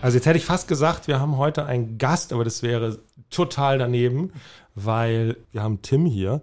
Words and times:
Also 0.00 0.16
jetzt 0.16 0.26
hätte 0.26 0.38
ich 0.38 0.44
fast 0.44 0.68
gesagt, 0.68 1.08
wir 1.08 1.18
haben 1.18 1.36
heute 1.38 1.66
einen 1.66 1.98
Gast, 1.98 2.32
aber 2.32 2.44
das 2.44 2.62
wäre 2.62 2.98
total 3.30 3.78
daneben, 3.78 4.32
weil 4.74 5.36
wir 5.50 5.62
haben 5.62 5.82
Tim 5.82 6.06
hier 6.06 6.40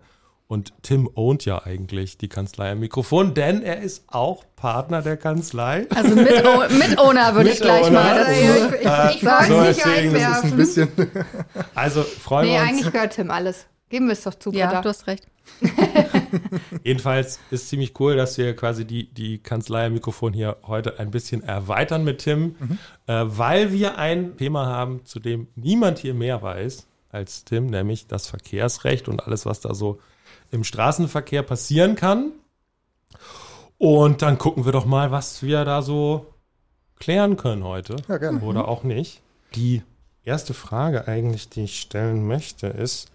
und 0.48 0.74
Tim 0.84 1.10
ownt 1.16 1.46
ja 1.46 1.64
eigentlich 1.64 2.18
die 2.18 2.28
Kanzlei 2.28 2.72
am 2.72 2.80
Mikrofon, 2.80 3.34
denn 3.34 3.64
er 3.64 3.82
ist 3.82 4.04
auch 4.08 4.44
Partner 4.58 5.02
der 5.02 5.16
Kanzlei. 5.16 5.88
Also 5.96 6.16
Mitowner 6.16 6.68
Mit 6.70 6.98
würde 7.36 7.50
ich 7.50 7.62
gleich 7.62 7.90
mal. 7.90 8.26
ich 8.30 8.40
ich, 8.40 9.22
ich 9.22 9.26
wollte 9.26 9.48
so, 9.48 9.62
nicht 9.62 9.86
einwerfen. 9.86 10.52
ein 10.52 10.58
bisschen 10.58 10.90
also 11.74 12.04
freuen 12.04 12.48
nee, 12.48 12.54
wir 12.54 12.60
uns. 12.60 12.70
Nee, 12.70 12.74
eigentlich 12.76 12.92
gehört 12.92 13.14
Tim 13.14 13.32
alles. 13.32 13.66
Geben 13.90 14.08
wir 14.08 14.14
es 14.14 14.24
doch 14.24 14.34
zu, 14.36 14.52
Ja, 14.52 14.68
Britta. 14.68 14.82
du 14.82 14.90
hast 14.90 15.08
recht. 15.08 15.28
Jedenfalls 16.84 17.40
ist 17.52 17.70
ziemlich 17.70 18.00
cool, 18.00 18.16
dass 18.16 18.38
wir 18.38 18.56
quasi 18.56 18.86
die, 18.86 19.14
die 19.14 19.38
Kanzlei 19.38 19.86
am 19.86 19.94
Mikrofon 19.94 20.34
hier 20.34 20.58
heute 20.64 21.00
ein 21.00 21.12
bisschen 21.12 21.44
erweitern 21.44 22.04
mit 22.04 22.20
Tim, 22.20 22.56
mhm. 22.60 22.80
äh, 23.08 23.24
weil 23.26 23.72
wir 23.72 23.98
ein 23.98 24.38
Thema 24.38 24.66
haben, 24.66 25.06
zu 25.06 25.20
dem 25.20 25.48
niemand 25.56 26.00
hier 26.00 26.16
mehr 26.16 26.42
weiß 26.42 26.88
als 27.12 27.46
Tim, 27.46 27.68
nämlich 27.68 28.08
das 28.08 28.28
Verkehrsrecht 28.28 29.08
und 29.08 29.24
alles, 29.24 29.46
was 29.46 29.60
da 29.62 29.74
so 29.76 30.00
im 30.52 30.64
Straßenverkehr 30.64 31.44
passieren 31.44 31.96
kann. 31.96 32.32
Und 33.78 34.22
dann 34.22 34.38
gucken 34.38 34.66
wir 34.66 34.72
doch 34.72 34.86
mal, 34.86 35.12
was 35.12 35.44
wir 35.44 35.64
da 35.64 35.82
so 35.82 36.34
klären 36.98 37.38
können 37.38 37.64
heute. 37.64 37.98
Ja, 38.08 38.18
gerne. 38.18 38.42
Oder 38.42 38.64
mhm. 38.64 38.66
auch 38.66 38.84
nicht. 38.84 39.22
Die 39.54 39.84
erste 40.24 40.54
Frage 40.54 41.08
eigentlich, 41.08 41.50
die 41.50 41.66
ich 41.66 41.80
stellen 41.80 42.26
möchte, 42.28 42.68
ist, 42.68 43.12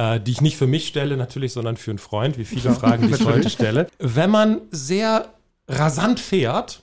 äh, 0.00 0.18
die 0.18 0.30
ich 0.30 0.40
nicht 0.40 0.56
für 0.56 0.66
mich 0.66 0.88
stelle 0.88 1.16
natürlich, 1.18 1.52
sondern 1.52 1.76
für 1.76 1.90
einen 1.90 1.98
Freund, 1.98 2.38
wie 2.38 2.46
viele 2.46 2.72
Fragen, 2.74 3.08
die 3.08 3.14
ich 3.14 3.24
heute 3.26 3.50
stelle. 3.50 3.86
Wenn 3.98 4.30
man 4.30 4.62
sehr 4.70 5.26
rasant 5.68 6.20
fährt, 6.20 6.80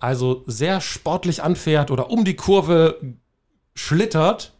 also 0.00 0.42
sehr 0.46 0.80
sportlich 0.80 1.42
anfährt 1.42 1.92
oder 1.92 2.10
um 2.10 2.24
die 2.24 2.34
Kurve 2.34 2.98
schlittert 3.74 4.54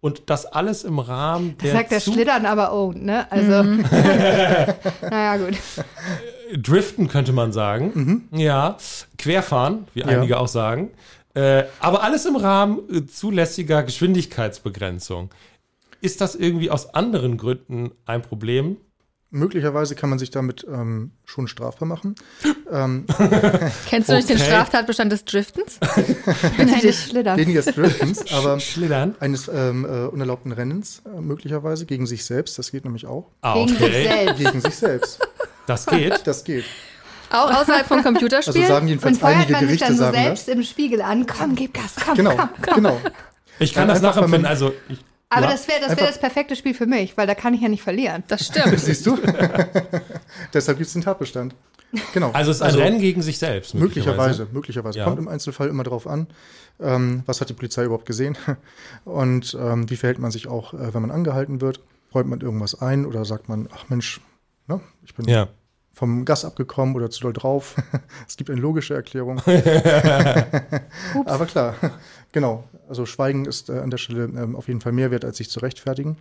und 0.00 0.22
das 0.26 0.46
alles 0.46 0.84
im 0.84 1.00
Rahmen 1.00 1.58
der. 1.58 1.72
Das 1.72 1.80
sagt 1.80 1.92
der 1.92 2.00
Schlittern 2.00 2.46
aber 2.46 2.72
oh, 2.72 2.92
ne? 2.92 3.30
Also. 3.32 3.64
Mhm. 3.64 3.80
naja, 5.02 5.36
gut. 5.36 5.56
Driften 6.56 7.08
könnte 7.08 7.32
man 7.32 7.52
sagen. 7.52 8.28
Mhm. 8.30 8.38
Ja. 8.38 8.76
Querfahren, 9.18 9.88
wie 9.94 10.00
ja. 10.00 10.06
einige 10.06 10.38
auch 10.38 10.48
sagen. 10.48 10.90
Äh, 11.34 11.64
aber 11.80 12.02
alles 12.02 12.26
im 12.26 12.36
Rahmen 12.36 12.80
äh, 12.92 13.06
zulässiger 13.06 13.82
Geschwindigkeitsbegrenzung. 13.82 15.30
Ist 16.00 16.20
das 16.20 16.34
irgendwie 16.34 16.70
aus 16.70 16.94
anderen 16.94 17.36
Gründen 17.36 17.92
ein 18.06 18.22
Problem? 18.22 18.76
Möglicherweise 19.32 19.94
kann 19.94 20.10
man 20.10 20.18
sich 20.18 20.30
damit 20.30 20.66
ähm, 20.68 21.12
schon 21.24 21.46
strafbar 21.46 21.86
machen. 21.86 22.16
ähm, 22.72 23.06
Kennst 23.88 24.08
du 24.08 24.12
okay. 24.12 24.16
nicht 24.16 24.28
den 24.28 24.38
Straftatbestand 24.38 25.12
des 25.12 25.24
Driftens? 25.24 25.78
Nein, 26.58 26.80
des 26.80 27.04
Schlittern. 27.04 27.38
Weniger 27.38 27.62
des 27.62 27.74
Driftens, 27.74 28.32
aber 28.32 28.58
Schlittern. 28.58 29.14
eines 29.20 29.46
ähm, 29.46 29.84
äh, 29.84 30.06
unerlaubten 30.06 30.50
Rennens 30.50 31.02
äh, 31.06 31.20
möglicherweise 31.20 31.86
gegen 31.86 32.06
sich 32.06 32.24
selbst. 32.24 32.58
Das 32.58 32.72
geht 32.72 32.84
nämlich 32.84 33.06
auch. 33.06 33.30
Ah, 33.42 33.54
okay. 33.54 33.76
Gegen 33.76 33.78
sich 33.78 34.02
selbst. 34.02 34.38
Gegen 34.38 34.60
sich 34.60 34.74
selbst. 34.74 35.28
Das 35.66 35.86
geht? 35.86 36.26
Das 36.26 36.42
geht. 36.42 36.64
Auch 37.30 37.52
außerhalb 37.52 37.86
von 37.86 38.02
Computerspielen? 38.02 38.62
Also 38.62 38.74
sagen 38.74 38.88
jedenfalls 38.88 39.18
Und 39.18 39.24
einige 39.24 39.52
man 39.52 39.60
Gerichte 39.60 39.86
sich 39.86 39.98
dann 39.98 40.12
so 40.12 40.12
selbst 40.12 40.48
das. 40.48 40.54
im 40.56 40.64
Spiegel 40.64 41.00
an. 41.02 41.26
Komm, 41.26 41.54
gib 41.54 41.74
Gas, 41.74 41.94
komm, 42.04 42.16
genau, 42.16 42.34
komm, 42.34 42.48
komm. 42.60 42.74
Genau, 42.74 43.00
Ich 43.60 43.72
kann 43.72 43.86
das 43.86 44.02
nachempfinden. 44.02 44.46
Also 44.46 44.72
ich 44.88 44.98
aber 45.30 45.46
ja. 45.46 45.52
das 45.52 45.68
wäre 45.68 45.80
das, 45.80 45.96
wär 45.96 46.06
das 46.06 46.18
perfekte 46.18 46.56
Spiel 46.56 46.74
für 46.74 46.86
mich, 46.86 47.16
weil 47.16 47.26
da 47.26 47.36
kann 47.36 47.54
ich 47.54 47.60
ja 47.60 47.68
nicht 47.68 47.82
verlieren. 47.82 48.24
Das 48.26 48.46
stimmt. 48.46 48.78
Siehst 48.78 49.06
du? 49.06 49.16
Deshalb 50.54 50.76
gibt 50.78 50.88
es 50.88 50.92
den 50.92 51.02
Tatbestand. 51.02 51.54
Genau. 52.12 52.30
Also 52.32 52.50
es 52.50 52.58
ist 52.58 52.62
ein 52.62 52.66
also, 52.66 52.78
Rennen 52.80 53.00
gegen 53.00 53.22
sich 53.22 53.38
selbst. 53.38 53.74
Möglicherweise, 53.74 54.48
möglicherweise. 54.52 54.98
Ja. 54.98 55.04
Kommt 55.04 55.18
im 55.18 55.28
Einzelfall 55.28 55.68
immer 55.68 55.84
darauf 55.84 56.06
an, 56.06 56.26
ähm, 56.80 57.22
was 57.26 57.40
hat 57.40 57.48
die 57.48 57.54
Polizei 57.54 57.84
überhaupt 57.84 58.06
gesehen 58.06 58.36
und 59.04 59.56
ähm, 59.58 59.88
wie 59.88 59.96
verhält 59.96 60.18
man 60.18 60.32
sich 60.32 60.48
auch, 60.48 60.74
äh, 60.74 60.92
wenn 60.94 61.02
man 61.02 61.12
angehalten 61.12 61.60
wird. 61.60 61.80
Räumt 62.12 62.28
man 62.28 62.40
irgendwas 62.40 62.80
ein 62.80 63.06
oder 63.06 63.24
sagt 63.24 63.48
man, 63.48 63.68
ach 63.72 63.88
Mensch, 63.88 64.20
ne, 64.66 64.80
ich 65.04 65.14
bin 65.14 65.28
ja. 65.28 65.48
Vom 66.00 66.24
Gas 66.24 66.44
abgekommen 66.44 66.96
oder 66.96 67.10
zu 67.10 67.20
doll 67.20 67.32
drauf. 67.32 67.76
es 68.28 68.36
gibt 68.36 68.50
eine 68.50 68.60
logische 68.60 68.94
Erklärung. 68.94 69.40
Aber 71.26 71.46
klar, 71.46 71.74
Genau, 72.32 72.64
also 72.88 73.06
Schweigen 73.06 73.44
ist 73.44 73.68
äh, 73.68 73.78
an 73.78 73.90
der 73.90 73.98
Stelle 73.98 74.24
ähm, 74.24 74.54
auf 74.54 74.68
jeden 74.68 74.80
Fall 74.80 74.92
mehr 74.92 75.10
wert, 75.10 75.24
als 75.24 75.38
sich 75.38 75.50
zu 75.50 75.60
rechtfertigen. 75.60 76.16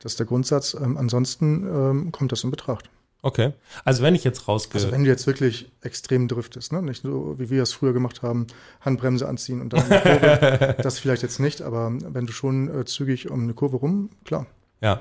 Das 0.00 0.12
ist 0.12 0.18
der 0.18 0.26
Grundsatz. 0.26 0.74
Ähm, 0.74 0.96
ansonsten 0.96 1.66
ähm, 1.66 2.12
kommt 2.12 2.32
das 2.32 2.42
in 2.44 2.50
Betracht. 2.50 2.90
Okay. 3.22 3.52
Also 3.84 4.02
wenn 4.02 4.14
ich 4.14 4.24
jetzt 4.24 4.46
rausgehe. 4.46 4.80
Also 4.80 4.92
wenn 4.92 5.04
du 5.04 5.10
jetzt 5.10 5.26
wirklich 5.26 5.72
extrem 5.82 6.28
driftest, 6.28 6.72
ne? 6.72 6.82
nicht 6.82 7.02
so 7.02 7.38
wie 7.38 7.50
wir 7.50 7.62
es 7.62 7.72
früher 7.72 7.92
gemacht 7.92 8.22
haben, 8.22 8.46
Handbremse 8.80 9.26
anziehen 9.26 9.60
und 9.60 9.72
dann 9.72 9.90
eine 9.90 10.00
Kurve, 10.00 10.76
das 10.82 10.98
vielleicht 10.98 11.22
jetzt 11.22 11.40
nicht, 11.40 11.62
aber 11.62 11.90
wenn 11.92 12.26
du 12.26 12.32
schon 12.32 12.68
äh, 12.68 12.84
zügig 12.84 13.30
um 13.30 13.42
eine 13.42 13.54
Kurve 13.54 13.78
rum, 13.78 14.10
klar. 14.24 14.46
Ja. 14.80 15.00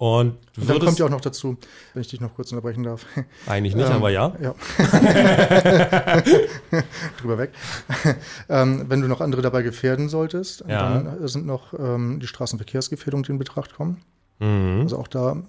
Und, 0.00 0.36
und 0.56 0.70
dann 0.70 0.78
kommt 0.78 1.00
ja 1.00 1.06
auch 1.06 1.10
noch 1.10 1.20
dazu, 1.20 1.56
wenn 1.92 2.02
ich 2.02 2.08
dich 2.08 2.20
noch 2.20 2.32
kurz 2.34 2.52
unterbrechen 2.52 2.84
darf. 2.84 3.04
Eigentlich 3.48 3.74
nicht, 3.74 3.88
ähm, 3.90 3.96
aber 3.96 4.10
ja. 4.10 4.32
Ja. 4.40 4.54
Drüber 7.20 7.36
weg. 7.36 7.50
ähm, 8.48 8.84
wenn 8.88 9.00
du 9.00 9.08
noch 9.08 9.20
andere 9.20 9.42
dabei 9.42 9.62
gefährden 9.62 10.08
solltest, 10.08 10.62
ja. 10.68 11.00
dann 11.00 11.26
sind 11.26 11.46
noch 11.46 11.74
ähm, 11.74 12.20
die 12.20 12.28
Straßenverkehrsgefährdungen, 12.28 13.24
die 13.24 13.32
in 13.32 13.38
Betracht 13.38 13.74
kommen. 13.74 14.00
Mhm. 14.38 14.82
Also 14.82 14.98
auch 14.98 15.08
da, 15.08 15.42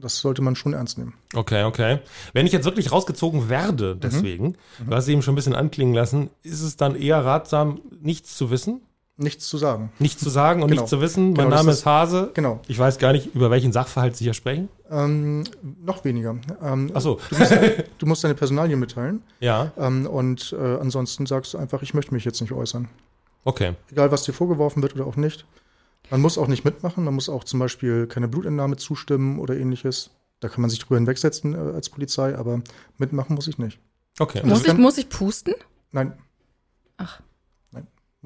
das 0.00 0.18
sollte 0.18 0.42
man 0.42 0.56
schon 0.56 0.72
ernst 0.72 0.98
nehmen. 0.98 1.14
Okay, 1.32 1.62
okay. 1.62 2.00
Wenn 2.32 2.44
ich 2.44 2.52
jetzt 2.52 2.64
wirklich 2.64 2.90
rausgezogen 2.90 3.48
werde, 3.48 3.94
mhm. 3.94 4.00
deswegen, 4.00 4.46
mhm. 4.46 4.90
du 4.90 4.96
hast 4.96 5.04
es 5.04 5.10
eben 5.10 5.22
schon 5.22 5.34
ein 5.34 5.36
bisschen 5.36 5.54
anklingen 5.54 5.94
lassen, 5.94 6.30
ist 6.42 6.62
es 6.62 6.76
dann 6.76 6.96
eher 6.96 7.24
ratsam, 7.24 7.80
nichts 8.02 8.36
zu 8.36 8.50
wissen? 8.50 8.80
Nichts 9.18 9.48
zu 9.48 9.56
sagen. 9.56 9.90
Nichts 9.98 10.22
zu 10.22 10.28
sagen 10.28 10.62
und 10.62 10.68
genau. 10.68 10.82
nichts 10.82 10.90
zu 10.90 11.00
wissen. 11.00 11.32
Mein 11.32 11.46
genau, 11.46 11.56
Name 11.56 11.72
ist, 11.72 11.86
Hase. 11.86 12.30
Genau. 12.34 12.60
Ich 12.68 12.78
weiß 12.78 12.98
gar 12.98 13.12
nicht, 13.12 13.34
über 13.34 13.50
welchen 13.50 13.72
Sachverhalt 13.72 14.14
Sie 14.14 14.24
hier 14.24 14.34
sprechen. 14.34 14.68
Ähm, 14.90 15.44
noch 15.82 16.04
weniger. 16.04 16.36
Ähm, 16.62 16.90
Ach 16.92 17.00
so. 17.00 17.18
Du 17.30 17.38
musst, 17.38 17.52
du 17.98 18.06
musst 18.06 18.24
deine 18.24 18.34
Personalien 18.34 18.78
mitteilen. 18.78 19.22
Ja. 19.40 19.72
Ähm, 19.78 20.06
und 20.06 20.54
äh, 20.58 20.76
ansonsten 20.78 21.24
sagst 21.24 21.54
du 21.54 21.58
einfach, 21.58 21.80
ich 21.82 21.94
möchte 21.94 22.12
mich 22.12 22.26
jetzt 22.26 22.42
nicht 22.42 22.52
äußern. 22.52 22.88
Okay. 23.44 23.72
Egal, 23.90 24.12
was 24.12 24.24
dir 24.24 24.34
vorgeworfen 24.34 24.82
wird 24.82 24.94
oder 24.94 25.06
auch 25.06 25.16
nicht. 25.16 25.46
Man 26.10 26.20
muss 26.20 26.36
auch 26.36 26.46
nicht 26.46 26.66
mitmachen. 26.66 27.02
Man 27.04 27.14
muss 27.14 27.30
auch 27.30 27.44
zum 27.44 27.58
Beispiel 27.58 28.06
keine 28.06 28.28
Blutentnahme 28.28 28.76
zustimmen 28.76 29.38
oder 29.38 29.56
ähnliches. 29.56 30.10
Da 30.40 30.48
kann 30.48 30.60
man 30.60 30.68
sich 30.68 30.78
drüber 30.80 30.96
hinwegsetzen 30.96 31.54
äh, 31.54 31.74
als 31.74 31.88
Polizei, 31.88 32.36
aber 32.36 32.60
mitmachen 32.98 33.34
muss 33.34 33.48
ich 33.48 33.56
nicht. 33.56 33.78
Okay. 34.18 34.42
Muss 34.44 34.66
ich, 34.66 34.74
muss 34.74 34.98
ich 34.98 35.08
pusten? 35.08 35.54
Nein. 35.90 36.12
Ach. 36.98 37.20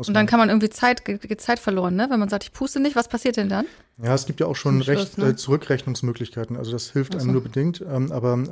Und 0.08 0.14
dann 0.14 0.26
kann 0.26 0.38
man 0.38 0.48
irgendwie 0.48 0.70
Zeit, 0.70 1.02
Zeit 1.38 1.58
verloren, 1.58 1.96
ne? 1.96 2.06
Wenn 2.10 2.20
man 2.20 2.28
sagt, 2.28 2.44
ich 2.44 2.52
puste 2.52 2.80
nicht, 2.80 2.96
was 2.96 3.08
passiert 3.08 3.36
denn 3.36 3.48
dann? 3.48 3.66
Ja, 4.02 4.14
es 4.14 4.26
gibt 4.26 4.40
ja 4.40 4.46
auch 4.46 4.56
schon 4.56 4.82
Schluss, 4.82 4.88
recht 4.88 5.18
ne? 5.18 5.28
äh, 5.28 5.36
Zurückrechnungsmöglichkeiten. 5.36 6.56
Also 6.56 6.72
das 6.72 6.90
hilft 6.90 7.14
also. 7.14 7.24
einem 7.24 7.32
nur 7.34 7.42
bedingt. 7.42 7.84
Ähm, 7.86 8.10
aber 8.12 8.44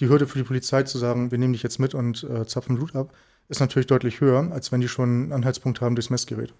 die 0.00 0.08
Hürde 0.08 0.26
für 0.26 0.38
die 0.38 0.44
Polizei 0.44 0.82
zu 0.82 0.98
sagen, 0.98 1.30
wir 1.30 1.38
nehmen 1.38 1.52
dich 1.52 1.62
jetzt 1.62 1.78
mit 1.78 1.94
und 1.94 2.24
äh, 2.24 2.46
zapfen 2.46 2.76
Blut 2.76 2.94
ab, 2.94 3.12
ist 3.48 3.60
natürlich 3.60 3.86
deutlich 3.86 4.20
höher, 4.20 4.50
als 4.52 4.72
wenn 4.72 4.80
die 4.80 4.88
schon 4.88 5.08
einen 5.08 5.32
Anhaltspunkt 5.32 5.80
haben 5.80 5.94
durchs 5.94 6.10
Messgerät. 6.10 6.52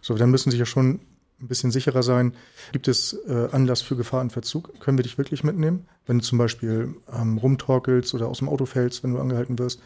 So, 0.00 0.14
dann 0.14 0.30
müssen 0.30 0.50
sie 0.50 0.58
ja 0.58 0.66
schon 0.66 1.00
ein 1.40 1.48
bisschen 1.48 1.70
sicherer 1.70 2.02
sein. 2.02 2.34
Gibt 2.72 2.88
es 2.88 3.14
äh, 3.26 3.48
Anlass 3.52 3.82
für 3.82 3.96
Gefahr 3.96 4.20
und 4.20 4.32
Verzug? 4.32 4.80
Können 4.80 4.96
wir 4.96 5.02
dich 5.02 5.18
wirklich 5.18 5.44
mitnehmen? 5.44 5.86
Wenn 6.06 6.18
du 6.18 6.24
zum 6.24 6.38
Beispiel 6.38 6.94
ähm, 7.12 7.38
rumtorkelst 7.38 8.14
oder 8.14 8.28
aus 8.28 8.38
dem 8.38 8.48
Auto 8.48 8.64
fällst, 8.64 9.02
wenn 9.02 9.12
du 9.12 9.20
angehalten 9.20 9.58
wirst, 9.58 9.80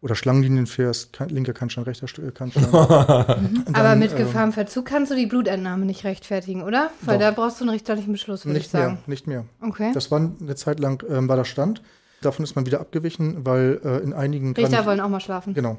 oder 0.00 0.14
Schlangenlinien 0.14 0.66
fährst, 0.66 1.12
kann, 1.12 1.30
linker 1.30 1.52
Kannstein, 1.52 1.84
rechter 1.84 2.06
Kannstein. 2.32 2.68
dann, 2.72 3.74
Aber 3.74 3.96
mit 3.96 4.16
Gefahrenverzug 4.16 4.86
ähm, 4.86 4.92
kannst 4.92 5.10
du 5.10 5.16
die 5.16 5.26
Blutentnahme 5.26 5.86
nicht 5.86 6.04
rechtfertigen, 6.04 6.62
oder? 6.62 6.90
Weil 7.00 7.18
doch. 7.18 7.26
da 7.26 7.30
brauchst 7.32 7.60
du 7.60 7.64
einen 7.64 7.70
richterlichen 7.70 8.12
Beschluss, 8.12 8.44
würde 8.44 8.58
ich 8.58 8.68
sagen. 8.68 8.94
Mehr, 8.94 9.02
nicht 9.06 9.26
mehr. 9.26 9.44
Okay. 9.60 9.90
Das 9.94 10.10
war 10.10 10.18
eine 10.18 10.54
Zeit 10.54 10.80
lang, 10.80 11.02
ähm, 11.08 11.28
war 11.28 11.36
der 11.36 11.44
Stand. 11.44 11.82
Davon 12.20 12.44
ist 12.44 12.56
man 12.56 12.66
wieder 12.66 12.80
abgewichen, 12.80 13.44
weil 13.46 13.80
äh, 13.84 13.98
in 13.98 14.12
einigen... 14.12 14.54
Richter 14.54 14.86
wollen 14.86 15.00
auch 15.00 15.08
mal 15.08 15.20
schlafen. 15.20 15.54
Genau. 15.54 15.78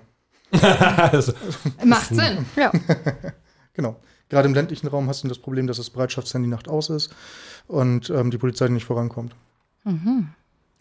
Macht 1.84 2.08
Sinn, 2.08 2.46
ja. 2.56 2.72
genau. 3.74 3.98
Gerade 4.30 4.48
im 4.48 4.54
ländlichen 4.54 4.88
Raum 4.88 5.08
hast 5.08 5.24
du 5.24 5.28
das 5.28 5.40
Problem, 5.40 5.68
dass 5.68 5.78
das 5.78 5.90
Bereitschaftshandy 5.90 6.48
Nacht 6.48 6.68
aus 6.68 6.90
ist 6.90 7.14
und 7.68 8.10
ähm, 8.10 8.32
die 8.32 8.38
Polizei 8.38 8.68
nicht 8.68 8.86
vorankommt. 8.86 9.36
Mhm. 9.84 10.30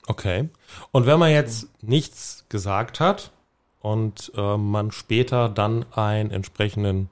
Okay. 0.07 0.49
Und 0.93 1.07
wenn 1.07 1.19
man 1.19 1.31
jetzt 1.31 1.69
nichts 1.83 2.45
gesagt 2.49 3.01
hat 3.01 3.33
und 3.81 4.33
äh, 4.37 4.57
man 4.57 4.93
später 4.93 5.49
dann 5.49 5.85
einen 5.93 6.31
entsprechenden 6.31 7.09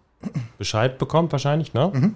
Bescheid 0.59 0.99
bekommt, 0.99 1.33
wahrscheinlich, 1.33 1.75
ne? 1.75 1.91
Mhm. 1.93 2.15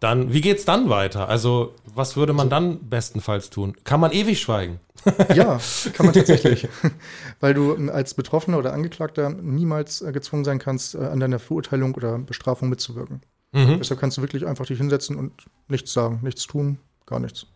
Dann, 0.00 0.32
wie 0.32 0.40
geht's 0.40 0.64
dann 0.64 0.88
weiter? 0.88 1.28
Also, 1.28 1.74
was 1.94 2.16
würde 2.16 2.32
man 2.32 2.48
dann 2.48 2.88
bestenfalls 2.88 3.50
tun? 3.50 3.76
Kann 3.84 4.00
man 4.00 4.12
ewig 4.12 4.40
schweigen? 4.40 4.80
ja, 5.34 5.60
kann 5.92 6.06
man 6.06 6.14
tatsächlich. 6.14 6.68
Weil 7.40 7.52
du 7.52 7.74
ähm, 7.74 7.90
als 7.90 8.14
Betroffener 8.14 8.58
oder 8.58 8.72
Angeklagter 8.72 9.28
niemals 9.28 10.00
äh, 10.00 10.10
gezwungen 10.12 10.44
sein 10.44 10.58
kannst, 10.58 10.94
äh, 10.94 10.98
an 10.98 11.20
deiner 11.20 11.38
Verurteilung 11.38 11.94
oder 11.94 12.18
Bestrafung 12.18 12.70
mitzuwirken. 12.70 13.20
Mhm. 13.52 13.78
Deshalb 13.78 14.00
kannst 14.00 14.16
du 14.16 14.22
wirklich 14.22 14.46
einfach 14.46 14.64
dich 14.64 14.78
hinsetzen 14.78 15.16
und 15.16 15.32
nichts 15.68 15.92
sagen, 15.92 16.20
nichts 16.22 16.46
tun, 16.46 16.78
gar 17.04 17.20
nichts. 17.20 17.46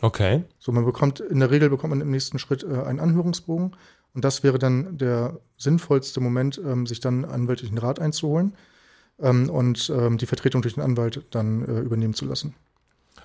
Okay. 0.00 0.44
So, 0.58 0.72
man 0.72 0.84
bekommt, 0.84 1.20
in 1.20 1.40
der 1.40 1.50
Regel 1.50 1.68
bekommt 1.70 1.90
man 1.90 2.00
im 2.00 2.10
nächsten 2.10 2.38
Schritt 2.38 2.64
äh, 2.64 2.82
einen 2.82 3.00
Anhörungsbogen. 3.00 3.76
Und 4.14 4.24
das 4.24 4.42
wäre 4.42 4.58
dann 4.58 4.98
der 4.98 5.38
sinnvollste 5.56 6.20
Moment, 6.20 6.60
ähm, 6.64 6.86
sich 6.86 7.00
dann 7.00 7.24
anwaltlichen 7.24 7.78
Rat 7.78 7.98
einzuholen 7.98 8.54
ähm, 9.20 9.48
und 9.48 9.90
ähm, 9.94 10.18
die 10.18 10.26
Vertretung 10.26 10.62
durch 10.62 10.74
den 10.74 10.82
Anwalt 10.82 11.22
dann 11.30 11.66
äh, 11.66 11.80
übernehmen 11.80 12.14
zu 12.14 12.26
lassen. 12.26 12.54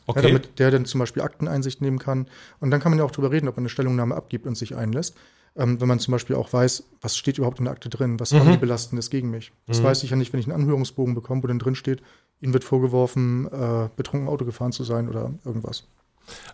Okay. 0.05 0.21
Ja, 0.21 0.27
damit 0.27 0.59
der 0.59 0.71
dann 0.71 0.85
zum 0.85 0.99
Beispiel 0.99 1.21
Akteneinsicht 1.21 1.81
nehmen 1.81 1.99
kann. 1.99 2.27
Und 2.59 2.71
dann 2.71 2.79
kann 2.79 2.91
man 2.91 2.99
ja 2.99 3.05
auch 3.05 3.11
darüber 3.11 3.31
reden, 3.31 3.47
ob 3.47 3.57
man 3.57 3.63
eine 3.63 3.69
Stellungnahme 3.69 4.15
abgibt 4.15 4.45
und 4.45 4.57
sich 4.57 4.75
einlässt. 4.75 5.15
Ähm, 5.57 5.81
wenn 5.81 5.87
man 5.87 5.99
zum 5.99 6.13
Beispiel 6.13 6.35
auch 6.35 6.53
weiß, 6.53 6.83
was 7.01 7.17
steht 7.17 7.37
überhaupt 7.37 7.59
in 7.59 7.65
der 7.65 7.73
Akte 7.73 7.89
drin, 7.89 8.19
was 8.19 8.31
mhm. 8.31 8.39
haben 8.39 8.51
die 8.51 8.57
Belastendes 8.57 9.09
gegen 9.09 9.29
mich. 9.29 9.51
Das 9.65 9.81
mhm. 9.81 9.85
weiß 9.85 10.03
ich 10.03 10.11
ja 10.11 10.15
nicht, 10.15 10.31
wenn 10.31 10.39
ich 10.39 10.45
einen 10.45 10.61
Anhörungsbogen 10.61 11.15
bekomme, 11.15 11.43
wo 11.43 11.47
dann 11.47 11.59
drin 11.59 11.75
steht, 11.75 12.01
ihnen 12.39 12.53
wird 12.53 12.63
vorgeworfen, 12.63 13.47
äh, 13.51 13.89
betrunken 13.95 14.29
Auto 14.29 14.45
gefahren 14.45 14.71
zu 14.71 14.83
sein 14.83 15.09
oder 15.09 15.33
irgendwas. 15.43 15.85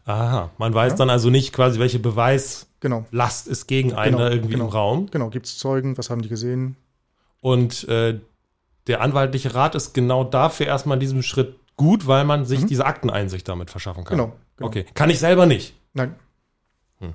Aha, 0.06 0.50
man 0.58 0.74
weiß 0.74 0.94
ja? 0.94 0.98
dann 0.98 1.10
also 1.10 1.30
nicht 1.30 1.54
quasi, 1.54 1.80
welche 1.80 2.00
Beweislast 2.00 2.68
genau. 2.80 3.06
ist 3.12 3.68
gegen 3.68 3.94
einen 3.94 4.18
genau, 4.18 4.30
irgendwie 4.30 4.54
genau. 4.54 4.66
im 4.66 4.72
Raum. 4.72 5.08
Genau, 5.12 5.30
gibt 5.30 5.46
es 5.46 5.58
Zeugen, 5.58 5.98
was 5.98 6.10
haben 6.10 6.22
die 6.22 6.30
gesehen? 6.30 6.76
Und 7.42 7.88
äh, 7.88 8.20
der 8.88 9.02
anwaltliche 9.02 9.56
Rat 9.56 9.76
ist 9.76 9.94
genau 9.94 10.24
dafür 10.24 10.66
erstmal 10.66 10.98
in 10.98 11.02
diesem 11.02 11.24
Schritt 11.24 11.56
gut, 11.76 12.08
weil 12.08 12.26
man 12.26 12.46
sich 12.46 12.62
mhm. 12.62 12.68
diese 12.68 12.86
Akteneinsicht 12.86 13.48
damit 13.48 13.70
verschaffen 13.70 14.04
kann. 14.04 14.18
Genau, 14.18 14.34
genau. 14.58 14.68
Okay. 14.68 14.86
Kann 14.94 15.10
ich 15.10 15.20
selber 15.20 15.46
nicht? 15.46 15.74
Nein. 15.94 16.16
Hm. 17.00 17.14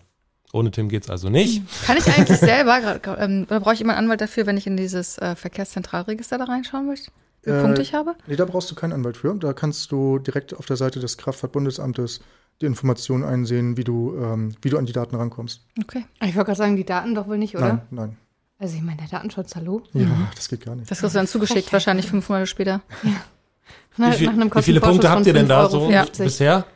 Ohne 0.53 0.71
Tim 0.71 0.89
geht 0.89 1.05
es 1.05 1.11
also 1.11 1.29
nicht. 1.29 1.63
Kann 1.85 1.97
ich 1.97 2.07
eigentlich 2.07 2.39
selber, 2.39 3.01
ähm, 3.19 3.47
oder 3.49 3.61
brauche 3.61 3.75
ich 3.75 3.81
immer 3.81 3.95
einen 3.95 4.07
Anwalt 4.07 4.21
dafür, 4.21 4.47
wenn 4.47 4.57
ich 4.57 4.67
in 4.67 4.77
dieses 4.77 5.19
äh, 5.19 5.37
Verkehrszentralregister 5.37 6.39
da 6.39 6.45
reinschauen 6.45 6.87
möchte? 6.87 7.11
Wie 7.43 7.51
äh, 7.51 7.61
Punkte 7.61 7.83
ich 7.83 7.95
habe? 7.95 8.15
Nee, 8.27 8.37
da 8.37 8.45
brauchst 8.45 8.71
du 8.71 8.75
keinen 8.75 8.93
Anwalt 8.93 9.17
für. 9.17 9.35
Da 9.35 9.53
kannst 9.53 9.93
du 9.93 10.19
direkt 10.19 10.55
auf 10.55 10.67
der 10.67 10.77
Seite 10.77 11.01
des 11.01 11.19
Kraftfahrtbundesamtes 11.19 12.21
die 12.61 12.67
Informationen 12.67 13.25
einsehen, 13.25 13.77
wie 13.77 13.85
du, 13.85 14.17
ähm, 14.17 14.55
wie 14.63 14.71
du 14.71 14.79
an 14.79 14.87
die 14.87 14.93
Daten 14.93 15.17
rankommst. 15.17 15.65
Okay. 15.81 16.05
Ich 16.17 16.35
wollte 16.35 16.47
gerade 16.47 16.59
sagen, 16.59 16.77
die 16.77 16.85
Daten 16.85 17.15
doch 17.15 17.29
wohl 17.29 17.39
nicht, 17.39 17.57
oder? 17.57 17.69
Nein, 17.69 17.81
nein. 17.91 18.17
Also 18.59 18.77
ich 18.77 18.83
meine, 18.83 18.99
der 18.99 19.09
Datenschutz, 19.09 19.55
hallo? 19.55 19.83
Ja, 19.93 20.07
mhm. 20.07 20.27
das 20.35 20.49
geht 20.49 20.65
gar 20.65 20.75
nicht. 20.75 20.91
Das 20.91 20.99
kriegst 20.99 21.15
du 21.15 21.19
dann 21.19 21.29
zugeschickt, 21.29 21.73
wahrscheinlich 21.73 22.07
fünf 22.07 22.29
Monate 22.29 22.47
später. 22.47 22.81
Ja. 23.05 24.11
Wie, 24.11 24.13
viel, 24.13 24.31
wie 24.31 24.63
viele 24.63 24.81
Punkte 24.81 25.11
habt 25.11 25.27
ihr 25.27 25.33
denn 25.33 25.49
da 25.49 25.69
so 25.69 25.91
ja. 25.91 26.05
bisher 26.17 26.67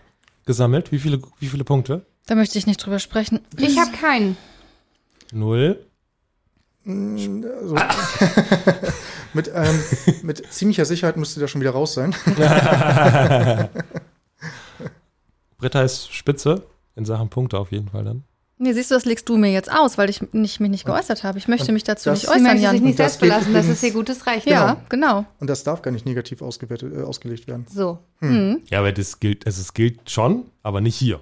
gesammelt? 0.45 0.93
Wie 0.93 0.99
viele, 0.99 1.21
wie 1.39 1.47
viele 1.47 1.65
Punkte? 1.65 2.05
Da 2.27 2.35
möchte 2.35 2.59
ich 2.59 2.67
nicht 2.67 2.85
drüber 2.85 2.99
sprechen. 2.99 3.41
Ich 3.57 3.79
habe 3.79 3.93
keinen. 3.93 4.37
Null. 5.33 5.85
Also, 6.85 7.77
mit, 9.35 9.51
ähm, 9.55 9.81
mit 10.23 10.53
ziemlicher 10.53 10.85
Sicherheit 10.85 11.17
müsste 11.17 11.39
der 11.39 11.47
schon 11.47 11.61
wieder 11.61 11.71
raus 11.71 11.95
sein. 11.95 12.15
Britta 15.63 15.83
ist 15.83 16.13
spitze 16.13 16.67
in 16.97 17.05
Sachen 17.05 17.29
Punkte 17.29 17.57
auf 17.57 17.71
jeden 17.71 17.89
Fall 17.89 18.03
dann. 18.03 18.25
Nee, 18.59 18.73
siehst 18.73 18.91
du, 18.91 18.97
das 18.97 19.05
legst 19.05 19.29
du 19.29 19.37
mir 19.37 19.53
jetzt 19.53 19.73
aus, 19.73 19.97
weil 19.97 20.11
ich 20.11 20.21
nicht, 20.33 20.61
mich 20.61 20.71
nicht 20.71 20.85
geäußert 20.85 21.25
habe. 21.25 21.39
Ich 21.39 21.49
möchte 21.49 21.73
mich 21.73 21.85
dazu 21.85 22.11
nicht 22.11 22.29
äußern, 22.29 22.61
Jan. 22.61 22.73
sich 22.73 22.81
nicht 22.81 22.97
selbst 22.97 23.21
belassen, 23.21 23.53
das 23.55 23.67
ist 23.67 23.83
ihr 23.83 23.93
gutes 23.93 24.27
Recht. 24.27 24.47
Ja, 24.47 24.75
genau. 24.89 25.17
genau. 25.17 25.25
Und 25.41 25.49
das 25.49 25.65
darf 25.65 25.83
gar 25.83 25.91
nicht 25.93 26.05
negativ 26.05 26.43
ausgewertet, 26.43 26.93
äh, 26.95 27.03
ausgelegt 27.03 27.47
werden. 27.47 27.67
So. 27.73 27.99
Hm. 28.19 28.31
Mhm. 28.31 28.63
Ja, 28.71 28.81
aber 28.81 28.93
das 28.93 29.19
gilt, 29.21 29.47
also 29.47 29.61
es 29.61 29.73
gilt 29.73 30.11
schon, 30.11 30.45
aber 30.63 30.81
nicht 30.81 30.97
hier. 30.97 31.19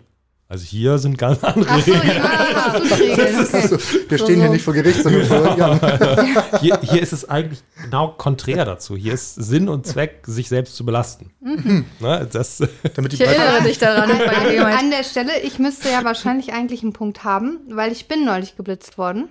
Also 0.51 0.65
hier 0.65 0.99
sind 0.99 1.17
ganz 1.17 1.39
andere 1.45 1.71
Ach 1.71 1.81
so, 1.81 1.93
Regeln. 1.93 2.17
Ja. 2.17 2.75
Okay. 2.75 3.69
So, 3.69 3.79
wir 4.09 4.19
stehen 4.19 4.35
so. 4.35 4.43
hier 4.43 4.49
nicht 4.49 4.65
vor 4.65 4.75
Gericht, 4.75 5.01
sondern 5.01 5.25
vor 5.25 5.57
ja. 5.57 6.59
hier, 6.61 6.81
hier 6.83 7.01
ist 7.01 7.13
es 7.13 7.29
eigentlich 7.29 7.63
genau 7.85 8.09
konträr 8.09 8.65
dazu. 8.65 8.97
Hier 8.97 9.15
ist 9.15 9.37
Sinn 9.37 9.69
und 9.69 9.87
Zweck, 9.87 10.25
sich 10.27 10.49
selbst 10.49 10.75
zu 10.75 10.85
belasten. 10.85 11.31
Mhm. 11.41 11.85
Ne, 12.01 12.29
das, 12.33 12.59
Damit 12.97 13.13
ich 13.13 13.21
erinnere 13.21 13.63
dich 13.63 13.79
daran. 13.79 14.11
An 14.11 14.91
der 14.91 15.05
Stelle, 15.05 15.39
ich 15.41 15.61
müsste 15.61 15.89
ja 15.89 16.03
wahrscheinlich 16.03 16.53
eigentlich 16.53 16.83
einen 16.83 16.95
Punkt 16.95 17.23
haben, 17.23 17.61
weil 17.69 17.93
ich 17.93 18.09
bin 18.09 18.25
neulich 18.25 18.57
geblitzt 18.57 18.99
worden. 18.99 19.29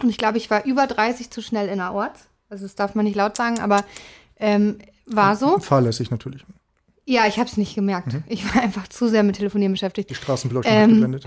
Und 0.00 0.10
ich 0.10 0.16
glaube, 0.16 0.38
ich 0.38 0.48
war 0.48 0.64
über 0.64 0.86
30 0.86 1.30
zu 1.30 1.42
schnell 1.42 1.68
innerorts. 1.68 2.20
Also 2.48 2.64
das 2.64 2.76
darf 2.76 2.94
man 2.94 3.04
nicht 3.04 3.16
laut 3.16 3.36
sagen, 3.36 3.58
aber 3.58 3.84
ähm, 4.36 4.78
war 5.06 5.34
so. 5.34 5.58
Fahrlässig 5.58 6.12
natürlich. 6.12 6.44
Ja, 7.10 7.26
ich 7.26 7.40
habe 7.40 7.48
es 7.48 7.56
nicht 7.56 7.74
gemerkt. 7.74 8.12
Mhm. 8.12 8.22
Ich 8.28 8.54
war 8.54 8.62
einfach 8.62 8.86
zu 8.86 9.08
sehr 9.08 9.24
mit 9.24 9.34
Telefonieren 9.34 9.72
beschäftigt. 9.72 10.10
Die 10.10 10.14
Straßenbeleuchtung 10.14 10.72
ähm, 10.72 10.90
geblendet. 10.90 11.24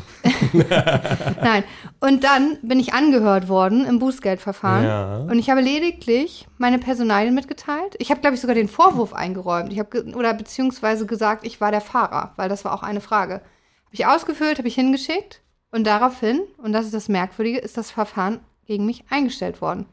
Nein. 1.41 1.65
Und 1.99 2.23
dann 2.23 2.57
bin 2.61 2.79
ich 2.79 2.93
angehört 2.93 3.49
worden 3.49 3.83
im 3.83 3.99
Bußgeldverfahren. 3.99 4.85
Ja. 4.85 5.17
Und 5.17 5.37
ich 5.39 5.49
habe 5.49 5.59
lediglich 5.59 6.47
meine 6.57 6.79
Personalien 6.79 7.35
mitgeteilt. 7.35 7.95
Ich 7.97 8.11
habe, 8.11 8.21
glaube 8.21 8.35
ich, 8.35 8.39
sogar 8.39 8.55
den 8.55 8.69
Vorwurf 8.69 9.13
eingeräumt. 9.13 9.73
Ich 9.73 9.79
habe 9.79 10.05
oder 10.15 10.33
beziehungsweise 10.33 11.05
gesagt, 11.05 11.45
ich 11.45 11.59
war 11.59 11.71
der 11.71 11.81
Fahrer, 11.81 12.31
weil 12.37 12.47
das 12.47 12.63
war 12.63 12.73
auch 12.73 12.83
eine 12.83 13.01
Frage. 13.01 13.33
Habe 13.33 13.91
ich 13.91 14.05
ausgefüllt, 14.05 14.59
habe 14.59 14.69
ich 14.69 14.75
hingeschickt 14.75 15.41
und 15.69 15.85
daraufhin, 15.85 16.39
und 16.59 16.71
das 16.71 16.85
ist 16.85 16.93
das 16.93 17.09
Merkwürdige, 17.09 17.59
ist 17.59 17.75
das 17.75 17.91
Verfahren 17.91 18.39
gegen 18.67 18.85
mich 18.85 19.03
eingestellt 19.09 19.59
worden. 19.59 19.85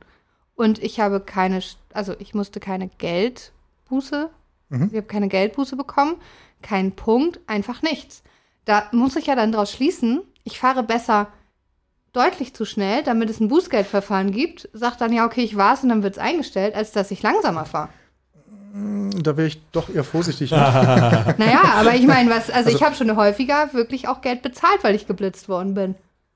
Und 0.55 0.81
ich 0.81 1.01
habe 1.01 1.19
keine, 1.19 1.61
also 1.93 2.15
ich 2.21 2.33
musste 2.33 2.61
keine 2.61 2.87
Geldbuße 2.87 4.31
Mhm. 4.71 4.89
Ich 4.91 4.97
habe 4.97 5.07
keine 5.07 5.29
Geldbuße 5.29 5.77
bekommen, 5.77 6.17
keinen 6.63 6.93
Punkt, 6.93 7.41
einfach 7.47 7.83
nichts. 7.83 8.23
Da 8.65 8.85
muss 8.93 9.17
ich 9.17 9.27
ja 9.27 9.37
dann 9.37 9.53
daraus 9.53 9.73
schließen, 9.73 10.23
ich 10.45 10.59
fahre 10.59 10.83
besser 10.83 11.29
deutlich 12.13 12.55
zu 12.55 12.65
schnell, 12.65 13.03
damit 13.03 13.31
es 13.31 13.41
ein 13.41 13.49
Bußgeldverfahren 13.49 14.33
gibt, 14.33 14.69
sagt 14.73 15.01
dann 15.01 15.13
ja, 15.13 15.27
okay, 15.27 15.43
ich 15.43 15.57
war 15.57 15.75
es 15.75 15.83
und 15.83 15.91
dann 15.91 16.03
wird 16.03 16.15
es 16.15 16.19
eingestellt, 16.19 16.75
als 16.75 16.93
dass 16.93 17.11
ich 17.11 17.23
langsamer 17.23 17.67
fahre. 17.67 17.91
Mm, 18.73 19.11
da 19.23 19.37
wäre 19.37 19.49
ich 19.49 19.61
doch 19.73 19.89
eher 19.89 20.05
vorsichtig. 20.05 20.51
naja, 20.51 21.63
aber 21.75 21.95
ich 21.95 22.07
meine, 22.07 22.31
was, 22.31 22.51
also, 22.51 22.67
also 22.67 22.77
ich 22.77 22.83
habe 22.83 22.97
schon 22.97 23.15
häufiger 23.17 23.73
wirklich 23.73 24.09
auch 24.09 24.21
Geld 24.21 24.43
bezahlt, 24.43 24.83
weil 24.83 24.95
ich 24.95 25.07
geblitzt 25.07 25.49
worden 25.49 25.75
bin. 25.75 25.95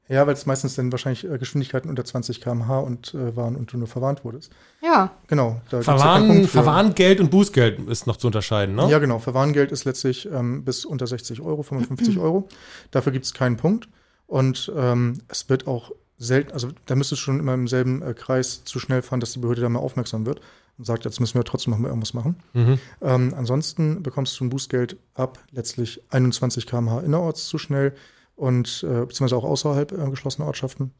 Ja, 0.09 0.27
weil 0.27 0.35
es 0.35 0.45
meistens 0.45 0.75
dann 0.75 0.93
wahrscheinlich 0.93 1.25
äh, 1.25 1.39
Geschwindigkeiten 1.39 1.89
unter 1.89 2.05
20 2.05 2.41
km/h 2.41 2.79
und 2.81 3.15
äh, 3.15 3.35
waren 3.37 3.57
und 3.57 3.73
du 3.73 3.79
nur 3.79 3.89
verwarnt 3.89 4.25
wurdest. 4.25 4.53
Ja. 4.83 5.13
Genau. 5.29 5.63
Da 5.71 5.81
Verwarn, 5.81 6.43
ja 6.43 6.47
Verwarngeld 6.47 7.21
und 7.21 7.31
Bußgeld 7.31 7.89
ist 7.89 8.07
noch 8.07 8.19
zu 8.19 8.27
unterscheiden, 8.27 8.75
ne? 8.75 8.89
Ja, 8.91 8.99
genau. 8.99 9.19
Verwarngeld 9.19 9.73
ist 9.73 9.85
letztlich 9.85 10.29
ähm, 10.31 10.65
bis 10.65 10.85
unter 10.85 11.07
60 11.07 11.41
Euro, 11.41 11.63
55 11.63 12.19
Euro. 12.21 12.49
Dafür 12.91 13.13
gibt 13.13 13.25
es 13.25 13.33
keinen 13.33 13.57
Punkt. 13.57 13.89
Und 14.27 14.73
ähm, 14.77 15.21
es 15.29 15.49
wird 15.49 15.67
auch 15.67 15.93
selten, 16.19 16.53
also 16.53 16.69
da 16.87 16.95
müsstest 16.95 17.23
du 17.23 17.25
schon 17.25 17.41
immer 17.41 17.55
im 17.55 17.69
selben 17.69 18.03
äh, 18.03 18.15
Kreis 18.15 18.65
zu 18.65 18.79
schnell 18.79 19.03
fahren, 19.03 19.21
dass 19.21 19.33
die 19.33 19.39
Behörde 19.39 19.63
da 19.63 19.69
mal 19.69 19.81
aufmerksam 19.81 20.27
wird 20.27 20.41
und 20.79 20.85
sagt, 20.85 21.05
jetzt 21.05 21.21
müssen 21.21 21.39
wir 21.39 21.45
trotzdem 21.45 21.73
noch 21.73 21.79
mal 21.79 21.89
irgendwas 21.89 22.15
machen. 22.15 22.37
Mhm. 22.53 22.79
Ähm, 23.01 23.35
ansonsten 23.37 24.03
bekommst 24.03 24.39
du 24.39 24.45
ein 24.45 24.51
Bußgeld 24.51 24.97
ab 25.15 25.39
letztlich 25.51 26.03
21 26.11 26.67
km/h 26.67 27.01
innerorts 27.01 27.49
zu 27.49 27.59
schnell 27.59 27.95
und 28.37 28.85
äh, 28.87 29.07
beziehungsweise 29.07 29.37
auch 29.37 29.45
außerhalb 29.45 29.93
äh, 29.93 30.11
geschlossener 30.11 30.47
Ortschaften. 30.47 30.93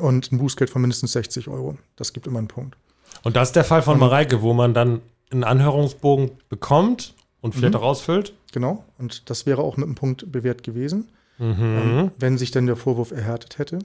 Und 0.00 0.32
ein 0.32 0.38
Bußgeld 0.38 0.70
von 0.70 0.80
mindestens 0.80 1.12
60 1.12 1.48
Euro. 1.48 1.76
Das 1.96 2.12
gibt 2.12 2.26
immer 2.26 2.38
einen 2.38 2.48
Punkt. 2.48 2.76
Und 3.24 3.36
das 3.36 3.50
ist 3.50 3.56
der 3.56 3.64
Fall 3.64 3.82
von 3.82 3.98
Mareike, 3.98 4.40
wo 4.40 4.54
man 4.54 4.72
dann 4.72 5.02
einen 5.30 5.44
Anhörungsbogen 5.44 6.30
bekommt 6.48 7.14
und 7.40 7.54
vielleicht 7.54 7.74
mhm. 7.74 7.80
auch 7.80 7.84
ausfüllt? 7.84 8.32
Genau. 8.52 8.84
Und 8.98 9.28
das 9.28 9.46
wäre 9.46 9.62
auch 9.62 9.76
mit 9.76 9.86
einem 9.86 9.94
Punkt 9.94 10.30
bewährt 10.30 10.62
gewesen, 10.62 11.08
mhm. 11.38 11.56
ähm, 11.58 12.10
wenn 12.18 12.38
sich 12.38 12.50
dann 12.50 12.66
der 12.66 12.76
Vorwurf 12.76 13.10
erhärtet 13.10 13.58
hätte. 13.58 13.80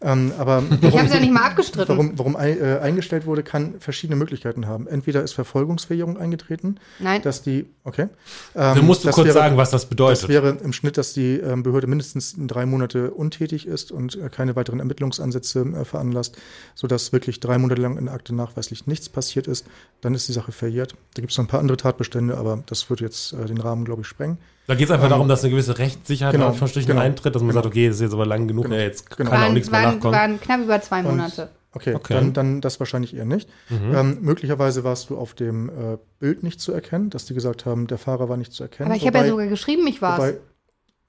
Ähm, 0.00 0.32
aber 0.38 0.62
warum, 0.68 0.78
ich 0.82 0.96
habe 0.96 1.06
es 1.06 1.14
ja 1.14 1.20
nicht 1.20 1.32
mal 1.32 1.42
abgestritten. 1.42 1.88
Warum, 1.88 2.18
warum 2.18 2.36
äh, 2.36 2.78
eingestellt 2.78 3.26
wurde, 3.26 3.42
kann 3.42 3.74
verschiedene 3.80 4.16
Möglichkeiten 4.16 4.66
haben. 4.66 4.86
Entweder 4.86 5.22
ist 5.22 5.32
Verfolgungsverjährung 5.32 6.16
eingetreten. 6.16 6.76
Nein. 6.98 7.22
Dass 7.22 7.42
die, 7.42 7.66
okay. 7.84 8.08
Ähm, 8.54 8.76
du 8.76 8.82
musst 8.82 9.04
du 9.04 9.10
kurz 9.10 9.26
wäre, 9.26 9.34
sagen, 9.34 9.56
was 9.56 9.70
das 9.70 9.86
bedeutet. 9.86 10.24
Das 10.24 10.28
wäre 10.28 10.56
im 10.62 10.72
Schnitt, 10.72 10.98
dass 10.98 11.12
die 11.12 11.36
ähm, 11.36 11.62
Behörde 11.62 11.86
mindestens 11.86 12.34
drei 12.38 12.66
Monate 12.66 13.10
untätig 13.10 13.66
ist 13.66 13.92
und 13.92 14.16
äh, 14.16 14.28
keine 14.28 14.56
weiteren 14.56 14.80
Ermittlungsansätze 14.80 15.60
äh, 15.60 15.84
veranlasst, 15.84 16.36
sodass 16.74 17.12
wirklich 17.12 17.40
drei 17.40 17.58
Monate 17.58 17.80
lang 17.80 17.98
in 17.98 18.06
der 18.06 18.14
Akte 18.14 18.34
nachweislich 18.34 18.86
nichts 18.86 19.08
passiert 19.08 19.46
ist. 19.46 19.66
Dann 20.00 20.14
ist 20.14 20.28
die 20.28 20.32
Sache 20.32 20.52
verjährt. 20.52 20.94
Da 21.14 21.20
gibt 21.20 21.32
es 21.32 21.38
noch 21.38 21.44
ein 21.44 21.48
paar 21.48 21.60
andere 21.60 21.76
Tatbestände, 21.76 22.36
aber 22.36 22.62
das 22.66 22.88
würde 22.90 23.04
jetzt 23.04 23.32
äh, 23.32 23.44
den 23.46 23.58
Rahmen, 23.58 23.84
glaube 23.84 24.02
ich, 24.02 24.06
sprengen. 24.06 24.38
Da 24.66 24.74
geht 24.74 24.86
es 24.86 24.90
einfach 24.90 25.04
ähm, 25.04 25.10
darum, 25.10 25.28
dass 25.28 25.42
eine 25.42 25.50
gewisse 25.50 25.76
Rechtssicherheit 25.76 26.32
genau, 26.32 26.50
in 26.50 26.86
genau, 26.86 27.00
eintritt, 27.00 27.34
dass 27.34 27.42
man 27.42 27.50
genau. 27.50 27.62
sagt, 27.62 27.66
okay, 27.66 27.86
das 27.86 27.96
ist 27.96 28.02
jetzt 28.02 28.14
aber 28.14 28.24
lang 28.24 28.48
genug, 28.48 28.64
genau, 28.64 28.76
ja, 28.76 28.82
jetzt 28.82 29.14
genau. 29.14 29.30
kann 29.30 29.42
auch 29.42 29.52
nichts 29.52 29.63
mehr 29.70 29.92
nachkommen. 29.92 30.14
Waren 30.14 30.40
knapp 30.40 30.60
über 30.60 30.80
zwei 30.80 31.02
Monate. 31.02 31.42
Und, 31.42 31.76
okay, 31.76 31.94
okay, 31.94 32.14
Dann, 32.14 32.32
dann 32.32 32.60
das 32.60 32.80
wahrscheinlich 32.80 33.14
eher 33.14 33.24
nicht. 33.24 33.48
Mhm. 33.68 33.94
Ähm, 33.94 34.18
möglicherweise 34.20 34.84
warst 34.84 35.10
du 35.10 35.16
auf 35.16 35.34
dem 35.34 35.68
äh, 35.68 35.98
Bild 36.18 36.42
nicht 36.42 36.60
zu 36.60 36.72
erkennen, 36.72 37.10
dass 37.10 37.26
die 37.26 37.34
gesagt 37.34 37.66
haben, 37.66 37.86
der 37.86 37.98
Fahrer 37.98 38.28
war 38.28 38.36
nicht 38.36 38.52
zu 38.52 38.62
erkennen. 38.62 38.88
Aber 38.90 38.96
ich 38.96 39.06
habe 39.06 39.18
ja 39.18 39.28
sogar 39.28 39.46
geschrieben, 39.46 39.86
ich 39.86 40.02
war 40.02 40.18
es. 40.18 40.34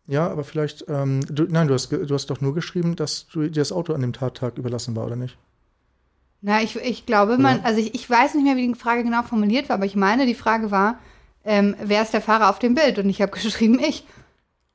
Ja, 0.07 0.29
aber 0.29 0.43
vielleicht, 0.43 0.85
ähm, 0.87 1.21
du, 1.27 1.45
nein, 1.49 1.67
du 1.67 1.73
hast, 1.73 1.91
du 1.91 2.13
hast 2.13 2.29
doch 2.29 2.39
nur 2.39 2.53
geschrieben, 2.53 2.95
dass 2.95 3.27
du, 3.27 3.41
dir 3.41 3.49
das 3.49 3.71
Auto 3.71 3.93
an 3.93 4.01
dem 4.01 4.13
Tattag 4.13 4.57
überlassen 4.57 4.95
war, 4.95 5.05
oder 5.05 5.15
nicht? 5.15 5.35
Na, 6.41 6.61
ich, 6.61 6.75
ich 6.75 7.07
glaube, 7.07 7.39
man, 7.39 7.61
also 7.63 7.79
ich, 7.79 7.95
ich 7.95 8.07
weiß 8.07 8.35
nicht 8.35 8.43
mehr, 8.43 8.55
wie 8.55 8.67
die 8.67 8.79
Frage 8.79 9.03
genau 9.03 9.23
formuliert 9.23 9.69
war, 9.69 9.77
aber 9.77 9.85
ich 9.85 9.95
meine, 9.95 10.27
die 10.27 10.35
Frage 10.35 10.69
war, 10.69 10.99
ähm, 11.43 11.75
wer 11.83 12.03
ist 12.03 12.13
der 12.13 12.21
Fahrer 12.21 12.49
auf 12.49 12.59
dem 12.59 12.75
Bild? 12.75 12.99
Und 12.99 13.09
ich 13.09 13.21
habe 13.21 13.31
geschrieben, 13.39 13.79
ich. 13.79 14.05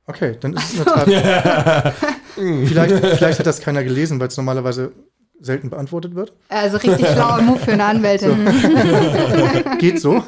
Okay, 0.07 0.37
dann 0.41 0.55
ist 0.55 0.75
es 0.75 0.79
in 0.81 0.85
der 0.85 1.43
Tat. 1.45 1.95
Vielleicht, 2.35 2.95
vielleicht 3.17 3.39
hat 3.39 3.47
das 3.47 3.61
keiner 3.61 3.85
gelesen, 3.85 4.21
weil 4.21 4.29
es 4.29 4.37
normalerweise 4.37 4.93
selten 5.41 5.71
beantwortet 5.71 6.15
wird. 6.15 6.33
Also 6.49 6.77
richtig 6.77 7.09
schlauer 7.09 7.41
Move 7.43 7.59
für 7.59 7.73
eine 7.73 7.85
Anwältin. 7.85 8.47
So. 8.47 9.71
Geht 9.79 10.01
so. 10.01 10.23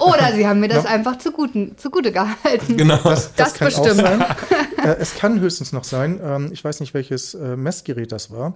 Oder 0.00 0.32
sie 0.34 0.46
haben 0.46 0.60
mir 0.60 0.68
das 0.68 0.84
ja. 0.84 0.90
einfach 0.90 1.18
zugute, 1.18 1.74
zugute 1.76 2.12
gehalten. 2.12 2.76
Genau, 2.76 2.98
das, 3.02 3.34
das, 3.34 3.54
das 3.54 3.74
bestimmt. 3.74 4.00
äh, 4.02 4.96
es 4.98 5.14
kann 5.14 5.40
höchstens 5.40 5.72
noch 5.72 5.84
sein, 5.84 6.20
ähm, 6.22 6.50
ich 6.52 6.62
weiß 6.64 6.80
nicht, 6.80 6.92
welches 6.94 7.34
äh, 7.34 7.56
Messgerät 7.56 8.12
das 8.12 8.30
war. 8.30 8.54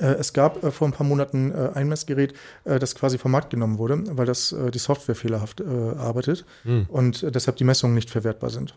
Äh, 0.00 0.14
es 0.14 0.32
gab 0.32 0.72
vor 0.72 0.88
ein 0.88 0.92
paar 0.92 1.06
Monaten 1.06 1.52
ein 1.52 1.88
Messgerät, 1.88 2.34
das 2.64 2.94
quasi 2.94 3.18
vom 3.18 3.32
Markt 3.32 3.50
genommen 3.50 3.78
wurde, 3.78 4.02
weil 4.16 4.26
das 4.26 4.54
die 4.72 4.78
Software 4.78 5.14
fehlerhaft 5.14 5.62
arbeitet 5.62 6.44
hm. 6.62 6.86
und 6.88 7.34
deshalb 7.34 7.56
die 7.56 7.64
Messungen 7.64 7.94
nicht 7.94 8.10
verwertbar 8.10 8.50
sind. 8.50 8.74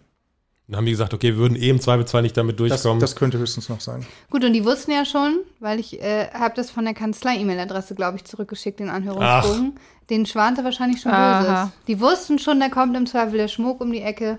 Dann 0.70 0.78
haben 0.78 0.86
die 0.86 0.92
gesagt, 0.92 1.16
okay, 1.16 1.30
wir 1.30 1.38
würden 1.38 1.56
eh 1.56 1.70
im 1.70 1.82
Zweifelsfall 1.82 2.22
nicht 2.22 2.38
damit 2.38 2.60
durchkommen. 2.60 3.00
Das, 3.00 3.12
das 3.12 3.16
könnte 3.18 3.40
höchstens 3.40 3.70
noch 3.70 3.82
sein. 3.82 4.06
Gut, 4.30 4.46
und 4.46 4.54
die 4.54 4.64
wussten 4.64 4.92
ja 4.92 5.04
schon, 5.04 5.40
weil 5.60 5.80
ich 5.80 6.00
äh, 6.00 6.28
habe 6.32 6.54
das 6.56 6.70
von 6.70 6.86
der 6.86 6.94
Kanzlei-E-Mail-Adresse, 6.94 7.96
glaube 7.96 8.18
ich, 8.18 8.26
zurückgeschickt, 8.26 8.80
den 8.80 8.90
Anhörungsbogen. 8.90 9.74
Ach. 9.76 10.08
Den 10.12 10.28
schwante 10.28 10.64
wahrscheinlich 10.64 11.02
schon 11.02 11.12
Böses. 11.12 11.70
Die 11.88 12.00
wussten 12.00 12.38
schon, 12.38 12.60
da 12.60 12.70
kommt 12.70 12.96
im 12.96 13.08
Zweifel 13.08 13.40
der 13.40 13.48
Schmuck 13.48 13.82
um 13.82 13.92
die 13.92 14.02
Ecke. 14.02 14.38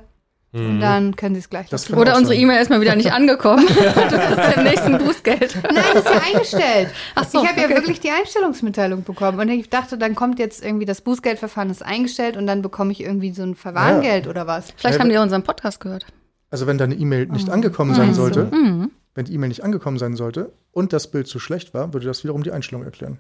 Mhm. 0.53 0.67
Und 0.67 0.81
dann 0.81 1.17
können 1.17 1.35
sie 1.35 1.41
es 1.41 1.51
gleich 1.51 1.69
das 1.69 1.93
Oder 1.93 2.17
unsere 2.17 2.37
E-Mail 2.37 2.63
ist 2.63 2.71
mal 2.71 2.81
wieder 2.81 2.95
nicht 2.95 3.13
angekommen. 3.13 3.67
du 3.67 3.75
kriegst 3.75 4.57
im 4.57 4.63
nächsten 4.63 4.99
Bußgeld. 4.99 5.59
Nein, 5.65 5.85
das 5.95 6.05
ist 6.05 6.15
ja 6.15 6.23
eingestellt. 6.33 6.89
Ach 7.17 7.25
so, 7.25 7.43
ich 7.43 7.49
habe 7.49 7.61
okay. 7.61 7.71
ja 7.71 7.77
wirklich 7.77 7.99
die 7.99 8.11
Einstellungsmitteilung 8.11 9.03
bekommen. 9.03 9.41
Und 9.41 9.49
ich 9.49 9.69
dachte, 9.69 9.99
dann 9.99 10.15
kommt 10.15 10.39
jetzt 10.39 10.65
irgendwie 10.65 10.87
das 10.87 11.01
Bußgeldverfahren 11.01 11.71
ist 11.71 11.85
eingestellt 11.85 12.37
und 12.37 12.47
dann 12.47 12.63
bekomme 12.63 12.93
ich 12.93 13.01
irgendwie 13.01 13.33
so 13.33 13.43
ein 13.43 13.57
Verwarngeld 13.57 14.27
ja. 14.27 14.31
oder 14.31 14.47
was. 14.47 14.73
Vielleicht 14.77 14.99
ja, 14.99 15.01
haben 15.03 15.11
die 15.11 15.17
unseren 15.17 15.43
Podcast 15.43 15.81
gehört. 15.81 16.07
Also 16.50 16.66
wenn 16.66 16.78
deine 16.78 16.95
E-Mail 16.95 17.26
nicht 17.26 17.49
oh. 17.49 17.52
angekommen 17.52 17.95
sein 17.95 18.09
also. 18.09 18.23
sollte, 18.23 18.45
mhm. 18.54 18.90
wenn 19.14 19.25
die 19.25 19.35
E-Mail 19.35 19.49
nicht 19.49 19.64
angekommen 19.64 19.99
sein 19.99 20.16
sollte 20.16 20.52
und 20.73 20.92
das 20.92 21.11
Bild 21.11 21.26
zu 21.26 21.38
schlecht 21.38 21.75
war, 21.75 21.92
würde 21.92 22.07
das 22.07 22.25
wiederum 22.25 22.42
die 22.42 22.52
Einstellung 22.52 22.85
erklären. 22.85 23.19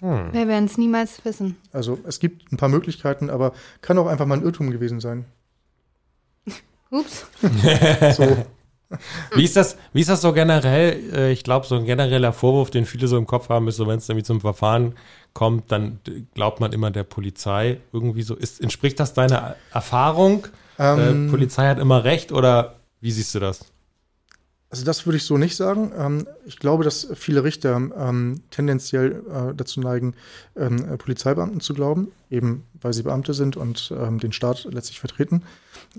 Hm. 0.00 0.32
Wir 0.32 0.48
werden 0.48 0.64
es 0.64 0.76
niemals 0.76 1.24
wissen. 1.24 1.56
Also 1.72 1.98
es 2.04 2.18
gibt 2.18 2.50
ein 2.50 2.56
paar 2.56 2.68
Möglichkeiten, 2.68 3.30
aber 3.30 3.52
kann 3.82 3.98
auch 3.98 4.08
einfach 4.08 4.26
mal 4.26 4.36
ein 4.36 4.44
Irrtum 4.44 4.72
gewesen 4.72 4.98
sein. 4.98 5.26
Ups. 6.90 7.26
so. 8.16 8.36
Wie 9.34 9.44
ist 9.44 9.56
das, 9.56 9.78
wie 9.92 10.00
ist 10.00 10.10
das 10.10 10.20
so 10.20 10.32
generell? 10.32 11.14
Äh, 11.14 11.32
ich 11.32 11.44
glaube, 11.44 11.66
so 11.66 11.76
ein 11.76 11.84
genereller 11.84 12.32
Vorwurf, 12.32 12.70
den 12.70 12.84
viele 12.84 13.06
so 13.06 13.16
im 13.16 13.26
Kopf 13.26 13.48
haben, 13.48 13.68
ist 13.68 13.76
so, 13.76 13.86
wenn 13.86 13.98
es 13.98 14.08
irgendwie 14.08 14.24
zum 14.24 14.40
Verfahren 14.40 14.96
kommt, 15.32 15.70
dann 15.72 16.00
glaubt 16.34 16.60
man 16.60 16.72
immer 16.72 16.90
der 16.90 17.04
Polizei 17.04 17.78
irgendwie 17.92 18.22
so. 18.22 18.34
Ist, 18.34 18.60
entspricht 18.60 19.00
das 19.00 19.14
deiner 19.14 19.56
Erfahrung? 19.72 20.48
Ähm, 20.78 21.28
äh, 21.28 21.30
Polizei 21.30 21.68
hat 21.68 21.78
immer 21.78 22.04
recht 22.04 22.32
oder 22.32 22.76
wie 23.00 23.10
siehst 23.10 23.34
du 23.34 23.40
das? 23.40 23.72
Also 24.72 24.86
das 24.86 25.04
würde 25.04 25.18
ich 25.18 25.24
so 25.24 25.36
nicht 25.36 25.54
sagen. 25.54 25.92
Ähm, 25.98 26.26
ich 26.46 26.58
glaube, 26.58 26.82
dass 26.82 27.06
viele 27.14 27.44
Richter 27.44 27.76
ähm, 27.76 28.42
tendenziell 28.50 29.22
äh, 29.30 29.54
dazu 29.54 29.80
neigen, 29.80 30.14
ähm, 30.56 30.96
Polizeibeamten 30.96 31.60
zu 31.60 31.74
glauben, 31.74 32.10
eben 32.30 32.64
weil 32.80 32.94
sie 32.94 33.02
Beamte 33.02 33.34
sind 33.34 33.58
und 33.58 33.92
ähm, 33.94 34.18
den 34.18 34.32
Staat 34.32 34.66
letztlich 34.70 34.98
vertreten 34.98 35.42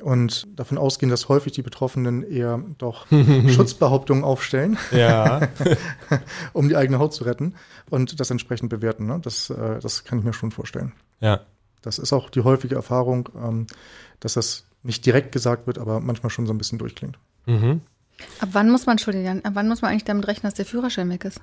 und 0.01 0.47
davon 0.57 0.79
ausgehen, 0.79 1.11
dass 1.11 1.29
häufig 1.29 1.53
die 1.53 1.61
Betroffenen 1.61 2.23
eher 2.23 2.63
doch 2.79 3.05
Schutzbehauptungen 3.49 4.23
aufstellen, 4.23 4.79
um 6.53 6.67
die 6.67 6.75
eigene 6.75 6.97
Haut 6.97 7.13
zu 7.13 7.25
retten 7.25 7.53
und 7.91 8.19
das 8.19 8.31
entsprechend 8.31 8.71
bewerten. 8.71 9.05
Ne? 9.05 9.19
Das, 9.21 9.51
äh, 9.51 9.79
das 9.81 10.03
kann 10.03 10.17
ich 10.17 10.25
mir 10.25 10.33
schon 10.33 10.49
vorstellen. 10.49 10.93
Ja. 11.19 11.41
Das 11.83 11.99
ist 11.99 12.11
auch 12.11 12.29
die 12.29 12.41
häufige 12.41 12.75
Erfahrung, 12.75 13.29
ähm, 13.35 13.67
dass 14.19 14.33
das 14.33 14.65
nicht 14.81 15.05
direkt 15.05 15.31
gesagt 15.31 15.67
wird, 15.67 15.77
aber 15.77 15.99
manchmal 15.99 16.29
schon 16.29 16.47
so 16.47 16.53
ein 16.53 16.57
bisschen 16.57 16.79
durchklingt. 16.79 17.17
Mhm. 17.45 17.81
Ab 18.39 18.49
wann 18.53 18.69
muss 18.69 18.85
man, 18.85 18.93
Entschuldigung, 18.93 19.43
ab 19.45 19.53
wann 19.55 19.67
muss 19.67 19.81
man 19.81 19.91
eigentlich 19.91 20.05
damit 20.05 20.27
rechnen, 20.27 20.49
dass 20.49 20.55
der 20.55 20.65
Führerschein 20.65 21.09
weg 21.09 21.25
ist? 21.25 21.39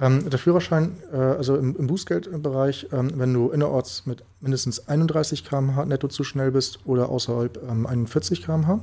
Ähm, 0.00 0.28
der 0.30 0.38
Führerschein, 0.38 0.96
äh, 1.12 1.16
also 1.16 1.56
im, 1.56 1.76
im 1.76 1.86
Bußgeldbereich, 1.86 2.88
ähm, 2.92 3.12
wenn 3.16 3.34
du 3.34 3.50
innerorts 3.50 4.06
mit 4.06 4.22
mindestens 4.40 4.86
31 4.88 5.44
km/h 5.44 5.84
netto 5.86 6.08
zu 6.08 6.24
schnell 6.24 6.52
bist 6.52 6.80
oder 6.84 7.08
außerhalb 7.08 7.60
ähm, 7.68 7.86
41 7.86 8.44
km/h, 8.44 8.80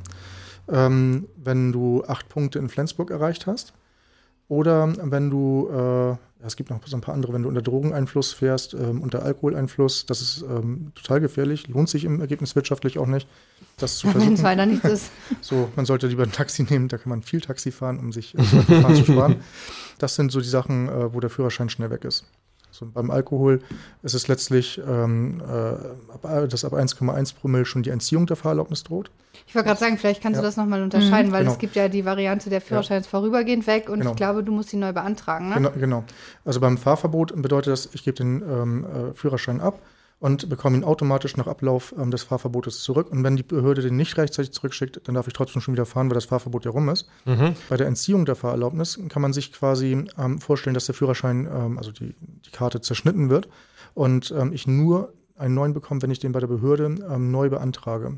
ähm, 0.67 1.27
wenn 1.37 1.71
du 1.71 2.03
acht 2.05 2.27
Punkte 2.27 2.59
in 2.59 2.69
Flensburg 2.69 3.11
erreicht 3.11 3.47
hast 3.47 3.73
oder 4.47 4.93
wenn 5.11 5.29
du 5.29 5.69
äh, 5.69 6.15
es 6.45 6.55
gibt 6.55 6.69
noch 6.69 6.79
so 6.85 6.95
ein 6.95 7.01
paar 7.01 7.15
andere, 7.15 7.33
wenn 7.33 7.43
du 7.43 7.49
unter 7.49 7.61
Drogeneinfluss 7.61 8.33
fährst, 8.33 8.73
ähm, 8.73 9.01
unter 9.01 9.23
Alkoholeinfluss, 9.23 10.05
das 10.05 10.21
ist 10.21 10.43
ähm, 10.43 10.91
total 10.95 11.19
gefährlich, 11.19 11.67
lohnt 11.67 11.89
sich 11.89 12.05
im 12.05 12.21
Ergebnis 12.21 12.55
wirtschaftlich 12.55 12.99
auch 12.99 13.07
nicht, 13.07 13.27
das 13.77 13.97
zu 13.97 14.07
versuchen. 14.11 14.27
Wenn 14.27 14.33
es 14.35 14.43
weiter 14.43 14.65
nicht 14.65 14.83
ist. 14.83 15.11
So, 15.41 15.69
man 15.75 15.85
sollte 15.85 16.07
lieber 16.07 16.23
ein 16.23 16.31
Taxi 16.31 16.63
nehmen, 16.63 16.87
da 16.87 16.97
kann 16.97 17.09
man 17.09 17.21
viel 17.21 17.41
Taxi 17.41 17.71
fahren, 17.71 17.99
um 17.99 18.11
sich 18.11 18.37
äh, 18.37 18.43
Fahren 18.43 18.95
zu 18.95 19.05
sparen. 19.05 19.37
Das 19.97 20.15
sind 20.15 20.29
so 20.29 20.41
die 20.41 20.47
Sachen, 20.47 20.89
äh, 20.89 21.13
wo 21.13 21.21
der 21.21 21.29
Führerschein 21.29 21.69
schnell 21.69 21.89
weg 21.89 22.03
ist. 22.03 22.25
So, 22.69 22.85
beim 22.85 23.09
Alkohol 23.09 23.61
ist 24.03 24.13
es 24.13 24.27
letztlich, 24.27 24.81
ähm, 24.85 25.41
äh, 25.41 26.47
dass 26.47 26.65
ab 26.65 26.73
1,1 26.73 27.35
Promille 27.35 27.63
schon 27.63 27.83
die 27.83 27.91
Entziehung 27.91 28.25
der 28.25 28.35
Fahrerlaubnis 28.35 28.83
droht. 28.83 29.09
Ich 29.47 29.53
wollte 29.53 29.67
gerade 29.67 29.79
sagen, 29.79 29.97
vielleicht 29.97 30.21
kannst 30.21 30.37
ja. 30.37 30.41
du 30.41 30.47
das 30.47 30.57
nochmal 30.57 30.81
unterscheiden, 30.81 31.29
mhm. 31.29 31.33
weil 31.33 31.41
genau. 31.41 31.53
es 31.53 31.59
gibt 31.59 31.75
ja 31.75 31.87
die 31.87 32.03
Variante, 32.03 32.49
der 32.49 32.61
Führerschein 32.61 33.01
ist 33.01 33.07
vorübergehend 33.07 33.67
weg 33.67 33.89
und 33.89 33.99
genau. 33.99 34.11
ich 34.11 34.15
glaube, 34.17 34.43
du 34.43 34.51
musst 34.51 34.73
ihn 34.73 34.79
neu 34.79 34.91
beantragen. 34.91 35.49
Ne? 35.49 35.55
Genau, 35.55 35.71
genau. 35.71 36.03
Also 36.43 36.59
beim 36.59 36.77
Fahrverbot 36.77 37.39
bedeutet 37.41 37.71
das, 37.71 37.89
ich 37.93 38.03
gebe 38.03 38.17
den 38.17 38.41
ähm, 38.41 38.85
äh, 38.85 39.13
Führerschein 39.13 39.61
ab 39.61 39.79
und 40.19 40.49
bekomme 40.49 40.77
ihn 40.77 40.83
automatisch 40.83 41.37
nach 41.37 41.47
Ablauf 41.47 41.93
ähm, 41.97 42.09
des 42.09 42.23
Fahrverbotes 42.23 42.81
zurück. 42.81 43.11
Und 43.11 43.23
wenn 43.23 43.35
die 43.35 43.43
Behörde 43.43 43.81
den 43.81 43.95
nicht 43.95 44.17
rechtzeitig 44.17 44.53
zurückschickt, 44.53 45.01
dann 45.03 45.15
darf 45.15 45.27
ich 45.27 45.33
trotzdem 45.33 45.61
schon 45.61 45.73
wieder 45.73 45.85
fahren, 45.85 46.09
weil 46.09 46.15
das 46.15 46.25
Fahrverbot 46.25 46.65
ja 46.65 46.71
rum 46.71 46.89
ist. 46.89 47.07
Mhm. 47.25 47.53
Bei 47.69 47.77
der 47.77 47.87
Entziehung 47.87 48.25
der 48.25 48.35
Fahrerlaubnis 48.35 48.99
kann 49.09 49.21
man 49.21 49.33
sich 49.33 49.51
quasi 49.51 50.05
ähm, 50.17 50.39
vorstellen, 50.39 50.73
dass 50.73 50.85
der 50.85 50.95
Führerschein, 50.95 51.47
ähm, 51.51 51.77
also 51.77 51.91
die, 51.91 52.15
die 52.19 52.51
Karte 52.51 52.81
zerschnitten 52.81 53.29
wird 53.29 53.49
und 53.93 54.33
ähm, 54.35 54.53
ich 54.53 54.67
nur 54.67 55.13
einen 55.37 55.53
neuen 55.53 55.73
bekomme, 55.73 56.01
wenn 56.01 56.11
ich 56.11 56.19
den 56.19 56.31
bei 56.31 56.39
der 56.39 56.47
Behörde 56.47 56.85
ähm, 56.85 57.31
neu 57.31 57.49
beantrage. 57.49 58.17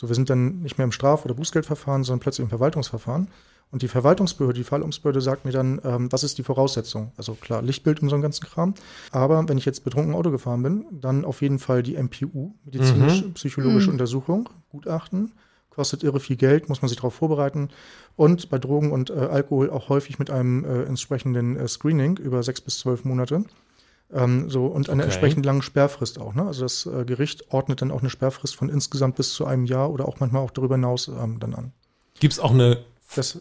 So, 0.00 0.06
wir 0.06 0.14
sind 0.14 0.30
dann 0.30 0.60
nicht 0.62 0.78
mehr 0.78 0.84
im 0.84 0.92
Straf- 0.92 1.24
oder 1.24 1.34
Bußgeldverfahren, 1.34 2.04
sondern 2.04 2.20
plötzlich 2.20 2.44
im 2.44 2.50
Verwaltungsverfahren. 2.50 3.26
Und 3.72 3.82
die 3.82 3.88
Verwaltungsbehörde, 3.88 4.56
die 4.56 4.64
Fallumsbehörde 4.64 5.20
sagt 5.20 5.44
mir 5.44 5.50
dann, 5.50 5.80
ähm, 5.82 6.12
was 6.12 6.22
ist 6.22 6.38
die 6.38 6.44
Voraussetzung? 6.44 7.10
Also 7.16 7.34
klar, 7.34 7.62
Lichtbild 7.62 8.00
und 8.00 8.08
so 8.08 8.14
einen 8.14 8.22
ganzen 8.22 8.46
Kram. 8.46 8.74
Aber 9.10 9.46
wenn 9.48 9.58
ich 9.58 9.64
jetzt 9.64 9.82
betrunken 9.82 10.14
Auto 10.14 10.30
gefahren 10.30 10.62
bin, 10.62 10.86
dann 10.92 11.24
auf 11.24 11.42
jeden 11.42 11.58
Fall 11.58 11.82
die 11.82 11.96
MPU, 12.00 12.54
medizinisch-psychologische 12.64 13.88
mhm. 13.88 13.94
Untersuchung, 13.94 14.48
Gutachten. 14.70 15.32
Kostet 15.68 16.04
irre 16.04 16.20
viel 16.20 16.36
Geld, 16.36 16.68
muss 16.68 16.80
man 16.80 16.88
sich 16.88 16.98
darauf 16.98 17.14
vorbereiten. 17.14 17.68
Und 18.14 18.50
bei 18.50 18.58
Drogen 18.58 18.92
und 18.92 19.10
äh, 19.10 19.14
Alkohol 19.14 19.68
auch 19.68 19.88
häufig 19.88 20.20
mit 20.20 20.30
einem 20.30 20.64
äh, 20.64 20.84
entsprechenden 20.84 21.56
äh, 21.56 21.66
Screening 21.66 22.18
über 22.18 22.44
sechs 22.44 22.60
bis 22.60 22.78
zwölf 22.78 23.04
Monate. 23.04 23.44
Ähm, 24.10 24.48
so, 24.48 24.66
und 24.66 24.88
eine 24.88 25.02
okay. 25.02 25.10
entsprechend 25.10 25.44
lange 25.44 25.62
Sperrfrist 25.62 26.18
auch. 26.18 26.34
Ne? 26.34 26.46
Also 26.46 26.62
das 26.62 26.86
äh, 26.86 27.04
Gericht 27.04 27.52
ordnet 27.52 27.82
dann 27.82 27.90
auch 27.90 28.00
eine 28.00 28.10
Sperrfrist 28.10 28.56
von 28.56 28.68
insgesamt 28.70 29.16
bis 29.16 29.34
zu 29.34 29.44
einem 29.44 29.66
Jahr 29.66 29.90
oder 29.90 30.08
auch 30.08 30.18
manchmal 30.20 30.42
auch 30.42 30.50
darüber 30.50 30.76
hinaus 30.76 31.08
ähm, 31.08 31.38
dann 31.40 31.54
an. 31.54 31.72
Gibt 32.18 32.32
es 32.32 32.40
auch 32.40 32.52
eine 32.52 32.84
das, 33.14 33.40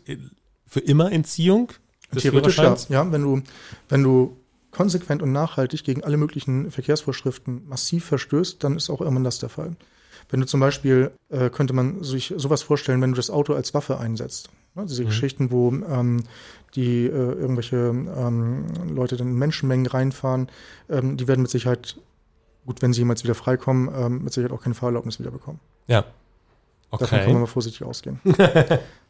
für 0.66 0.80
immer 0.80 1.12
Entziehung? 1.12 1.72
Theoretisch 2.16 2.58
ja. 2.58 2.76
ja. 2.90 3.12
Wenn 3.12 3.22
du, 3.22 3.42
wenn 3.90 4.04
du 4.04 4.38
konsequent 4.72 5.22
und 5.22 5.32
nachhaltig 5.32 5.84
gegen 5.84 6.04
alle 6.04 6.18
möglichen 6.18 6.72
Verkehrsvorschriften 6.72 7.68
massiv 7.68 8.06
verstößt, 8.06 8.64
dann 8.64 8.76
ist 8.78 8.90
auch 8.90 9.02
irgendwann 9.02 9.24
das 9.24 9.40
der 9.40 9.50
Fall. 9.50 9.76
Wenn 10.30 10.42
du 10.42 10.46
zum 10.46 10.60
Beispiel, 10.60 11.12
äh, 11.30 11.50
könnte 11.50 11.74
man 11.74 12.04
sich 12.04 12.34
sowas 12.36 12.62
vorstellen, 12.62 13.02
wenn 13.02 13.12
du 13.12 13.16
das 13.16 13.30
Auto 13.30 13.54
als 13.54 13.74
Waffe 13.74 13.98
einsetzt. 13.98 14.50
Ne? 14.78 14.86
Diese 14.86 15.02
mhm. 15.02 15.08
Geschichten, 15.08 15.52
wo 15.52 15.70
ähm, 15.72 16.24
die 16.76 17.06
äh, 17.06 17.10
irgendwelche 17.10 17.78
ähm, 17.78 18.66
Leute 18.88 19.18
dann 19.18 19.30
in 19.30 19.38
Menschenmengen 19.38 19.88
reinfahren, 19.88 20.50
ähm, 20.90 21.18
die 21.18 21.28
werden 21.28 21.42
mit 21.42 21.52
Sicherheit, 21.52 21.98
gut, 22.66 22.82
wenn 22.82 22.94
sie 22.94 23.02
jemals 23.02 23.24
wieder 23.24 23.36
freikommen, 23.36 23.90
ähm, 23.94 24.24
mit 24.24 24.34
Sicherheit 24.34 24.56
auch 24.56 24.62
keine 24.62 24.76
Fahrerlaubnis 24.76 25.20
wieder 25.20 25.32
bekommen. 25.32 25.60
Ja. 25.88 26.06
Okay. 26.92 27.04
Davon 27.04 27.20
kann 27.20 27.32
man 27.34 27.42
mal 27.42 27.48
vorsichtig 27.48 27.84
ausgehen. 27.84 28.22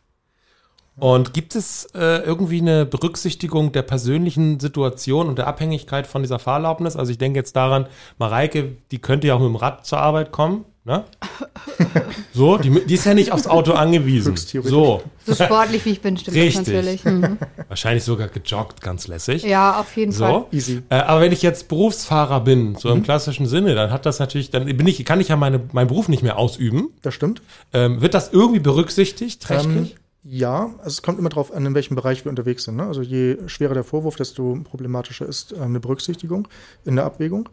Und 1.00 1.34
gibt 1.34 1.56
es 1.56 1.86
äh, 1.94 2.24
irgendwie 2.24 2.60
eine 2.60 2.86
Berücksichtigung 2.86 3.72
der 3.72 3.84
persönlichen 3.84 4.60
Situation 4.60 5.28
und 5.28 5.38
der 5.38 5.48
Abhängigkeit 5.48 6.08
von 6.08 6.24
dieser 6.24 6.40
Fahrerlaubnis? 6.40 6.96
Also 6.96 7.12
ich 7.12 7.20
denke 7.20 7.38
jetzt 7.38 7.56
daran, 7.56 7.86
Mareike, 8.18 8.76
die 8.92 9.00
könnte 9.00 9.28
ja 9.28 9.36
auch 9.36 9.40
mit 9.40 9.50
dem 9.50 9.56
Rad 9.58 9.86
zur 9.86 10.00
Arbeit 10.00 10.32
kommen. 10.32 10.66
Ne? 10.88 11.04
So, 12.34 12.58
die, 12.58 12.70
die, 12.86 12.94
ist 12.94 13.06
ja 13.06 13.16
nicht 13.16 13.32
aufs 13.32 13.48
Auto 13.48 13.74
angewiesen. 13.74 14.38
So. 14.38 15.02
so 15.26 15.34
sportlich 15.34 15.84
wie 15.86 15.90
ich 15.90 16.02
bin, 16.02 16.18
stimmt 16.18 16.38
Richtig. 16.38 16.66
das 16.66 16.68
natürlich. 16.68 17.04
Mhm. 17.08 17.40
Wahrscheinlich 17.68 18.04
sogar 18.04 18.28
gejoggt, 18.28 18.82
ganz 18.82 19.08
lässig. 19.08 19.42
Ja, 19.42 19.80
auf 19.80 19.98
jeden 19.98 20.12
so. 20.12 20.24
Fall. 20.24 20.46
Easy. 20.52 20.84
Äh, 20.90 20.98
aber 20.98 21.22
wenn 21.22 21.32
ich 21.32 21.42
jetzt 21.42 21.68
Berufsfahrer 21.68 22.42
bin, 22.42 22.76
so 22.76 22.90
mhm. 22.90 22.98
im 22.98 23.04
klassischen 23.04 23.48
Sinne, 23.48 23.74
dann 23.74 23.92
hat 23.92 24.06
das 24.06 24.20
natürlich, 24.20 24.52
dann 24.52 24.66
bin 24.66 24.86
ich, 24.86 25.04
kann 25.04 25.20
ich 25.20 25.30
ja 25.30 25.36
meine, 25.36 25.62
meinen 25.72 25.88
Beruf 25.88 26.10
nicht 26.10 26.22
mehr 26.22 26.38
ausüben. 26.38 26.90
Das 27.02 27.16
stimmt. 27.16 27.42
Ähm, 27.74 28.02
wird 28.02 28.14
das 28.14 28.32
irgendwie 28.32 28.60
berücksichtigt, 28.60 29.50
rechtlich? 29.50 29.94
Ähm, 29.94 29.98
Ja, 30.24 30.74
also 30.80 30.90
es 30.90 31.02
kommt 31.02 31.20
immer 31.20 31.30
darauf 31.30 31.54
an, 31.54 31.66
in 31.66 31.74
welchem 31.74 31.96
Bereich 31.96 32.26
wir 32.26 32.30
unterwegs 32.30 32.64
sind. 32.66 32.76
Ne? 32.76 32.84
Also 32.84 33.02
je 33.02 33.38
schwerer 33.48 33.74
der 33.74 33.84
Vorwurf, 33.84 34.16
desto 34.16 34.60
problematischer 34.64 35.26
ist 35.26 35.54
äh, 35.54 35.60
eine 35.60 35.80
Berücksichtigung 35.80 36.48
in 36.86 36.96
der 36.96 37.06
Abwägung. 37.06 37.50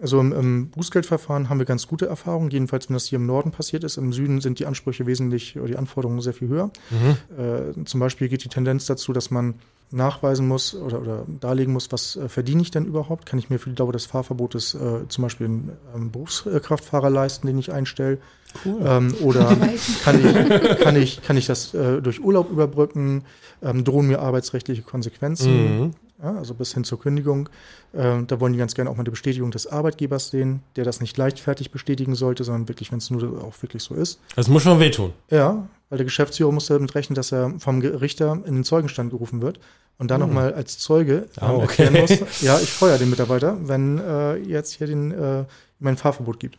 Also 0.00 0.20
im, 0.20 0.32
im 0.32 0.70
Bußgeldverfahren 0.70 1.48
haben 1.48 1.58
wir 1.58 1.66
ganz 1.66 1.88
gute 1.88 2.06
Erfahrungen, 2.06 2.50
jedenfalls 2.50 2.88
wenn 2.88 2.94
das 2.94 3.06
hier 3.06 3.16
im 3.16 3.26
Norden 3.26 3.50
passiert 3.50 3.82
ist. 3.82 3.96
Im 3.96 4.12
Süden 4.12 4.40
sind 4.40 4.60
die 4.60 4.66
Ansprüche 4.66 5.06
wesentlich 5.06 5.56
oder 5.56 5.66
die 5.66 5.76
Anforderungen 5.76 6.20
sehr 6.20 6.34
viel 6.34 6.48
höher. 6.48 6.70
Mhm. 6.90 7.36
Äh, 7.36 7.84
zum 7.84 7.98
Beispiel 7.98 8.28
geht 8.28 8.44
die 8.44 8.48
Tendenz 8.48 8.86
dazu, 8.86 9.12
dass 9.12 9.30
man 9.30 9.54
nachweisen 9.90 10.46
muss 10.46 10.74
oder, 10.74 11.00
oder 11.00 11.26
darlegen 11.40 11.72
muss, 11.72 11.90
was 11.90 12.16
äh, 12.16 12.28
verdiene 12.28 12.62
ich 12.62 12.70
denn 12.70 12.84
überhaupt? 12.84 13.26
Kann 13.26 13.38
ich 13.38 13.50
mir 13.50 13.58
für 13.58 13.70
die 13.70 13.74
Dauer 13.74 13.92
des 13.92 14.06
Fahrverbotes 14.06 14.74
äh, 14.74 15.08
zum 15.08 15.22
Beispiel 15.22 15.46
einen 15.46 15.72
ähm, 15.94 16.10
Berufskraftfahrer 16.12 17.10
leisten, 17.10 17.46
den 17.46 17.58
ich 17.58 17.72
einstelle? 17.72 18.18
Cool. 18.64 18.80
Ähm, 18.84 19.14
oder 19.22 19.44
kann 20.04 20.24
ich, 20.24 20.80
kann, 20.80 20.96
ich, 20.96 21.22
kann 21.22 21.36
ich 21.36 21.46
das 21.46 21.74
äh, 21.74 22.00
durch 22.00 22.22
Urlaub 22.22 22.50
überbrücken? 22.50 23.24
Ähm, 23.62 23.84
drohen 23.84 24.06
mir 24.06 24.20
arbeitsrechtliche 24.20 24.82
Konsequenzen? 24.82 25.80
Mhm. 25.80 25.90
Ja, 26.22 26.34
also 26.34 26.54
bis 26.54 26.74
hin 26.74 26.82
zur 26.82 26.98
Kündigung. 26.98 27.48
Äh, 27.92 28.22
da 28.26 28.40
wollen 28.40 28.52
die 28.52 28.58
ganz 28.58 28.74
gerne 28.74 28.90
auch 28.90 28.96
mal 28.96 29.02
eine 29.02 29.10
Bestätigung 29.10 29.52
des 29.52 29.68
Arbeitgebers 29.68 30.30
sehen, 30.30 30.62
der 30.74 30.84
das 30.84 31.00
nicht 31.00 31.16
leichtfertig 31.16 31.70
bestätigen 31.70 32.16
sollte, 32.16 32.42
sondern 32.42 32.68
wirklich, 32.68 32.90
wenn 32.90 32.98
es 32.98 33.10
nur 33.10 33.44
auch 33.44 33.54
wirklich 33.62 33.82
so 33.84 33.94
ist. 33.94 34.20
Das 34.34 34.48
muss 34.48 34.62
schon 34.62 34.80
wehtun. 34.80 35.12
Ja, 35.30 35.68
weil 35.90 35.98
der 35.98 36.04
Geschäftsführer 36.04 36.50
muss 36.50 36.66
damit 36.66 36.94
rechnen, 36.94 37.14
dass 37.14 37.32
er 37.32 37.54
vom 37.58 37.80
Richter 37.80 38.40
in 38.44 38.54
den 38.54 38.64
Zeugenstand 38.64 39.10
gerufen 39.10 39.42
wird 39.42 39.60
und 39.98 40.10
dann 40.10 40.20
mhm. 40.20 40.26
nochmal 40.28 40.54
als 40.54 40.78
Zeuge 40.78 41.28
ähm, 41.40 41.50
oh, 41.50 41.62
okay. 41.62 41.84
erklären 41.84 42.00
muss, 42.00 42.40
ja, 42.42 42.58
ich 42.58 42.70
feuer 42.70 42.98
den 42.98 43.10
Mitarbeiter, 43.10 43.56
wenn 43.62 43.98
äh, 43.98 44.36
jetzt 44.36 44.74
hier 44.74 44.88
den, 44.88 45.12
äh, 45.12 45.44
mein 45.78 45.96
Fahrverbot 45.96 46.40
gibt. 46.40 46.58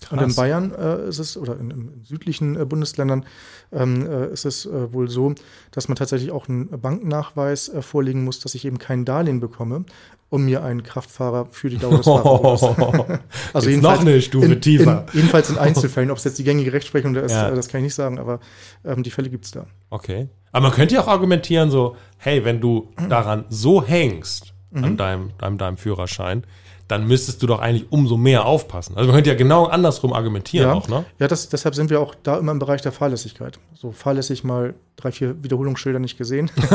Krass. 0.00 0.18
Und 0.18 0.30
in 0.30 0.34
Bayern 0.34 0.74
äh, 0.74 1.08
ist 1.08 1.18
es, 1.18 1.36
oder 1.36 1.58
in, 1.58 1.70
in 1.70 2.04
südlichen 2.04 2.58
äh, 2.58 2.64
Bundesländern 2.64 3.24
ähm, 3.72 4.06
äh, 4.06 4.28
ist 4.28 4.44
es 4.44 4.66
äh, 4.66 4.92
wohl 4.92 5.08
so, 5.08 5.34
dass 5.70 5.88
man 5.88 5.96
tatsächlich 5.96 6.30
auch 6.30 6.48
einen 6.48 6.68
Bankennachweis 6.68 7.68
äh, 7.68 7.82
vorlegen 7.82 8.24
muss, 8.24 8.40
dass 8.40 8.54
ich 8.54 8.64
eben 8.64 8.78
kein 8.78 9.04
Darlehen 9.04 9.40
bekomme, 9.40 9.84
um 10.30 10.44
mir 10.44 10.64
einen 10.64 10.82
Kraftfahrer 10.82 11.46
für 11.50 11.68
die 11.68 11.78
Dauer 11.78 11.98
des 11.98 12.06
Fahrverbots. 12.06 13.20
also 13.52 13.70
jetzt 13.70 13.82
noch 13.82 14.00
eine 14.00 14.20
Stufe 14.22 14.46
in, 14.46 14.60
tiefer. 14.60 15.06
In, 15.12 15.18
jedenfalls 15.18 15.50
in 15.50 15.58
Einzelfällen. 15.58 16.10
Ob 16.10 16.18
es 16.18 16.24
jetzt 16.24 16.38
die 16.38 16.44
gängige 16.44 16.72
Rechtsprechung 16.72 17.14
ist, 17.16 17.32
ja. 17.32 17.50
Äh, 17.50 17.54
das 17.54 17.68
kann 17.68 17.80
ich 17.80 17.84
nicht 17.84 17.94
sagen, 17.94 18.18
aber 18.18 18.40
ähm, 18.84 19.02
die 19.02 19.10
Fälle 19.10 19.28
gibt 19.28 19.44
es 19.44 19.50
da. 19.50 19.66
Okay. 19.90 20.28
Aber 20.52 20.68
man 20.68 20.72
könnte 20.72 20.94
ja 20.94 21.02
auch 21.02 21.08
argumentieren 21.08 21.70
so, 21.70 21.96
hey, 22.16 22.44
wenn 22.44 22.60
du 22.60 22.88
daran 23.08 23.44
so 23.48 23.84
hängst, 23.84 24.52
mhm. 24.70 24.84
an 24.84 24.96
deinem, 24.96 25.30
deinem, 25.38 25.58
deinem 25.58 25.76
Führerschein, 25.76 26.44
dann 26.90 27.06
müsstest 27.06 27.42
du 27.42 27.46
doch 27.46 27.60
eigentlich 27.60 27.86
umso 27.90 28.16
mehr 28.16 28.46
aufpassen. 28.46 28.96
Also 28.96 29.06
man 29.06 29.16
könnte 29.16 29.30
ja 29.30 29.36
genau 29.36 29.66
andersrum 29.66 30.12
argumentieren 30.12 30.68
ja, 30.68 30.74
auch, 30.74 30.88
ne? 30.88 31.04
Ja, 31.18 31.28
das, 31.28 31.48
deshalb 31.48 31.74
sind 31.76 31.88
wir 31.88 32.00
auch 32.00 32.16
da 32.22 32.38
immer 32.38 32.50
im 32.50 32.58
Bereich 32.58 32.82
der 32.82 32.90
Fahrlässigkeit. 32.90 33.60
So 33.74 33.92
fahrlässig 33.92 34.42
mal 34.42 34.74
drei, 34.96 35.12
vier 35.12 35.42
Wiederholungsschilder 35.42 36.00
nicht 36.00 36.18
gesehen. 36.18 36.50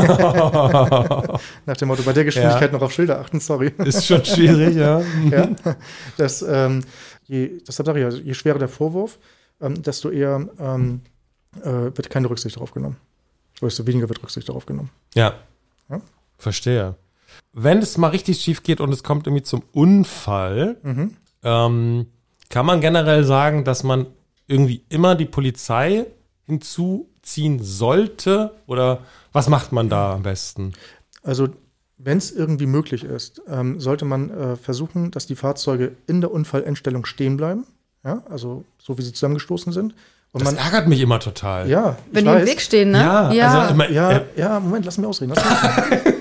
Nach 1.65 1.77
dem 1.77 1.87
Motto, 1.89 2.03
bei 2.03 2.13
der 2.13 2.23
Geschwindigkeit 2.23 2.71
ja. 2.71 2.77
noch 2.77 2.81
auf 2.81 2.93
Schilder 2.93 3.19
achten, 3.19 3.41
sorry. 3.41 3.73
Ist 3.79 4.05
schon 4.05 4.23
schwierig, 4.23 4.75
ja. 4.75 5.01
ja 5.31 5.49
das, 6.17 6.41
ähm, 6.47 6.81
je, 7.25 7.59
deshalb 7.67 7.87
sage 7.87 7.99
ich, 7.99 8.05
also, 8.05 8.19
je 8.19 8.33
schwerer 8.33 8.59
der 8.59 8.69
Vorwurf, 8.69 9.19
ähm, 9.59 9.81
desto 9.83 10.09
eher 10.09 10.47
ähm, 10.59 11.01
äh, 11.61 11.65
wird 11.65 12.09
keine 12.09 12.29
Rücksicht 12.29 12.55
darauf 12.55 12.71
genommen. 12.71 12.95
Oder 13.59 13.69
desto 13.69 13.85
weniger 13.85 14.07
wird 14.07 14.21
Rücksicht 14.23 14.47
darauf 14.47 14.65
genommen. 14.65 14.91
Ja. 15.13 15.33
ja? 15.89 15.99
Verstehe 16.37 16.95
wenn 17.53 17.79
es 17.79 17.97
mal 17.97 18.09
richtig 18.09 18.41
schief 18.41 18.63
geht 18.63 18.81
und 18.81 18.91
es 18.91 19.03
kommt 19.03 19.27
irgendwie 19.27 19.43
zum 19.43 19.63
Unfall, 19.71 20.77
mhm. 20.83 21.15
ähm, 21.43 22.05
kann 22.49 22.65
man 22.65 22.81
generell 22.81 23.23
sagen, 23.23 23.63
dass 23.63 23.83
man 23.83 24.07
irgendwie 24.47 24.83
immer 24.89 25.15
die 25.15 25.25
Polizei 25.25 26.05
hinzuziehen 26.45 27.59
sollte? 27.61 28.51
Oder 28.67 28.99
was 29.31 29.49
macht 29.49 29.71
man 29.71 29.89
da 29.89 30.13
am 30.13 30.23
besten? 30.23 30.73
Also, 31.23 31.49
wenn 31.97 32.17
es 32.17 32.31
irgendwie 32.31 32.67
möglich 32.67 33.03
ist, 33.03 33.41
ähm, 33.47 33.79
sollte 33.79 34.05
man 34.05 34.29
äh, 34.29 34.55
versuchen, 34.55 35.11
dass 35.11 35.25
die 35.25 35.35
Fahrzeuge 35.35 35.93
in 36.07 36.21
der 36.21 36.31
Unfallendstellung 36.31 37.05
stehen 37.05 37.37
bleiben. 37.37 37.65
Ja, 38.03 38.21
also 38.29 38.63
so 38.77 38.97
wie 38.97 39.01
sie 39.01 39.13
zusammengestoßen 39.13 39.73
sind. 39.73 39.95
Und 40.31 40.43
das 40.43 40.53
man, 40.53 40.63
ärgert 40.63 40.87
mich 40.87 40.99
immer 40.99 41.19
total. 41.19 41.67
Ja, 41.69 41.97
wenn 42.11 42.25
die 42.25 42.31
im 42.31 42.45
Weg 42.45 42.61
stehen, 42.61 42.91
ne? 42.91 42.99
Ja, 42.99 43.31
ja, 43.31 43.59
also, 43.61 43.83
ja, 43.83 44.11
äh, 44.11 44.21
ja, 44.35 44.59
Moment, 44.59 44.85
lass 44.85 44.97
mich 44.97 45.07
ausreden. 45.07 45.33
Lass 45.33 45.43
mich 45.43 45.53
ausreden. 45.53 46.13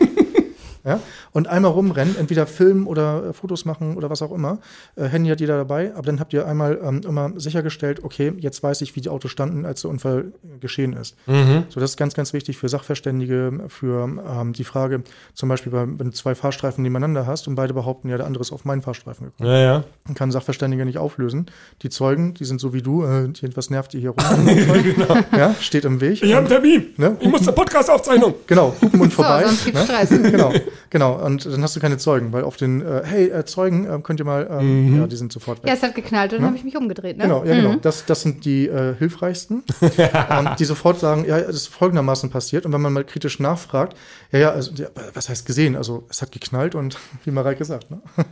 Ja? 0.85 1.01
Und 1.33 1.49
einmal 1.49 1.70
rumrennen, 1.70 2.16
entweder 2.18 2.47
filmen 2.47 2.87
oder 2.87 3.31
äh, 3.31 3.33
Fotos 3.33 3.64
machen 3.64 3.97
oder 3.97 4.11
was 4.11 4.23
auch 4.23 4.33
immer. 4.33 4.59
Äh, 4.97 5.05
Handy 5.07 5.31
hat 5.31 5.40
jeder 5.40 5.57
dabei, 5.57 5.94
aber 5.94 6.03
dann 6.07 6.20
habt 6.20 6.33
ihr 6.33 6.47
einmal 6.47 6.79
ähm, 6.83 7.01
immer 7.07 7.33
sichergestellt, 7.37 8.05
okay, 8.05 8.33
jetzt 8.38 8.62
weiß 8.62 8.83
ich, 8.83 8.94
wie 8.94 9.01
die 9.01 9.09
Autos 9.09 9.31
standen, 9.31 9.64
als 9.64 9.81
der 9.81 9.90
Unfall 9.90 10.33
geschehen 10.61 10.92
ist. 10.92 11.16
Mhm. 11.27 11.64
So, 11.68 11.81
das 11.81 11.90
ist 11.90 11.97
ganz, 11.97 12.14
ganz 12.14 12.33
wichtig 12.33 12.59
für 12.59 12.68
Sachverständige, 12.68 13.64
für 13.68 14.05
ähm, 14.05 14.53
die 14.53 14.64
Frage, 14.64 15.03
zum 15.33 15.49
Beispiel, 15.49 15.73
bei, 15.73 15.87
wenn 15.87 16.11
du 16.11 16.11
zwei 16.11 16.35
Fahrstreifen 16.35 16.83
nebeneinander 16.83 17.27
hast 17.27 17.49
und 17.49 17.55
beide 17.55 17.73
behaupten, 17.73 18.09
ja, 18.09 18.18
der 18.18 18.27
andere 18.27 18.42
ist 18.42 18.53
auf 18.53 18.64
meinen 18.64 18.83
Fahrstreifen 18.83 19.31
gekommen. 19.31 19.49
Ja, 19.49 19.59
ja. 19.59 19.85
Dann 20.07 20.14
kann 20.14 20.31
Sachverständiger 20.31 20.85
nicht 20.85 20.99
auflösen. 20.99 21.47
Die 21.83 21.88
Zeugen, 21.88 22.35
die 22.35 22.44
sind 22.44 22.61
so 22.61 22.75
wie 22.75 22.83
du, 22.83 23.05
äh, 23.05 23.31
was 23.55 23.70
nervt 23.70 23.94
ihr 23.94 24.01
hier 24.01 24.11
rum? 24.11 24.47
genau. 24.47 25.16
Ja, 25.33 25.55
steht 25.61 25.85
im 25.85 26.01
Weg. 26.01 26.23
Ich 26.23 26.35
habe 26.35 26.47
einen 26.47 26.49
Termin. 26.49 26.94
Ne? 26.97 27.16
Ich 27.20 27.29
muss 27.29 27.42
zur 27.42 27.55
Podcast-Aufzeichnung. 27.55 28.35
Genau, 28.47 28.75
hupen 28.83 29.01
und 29.01 29.12
vorbei. 29.12 29.42
So, 29.42 29.49
sonst 29.49 29.64
gibt's 29.64 29.81
ne? 29.81 29.87
Stress. 29.87 30.09
Genau. 30.11 30.53
Genau, 30.91 31.15
und 31.15 31.45
dann 31.47 31.63
hast 31.63 31.77
du 31.77 31.81
keine 31.81 31.99
Zeugen, 31.99 32.33
weil 32.33 32.45
auf 32.45 32.57
den, 32.57 32.81
äh, 32.81 33.03
hey, 33.05 33.29
äh, 33.31 33.45
Zeugen, 33.45 33.87
äh, 33.87 33.99
könnt 34.03 34.21
ihr 34.21 34.27
mal, 34.27 34.49
ähm, 34.51 34.91
mhm. 34.91 35.01
ja, 35.01 35.07
die 35.07 35.17
sind 35.17 35.33
sofort 35.33 35.63
weg. 35.63 35.69
Ja, 35.69 35.75
es 35.75 35.83
hat 35.83 35.95
geknallt 35.95 36.33
und 36.33 36.39
dann 36.39 36.43
ja? 36.43 36.49
habe 36.49 36.57
ich 36.57 36.65
mich 36.65 36.77
umgedreht, 36.77 37.17
ne? 37.17 37.25
Genau, 37.25 37.45
ja, 37.45 37.55
genau. 37.55 37.57
mhm. 37.57 37.73
genau. 37.73 37.81
Das, 37.83 38.05
das 38.07 38.23
sind 38.23 38.45
die 38.45 38.69
äh, 38.69 38.95
hilfreichsten, 38.99 39.63
ähm, 39.99 40.51
die 40.59 40.65
sofort 40.65 41.01
sagen, 41.01 41.25
ja, 41.27 41.41
das 41.41 41.57
ist 41.57 41.67
folgendermaßen 41.69 42.31
passiert. 42.31 42.67
Und 42.67 42.73
wenn 42.73 42.81
man 42.81 42.93
mal 42.93 43.05
kritisch 43.05 43.41
nachfragt, 43.41 43.97
ja, 44.33 44.39
ja, 44.39 44.51
also, 44.51 44.73
ja, 44.75 44.89
was 45.13 45.29
heißt 45.29 45.47
gesehen? 45.47 45.77
Also, 45.77 46.05
es 46.11 46.23
hat 46.23 46.33
geknallt 46.33 46.75
und 46.75 46.99
wie 47.25 47.31
Mareike 47.31 47.59
gesagt, 47.59 47.91
ne? 47.91 48.01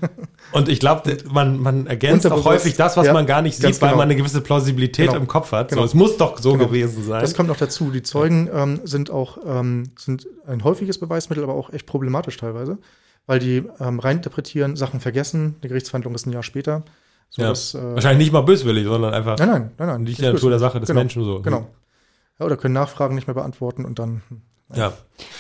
Und 0.51 0.69
ich 0.69 0.81
glaube, 0.81 1.17
man, 1.31 1.59
man 1.61 1.87
ergänzt 1.87 2.31
auch 2.31 2.45
häufig 2.45 2.75
das, 2.75 2.97
was 2.97 3.07
ja, 3.07 3.13
man 3.13 3.27
gar 3.27 3.43
nicht 3.43 3.57
sieht, 3.57 3.81
weil 3.81 3.91
genau. 3.91 3.99
man 3.99 4.09
eine 4.09 4.17
gewisse 4.17 4.41
Plausibilität 4.41 5.07
genau. 5.07 5.21
im 5.21 5.29
Kopf 5.29 5.53
hat. 5.53 5.69
Genau. 5.69 5.83
So, 5.83 5.87
es 5.87 5.95
muss 5.95 6.17
doch 6.17 6.39
so 6.39 6.53
genau. 6.53 6.67
gewesen 6.67 7.05
sein. 7.05 7.21
Das 7.21 7.35
kommt 7.35 7.49
noch 7.49 7.57
dazu. 7.57 7.91
Die 7.91 8.03
Zeugen 8.03 8.51
ähm, 8.53 8.81
sind 8.85 9.11
auch 9.11 9.39
ähm, 9.47 9.91
sind 9.97 10.27
ein 10.47 10.65
häufiges 10.65 10.99
Beweismittel, 10.99 11.45
aber 11.45 11.55
auch 11.55 11.73
echt 11.73 11.87
problematisch 11.87 12.32
teilweise 12.37 12.79
weil 13.27 13.39
die 13.39 13.65
ähm, 13.81 13.99
reininterpretieren, 13.99 14.77
Sachen 14.77 15.01
vergessen. 15.01 15.57
Die 15.63 15.69
Gerichtsverhandlung 15.69 16.15
ist 16.15 16.27
ein 16.27 16.33
Jahr 16.33 16.43
später. 16.43 16.83
So 17.31 17.43
ja. 17.43 17.49
dass, 17.49 17.75
äh, 17.75 17.95
Wahrscheinlich 17.95 18.27
nicht 18.27 18.33
mal 18.33 18.43
böswillig, 18.43 18.85
sondern 18.85 19.15
einfach. 19.15 19.39
Nein, 19.39 19.49
nein, 19.49 19.71
nein, 19.79 19.89
nein. 19.89 20.03
Nicht 20.03 20.19
die 20.19 20.23
Natur 20.23 20.51
der 20.51 20.59
Sache 20.59 20.81
des 20.81 20.89
genau, 20.89 21.01
Menschen 21.01 21.25
so. 21.25 21.41
Genau. 21.41 21.69
Ja, 22.39 22.47
oder 22.47 22.57
können 22.57 22.75
Nachfragen 22.75 23.15
nicht 23.15 23.27
mehr 23.27 23.35
beantworten 23.35 23.85
und 23.85 23.99
dann. 23.99 24.23
Hm, 24.29 24.43
ja. 24.75 24.93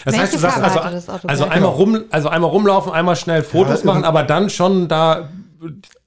Das 0.05 0.18
heißt, 0.18 0.35
du 0.35 0.38
sagst 0.38 0.59
also, 0.59 1.12
also 1.26 1.44
einmal 1.44 1.70
rum, 1.70 2.05
also 2.11 2.28
einmal 2.28 2.50
rumlaufen, 2.50 2.92
einmal 2.92 3.16
schnell 3.16 3.42
Fotos 3.42 3.81
ja, 3.81 3.87
machen, 3.87 4.05
aber 4.05 4.22
dann 4.22 4.50
schon 4.50 4.88
da 4.88 5.31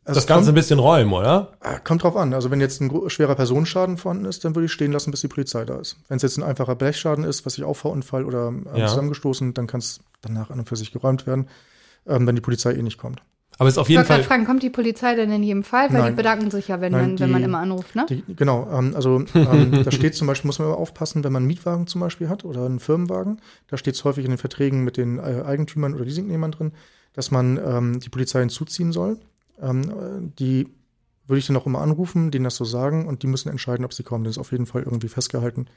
also 0.06 0.20
das 0.20 0.28
Ganze 0.28 0.46
kommt, 0.46 0.50
ein 0.50 0.56
bisschen 0.56 0.80
räumen, 0.80 1.14
oder? 1.14 1.54
Äh, 1.62 1.80
kommt 1.84 2.04
drauf 2.04 2.16
an. 2.16 2.34
Also 2.34 2.52
wenn 2.52 2.62
jetzt 2.62 2.80
ein 2.80 3.10
schwerer 3.10 3.36
Personenschaden 3.36 3.98
vorhanden 3.98 4.26
ist, 4.26 4.46
dann 4.46 4.56
würde 4.56 4.68
ich 4.68 4.72
stehen 4.72 4.92
lassen, 4.92 5.10
bis 5.10 5.22
die 5.22 5.28
Polizei 5.28 5.66
da 5.66 5.78
ist. 5.78 5.98
Wenn 6.08 6.18
es 6.18 6.24
jetzt 6.24 6.38
ein 6.38 6.44
einfacher 6.44 6.76
Blechschaden 6.76 7.26
ist, 7.26 7.46
was 7.46 7.58
ich 7.58 7.64
Auffahrunfall 7.64 8.24
oder 8.24 8.54
äh, 8.74 8.82
ja. 8.82 8.88
zusammengestoßen, 8.88 9.56
dann 9.56 9.66
kann 9.66 9.80
es 9.80 10.02
danach 10.22 10.52
an 10.52 10.60
und 10.60 10.70
für 10.70 10.76
sich 10.76 10.92
geräumt 10.92 11.26
werden, 11.26 11.48
ähm, 12.08 12.28
wenn 12.28 12.36
die 12.36 12.42
Polizei 12.42 12.74
eh 12.74 12.84
nicht 12.84 13.00
kommt. 13.00 13.22
Aber 13.58 13.70
es 13.70 13.76
ist 13.76 13.78
auf 13.78 13.90
jeden 13.90 14.02
ich 14.02 14.08
Fall. 14.08 14.20
Ich 14.20 14.28
fragen, 14.28 14.46
kommt 14.46 14.64
die 14.64 14.70
Polizei 14.70 15.16
denn 15.16 15.32
in 15.32 15.42
jedem 15.42 15.64
Fall? 15.64 15.92
Weil 15.92 16.02
Nein. 16.02 16.12
die 16.12 16.18
bedanken 16.18 16.52
sich 16.52 16.68
ja, 16.68 16.82
wenn, 16.82 16.92
Nein, 16.92 17.02
man, 17.02 17.16
die, 17.16 17.24
wenn 17.24 17.32
man 17.32 17.44
immer 17.44 17.60
anruft, 17.60 17.96
ne? 17.96 18.06
Die, 18.10 18.24
genau, 18.36 18.68
ähm, 18.72 18.94
also 18.96 19.24
ähm, 19.34 19.84
da 19.84 19.92
steht 19.92 20.16
zum 20.16 20.28
Beispiel, 20.28 20.48
muss 20.48 20.60
man 20.60 20.68
immer 20.68 20.78
aufpassen, 20.78 21.24
wenn 21.24 21.32
man 21.32 21.44
einen 21.44 21.48
Mietwagen 21.48 21.88
zum 21.88 22.02
Beispiel 22.02 22.28
hat 22.28 22.44
oder 22.44 22.66
einen 22.66 22.80
Firmenwagen, 22.80 23.40
da 23.68 23.78
steht 23.78 23.96
es 23.96 24.04
häufig 24.04 24.26
in 24.26 24.32
den 24.32 24.38
Verträgen 24.38 24.84
mit 24.84 24.98
den 24.98 25.20
äh, 25.20 25.44
Eigentümern 25.46 25.94
oder 25.94 26.04
Leasingnehmern 26.04 26.52
drin, 26.52 26.74
dass 27.14 27.32
man 27.32 27.58
ähm, 27.58 28.00
die 28.02 28.10
Polizei 28.10 28.42
hinzuziehen 28.42 28.92
soll. 28.92 29.20
Ähm, 29.62 30.34
die 30.38 30.68
würde 31.28 31.40
ich 31.40 31.48
dann 31.48 31.58
auch 31.58 31.66
immer 31.66 31.82
anrufen, 31.82 32.32
denen 32.32 32.44
das 32.44 32.56
so 32.56 32.66
sagen 32.66 33.08
und 33.08 33.24
die 33.24 33.28
müssen 33.28 33.50
entscheiden, 33.50 33.86
ob 33.86 33.94
sie 33.94 34.04
kommen. 34.04 34.24
Das 34.24 34.36
ist 34.36 34.38
auf 34.38 34.52
jeden 34.52 34.66
Fall 34.66 34.84
irgendwie 34.84 35.08
festgehalten, 35.08 35.68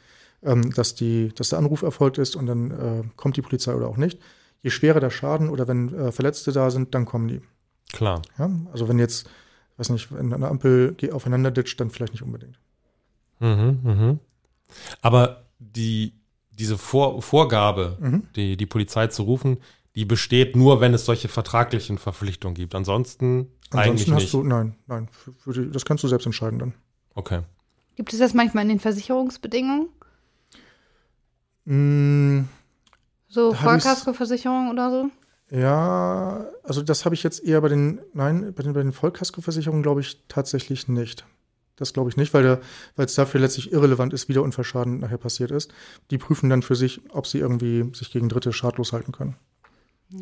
ähm, 0.42 0.72
dass, 0.74 0.94
die, 0.94 1.32
dass 1.34 1.50
der 1.50 1.58
Anruf 1.58 1.82
erfolgt 1.82 2.18
ist 2.18 2.36
und 2.36 2.46
dann 2.46 2.70
äh, 2.70 3.02
kommt 3.16 3.36
die 3.36 3.42
Polizei 3.42 3.74
oder 3.74 3.88
auch 3.88 3.96
nicht. 3.96 4.18
Je 4.62 4.70
schwerer 4.70 5.00
der 5.00 5.10
Schaden 5.10 5.48
oder 5.48 5.68
wenn 5.68 5.94
äh, 5.94 6.12
Verletzte 6.12 6.52
da 6.52 6.70
sind, 6.70 6.94
dann 6.94 7.06
kommen 7.06 7.28
die. 7.28 7.40
Klar. 7.92 8.22
Ja, 8.38 8.50
also 8.72 8.88
wenn 8.88 8.98
jetzt, 8.98 9.28
weiß 9.78 9.90
nicht, 9.90 10.12
wenn 10.12 10.32
eine 10.32 10.48
Ampel 10.48 10.96
aufeinander 11.12 11.50
ditcht, 11.50 11.80
dann 11.80 11.90
vielleicht 11.90 12.12
nicht 12.12 12.22
unbedingt. 12.22 12.58
Mhm, 13.40 13.78
mhm. 13.82 14.18
Aber 15.00 15.44
die, 15.58 16.12
diese 16.50 16.76
Vor 16.76 17.22
Vorgabe, 17.22 17.96
mhm. 18.00 18.22
die, 18.36 18.56
die 18.56 18.66
Polizei 18.66 19.06
zu 19.06 19.22
rufen, 19.22 19.58
die 19.94 20.04
besteht 20.04 20.56
nur, 20.56 20.80
wenn 20.80 20.94
es 20.94 21.04
solche 21.04 21.28
vertraglichen 21.28 21.98
Verpflichtungen 21.98 22.54
gibt. 22.54 22.74
Ansonsten, 22.74 23.48
Ansonsten 23.70 23.78
eigentlich 23.78 24.10
hast 24.12 24.22
nicht. 24.22 24.34
Du, 24.34 24.42
nein, 24.42 24.76
nein, 24.86 25.08
für, 25.10 25.32
für 25.34 25.52
die, 25.52 25.70
das 25.70 25.84
kannst 25.84 26.04
du 26.04 26.08
selbst 26.08 26.26
entscheiden 26.26 26.58
dann. 26.58 26.74
Okay. 27.14 27.42
Gibt 27.96 28.12
es 28.12 28.18
das 28.18 28.32
manchmal 28.32 28.62
in 28.62 28.68
den 28.68 28.80
Versicherungsbedingungen? 28.80 29.88
Mm, 31.64 32.48
so 33.28 33.52
Vollkaskoversicherung 33.52 34.70
oder 34.70 34.90
so? 34.90 35.10
Ja, 35.50 36.46
also 36.62 36.82
das 36.82 37.04
habe 37.04 37.14
ich 37.14 37.22
jetzt 37.22 37.42
eher 37.42 37.60
bei 37.60 37.68
den, 37.68 38.00
nein, 38.12 38.52
bei 38.54 38.62
den, 38.62 38.74
bei 38.74 38.82
den 38.82 38.92
Vollkaskoversicherungen 38.92 39.82
glaube 39.82 40.00
ich 40.00 40.22
tatsächlich 40.28 40.88
nicht. 40.88 41.26
Das 41.76 41.92
glaube 41.92 42.10
ich 42.10 42.16
nicht, 42.16 42.34
weil 42.34 42.60
es 42.96 43.14
dafür 43.14 43.40
letztlich 43.40 43.72
irrelevant 43.72 44.12
ist, 44.12 44.28
wie 44.28 44.32
der 44.32 44.42
Unfallschaden 44.42 44.98
nachher 44.98 45.18
passiert 45.18 45.50
ist. 45.50 45.72
Die 46.10 46.18
prüfen 46.18 46.50
dann 46.50 46.62
für 46.62 46.74
sich, 46.74 47.00
ob 47.10 47.26
sie 47.26 47.38
irgendwie 47.38 47.90
sich 47.94 48.10
gegen 48.10 48.28
Dritte 48.28 48.52
schadlos 48.52 48.92
halten 48.92 49.12
können. 49.12 49.36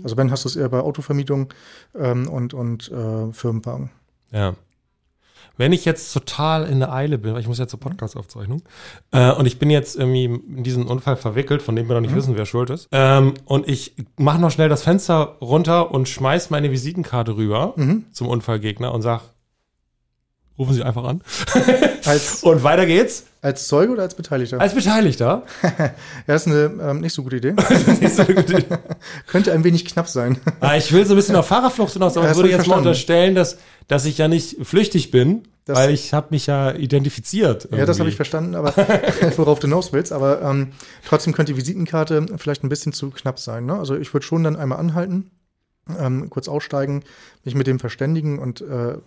Also 0.02 0.16
wenn 0.16 0.30
hast 0.30 0.44
du 0.44 0.48
es 0.48 0.56
eher 0.56 0.68
bei 0.68 0.80
Autovermietung 0.80 1.52
ähm, 1.94 2.28
und, 2.28 2.54
und 2.54 2.90
äh, 2.90 3.32
Firmenwagen. 3.32 3.90
Ja. 4.32 4.54
Wenn 5.58 5.72
ich 5.72 5.84
jetzt 5.84 6.12
total 6.12 6.64
in 6.64 6.80
der 6.80 6.92
Eile 6.92 7.16
bin, 7.16 7.32
weil 7.32 7.40
ich 7.40 7.48
muss 7.48 7.58
ja 7.58 7.66
zur 7.66 7.80
Podcast-Aufzeichnung, 7.80 8.62
äh, 9.12 9.32
und 9.32 9.46
ich 9.46 9.58
bin 9.58 9.70
jetzt 9.70 9.96
irgendwie 9.96 10.24
in 10.24 10.62
diesen 10.64 10.86
Unfall 10.86 11.16
verwickelt, 11.16 11.62
von 11.62 11.74
dem 11.76 11.88
wir 11.88 11.94
noch 11.94 12.02
nicht 12.02 12.12
mhm. 12.12 12.16
wissen, 12.16 12.36
wer 12.36 12.44
schuld 12.44 12.68
ist, 12.68 12.88
ähm, 12.92 13.34
und 13.46 13.66
ich 13.68 13.94
mache 14.18 14.40
noch 14.40 14.50
schnell 14.50 14.68
das 14.68 14.82
Fenster 14.82 15.36
runter 15.40 15.92
und 15.92 16.08
schmeiß 16.08 16.50
meine 16.50 16.70
Visitenkarte 16.70 17.36
rüber 17.36 17.72
mhm. 17.76 18.04
zum 18.12 18.28
Unfallgegner 18.28 18.92
und 18.92 19.00
sag, 19.02 19.22
rufen 20.58 20.74
Sie 20.74 20.82
einfach 20.82 21.04
an. 21.04 21.22
Als, 22.04 22.42
und 22.42 22.62
weiter 22.62 22.86
geht's. 22.86 23.24
Als 23.42 23.68
Zeuge 23.68 23.92
oder 23.92 24.02
als 24.02 24.16
Beteiligter? 24.16 24.60
Als 24.60 24.74
Beteiligter. 24.74 25.44
ja, 26.26 26.34
ist 26.34 26.48
eine 26.48 26.72
ähm, 26.82 27.00
nicht 27.00 27.12
so 27.12 27.22
gute 27.22 27.36
Idee. 27.36 27.52
nicht 28.00 28.14
so 28.14 28.24
gute 28.24 28.40
Idee. 28.40 28.64
Könnte 29.28 29.52
ein 29.52 29.62
wenig 29.62 29.84
knapp 29.84 30.08
sein. 30.08 30.38
ah, 30.58 30.76
ich 30.76 30.90
will 30.90 31.06
so 31.06 31.14
ein 31.14 31.16
bisschen 31.16 31.36
auf 31.36 31.46
Fahrerflucht 31.46 31.92
hinaus, 31.92 32.16
aber 32.16 32.26
ja, 32.26 32.32
ich 32.32 32.36
würde 32.36 32.48
jetzt 32.48 32.56
verstanden. 32.56 32.84
mal 32.84 32.88
unterstellen, 32.88 33.34
dass, 33.36 33.58
dass 33.86 34.04
ich 34.04 34.18
ja 34.18 34.26
nicht 34.26 34.66
flüchtig 34.66 35.12
bin, 35.12 35.44
das, 35.64 35.78
weil 35.78 35.90
ich 35.90 36.12
habe 36.12 36.28
mich 36.30 36.46
ja 36.46 36.72
identifiziert. 36.72 37.64
Irgendwie. 37.64 37.78
Ja, 37.78 37.86
das 37.86 38.00
habe 38.00 38.08
ich 38.08 38.16
verstanden, 38.16 38.54
aber 38.54 38.74
worauf 39.36 39.58
du 39.58 39.66
hinaus 39.66 39.92
willst. 39.92 40.12
Aber 40.12 40.40
ähm, 40.42 40.72
trotzdem 41.04 41.32
könnte 41.32 41.52
die 41.52 41.58
Visitenkarte 41.58 42.26
vielleicht 42.38 42.64
ein 42.64 42.68
bisschen 42.68 42.92
zu 42.92 43.10
knapp 43.10 43.38
sein. 43.38 43.66
Ne? 43.66 43.74
Also 43.74 43.96
ich 43.96 44.12
würde 44.12 44.26
schon 44.26 44.44
dann 44.44 44.56
einmal 44.56 44.78
anhalten, 44.78 45.30
ähm, 45.98 46.30
kurz 46.30 46.48
aussteigen, 46.48 47.02
mich 47.44 47.54
mit 47.54 47.66
dem 47.66 47.78
verständigen 47.78 48.38
und 48.38 48.60
äh, 48.60 48.98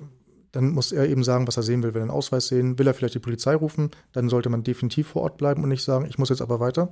dann 0.52 0.72
muss 0.72 0.92
er 0.92 1.08
eben 1.08 1.24
sagen, 1.24 1.48
was 1.48 1.58
er 1.58 1.64
sehen 1.64 1.84
will. 1.84 1.94
Will 1.94 2.02
er 2.02 2.04
einen 2.04 2.12
Ausweis 2.12 2.48
sehen, 2.48 2.80
will 2.80 2.88
er 2.88 2.94
vielleicht 2.94 3.16
die 3.16 3.20
Polizei 3.20 3.56
rufen, 3.56 3.92
dann 4.14 4.30
sollte 4.30 4.50
man 4.50 4.64
definitiv 4.64 5.10
vor 5.10 5.24
Ort 5.24 5.38
bleiben 5.38 5.64
und 5.64 5.70
nicht 5.70 5.84
sagen, 5.84 6.06
ich 6.08 6.18
muss 6.18 6.30
jetzt 6.30 6.42
aber 6.42 6.60
weiter. 6.60 6.90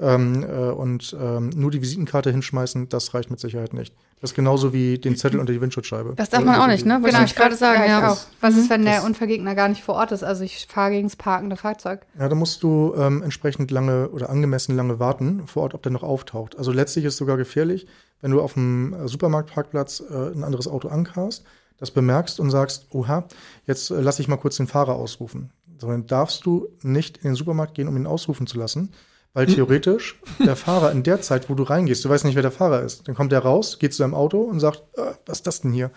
Ähm, 0.00 0.44
äh, 0.44 0.70
und 0.70 1.16
ähm, 1.20 1.50
nur 1.50 1.70
die 1.70 1.82
Visitenkarte 1.82 2.30
hinschmeißen, 2.30 2.88
das 2.88 3.14
reicht 3.14 3.30
mit 3.30 3.40
Sicherheit 3.40 3.72
nicht. 3.72 3.94
Das 4.20 4.30
ist 4.30 4.34
genauso 4.36 4.72
wie 4.72 4.98
den 4.98 5.16
Zettel 5.16 5.38
unter 5.38 5.52
die 5.52 5.60
Windschutzscheibe. 5.60 6.14
Das 6.16 6.28
darf 6.28 6.42
man 6.42 6.60
auch 6.60 6.66
nicht, 6.66 6.84
ne? 6.84 6.94
Wollte 6.94 7.14
genau, 7.14 7.24
ich 7.24 7.36
gerade 7.36 7.54
sagen. 7.54 7.80
Ja, 7.80 7.86
ja. 7.86 8.12
Auch. 8.12 8.18
Was 8.40 8.56
ist, 8.56 8.68
wenn 8.68 8.84
der 8.84 9.04
Unfallgegner 9.04 9.54
gar 9.54 9.68
nicht 9.68 9.84
vor 9.84 9.94
Ort 9.94 10.10
ist? 10.10 10.24
Also 10.24 10.42
ich 10.42 10.66
fahre 10.68 10.90
gegen 10.90 11.06
das 11.06 11.14
parkende 11.14 11.56
Fahrzeug. 11.56 12.00
Ja, 12.18 12.28
da 12.28 12.34
musst 12.34 12.64
du 12.64 12.94
ähm, 12.96 13.22
entsprechend 13.22 13.70
lange 13.70 14.08
oder 14.08 14.28
angemessen 14.28 14.74
lange 14.74 14.98
warten 14.98 15.46
vor 15.46 15.62
Ort, 15.62 15.74
ob 15.74 15.82
der 15.82 15.92
noch 15.92 16.02
auftaucht. 16.02 16.58
Also 16.58 16.72
letztlich 16.72 17.04
ist 17.04 17.14
es 17.14 17.18
sogar 17.18 17.36
gefährlich, 17.36 17.86
wenn 18.20 18.32
du 18.32 18.40
auf 18.40 18.54
dem 18.54 18.92
äh, 18.92 19.06
Supermarktparkplatz 19.06 20.02
äh, 20.10 20.32
ein 20.32 20.42
anderes 20.42 20.66
Auto 20.66 20.88
ankarst 20.88 21.44
das 21.78 21.90
bemerkst 21.90 22.40
und 22.40 22.50
sagst, 22.50 22.86
oha, 22.90 23.24
jetzt 23.66 23.90
äh, 23.90 24.00
lass 24.00 24.18
ich 24.18 24.28
mal 24.28 24.36
kurz 24.36 24.56
den 24.56 24.66
Fahrer 24.66 24.94
ausrufen. 24.94 25.50
Sondern 25.78 26.06
darfst 26.06 26.44
du 26.44 26.68
nicht 26.82 27.18
in 27.18 27.24
den 27.24 27.34
Supermarkt 27.34 27.74
gehen, 27.74 27.88
um 27.88 27.96
ihn 27.96 28.06
ausrufen 28.06 28.46
zu 28.46 28.58
lassen, 28.58 28.92
weil 29.32 29.46
hm. 29.46 29.54
theoretisch 29.54 30.20
der 30.44 30.56
Fahrer 30.56 30.90
in 30.90 31.02
der 31.04 31.20
Zeit, 31.22 31.48
wo 31.48 31.54
du 31.54 31.62
reingehst, 31.62 32.04
du 32.04 32.08
weißt 32.08 32.24
nicht, 32.24 32.34
wer 32.34 32.42
der 32.42 32.50
Fahrer 32.50 32.82
ist. 32.82 33.06
Dann 33.06 33.14
kommt 33.14 33.32
der 33.32 33.40
raus, 33.40 33.78
geht 33.78 33.92
zu 33.92 33.98
seinem 33.98 34.14
Auto 34.14 34.40
und 34.40 34.60
sagt, 34.60 34.82
äh, 34.98 35.12
was 35.26 35.38
ist 35.38 35.46
das 35.46 35.60
denn 35.60 35.72
hier? 35.72 35.90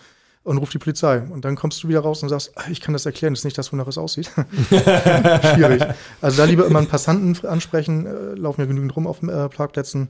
Und 0.44 0.58
ruft 0.58 0.74
die 0.74 0.78
Polizei. 0.78 1.20
Und 1.20 1.44
dann 1.44 1.54
kommst 1.54 1.82
du 1.82 1.88
wieder 1.88 2.00
raus 2.00 2.22
und 2.22 2.28
sagst, 2.28 2.52
ah, 2.56 2.64
ich 2.68 2.80
kann 2.80 2.92
das 2.92 3.06
erklären, 3.06 3.32
das 3.32 3.40
ist 3.40 3.44
nicht 3.44 3.58
das, 3.58 3.72
wonach 3.72 3.86
es 3.86 3.98
aussieht. 3.98 4.26
Schwierig. 4.68 5.84
Also 6.20 6.36
da 6.36 6.44
lieber 6.44 6.66
immer 6.66 6.80
einen 6.80 6.88
Passanten 6.88 7.46
ansprechen, 7.46 8.06
äh, 8.06 8.34
laufen 8.34 8.60
ja 8.60 8.66
genügend 8.66 8.94
rum 8.96 9.06
auf 9.06 9.22
äh, 9.22 9.48
Parkplätzen 9.48 10.08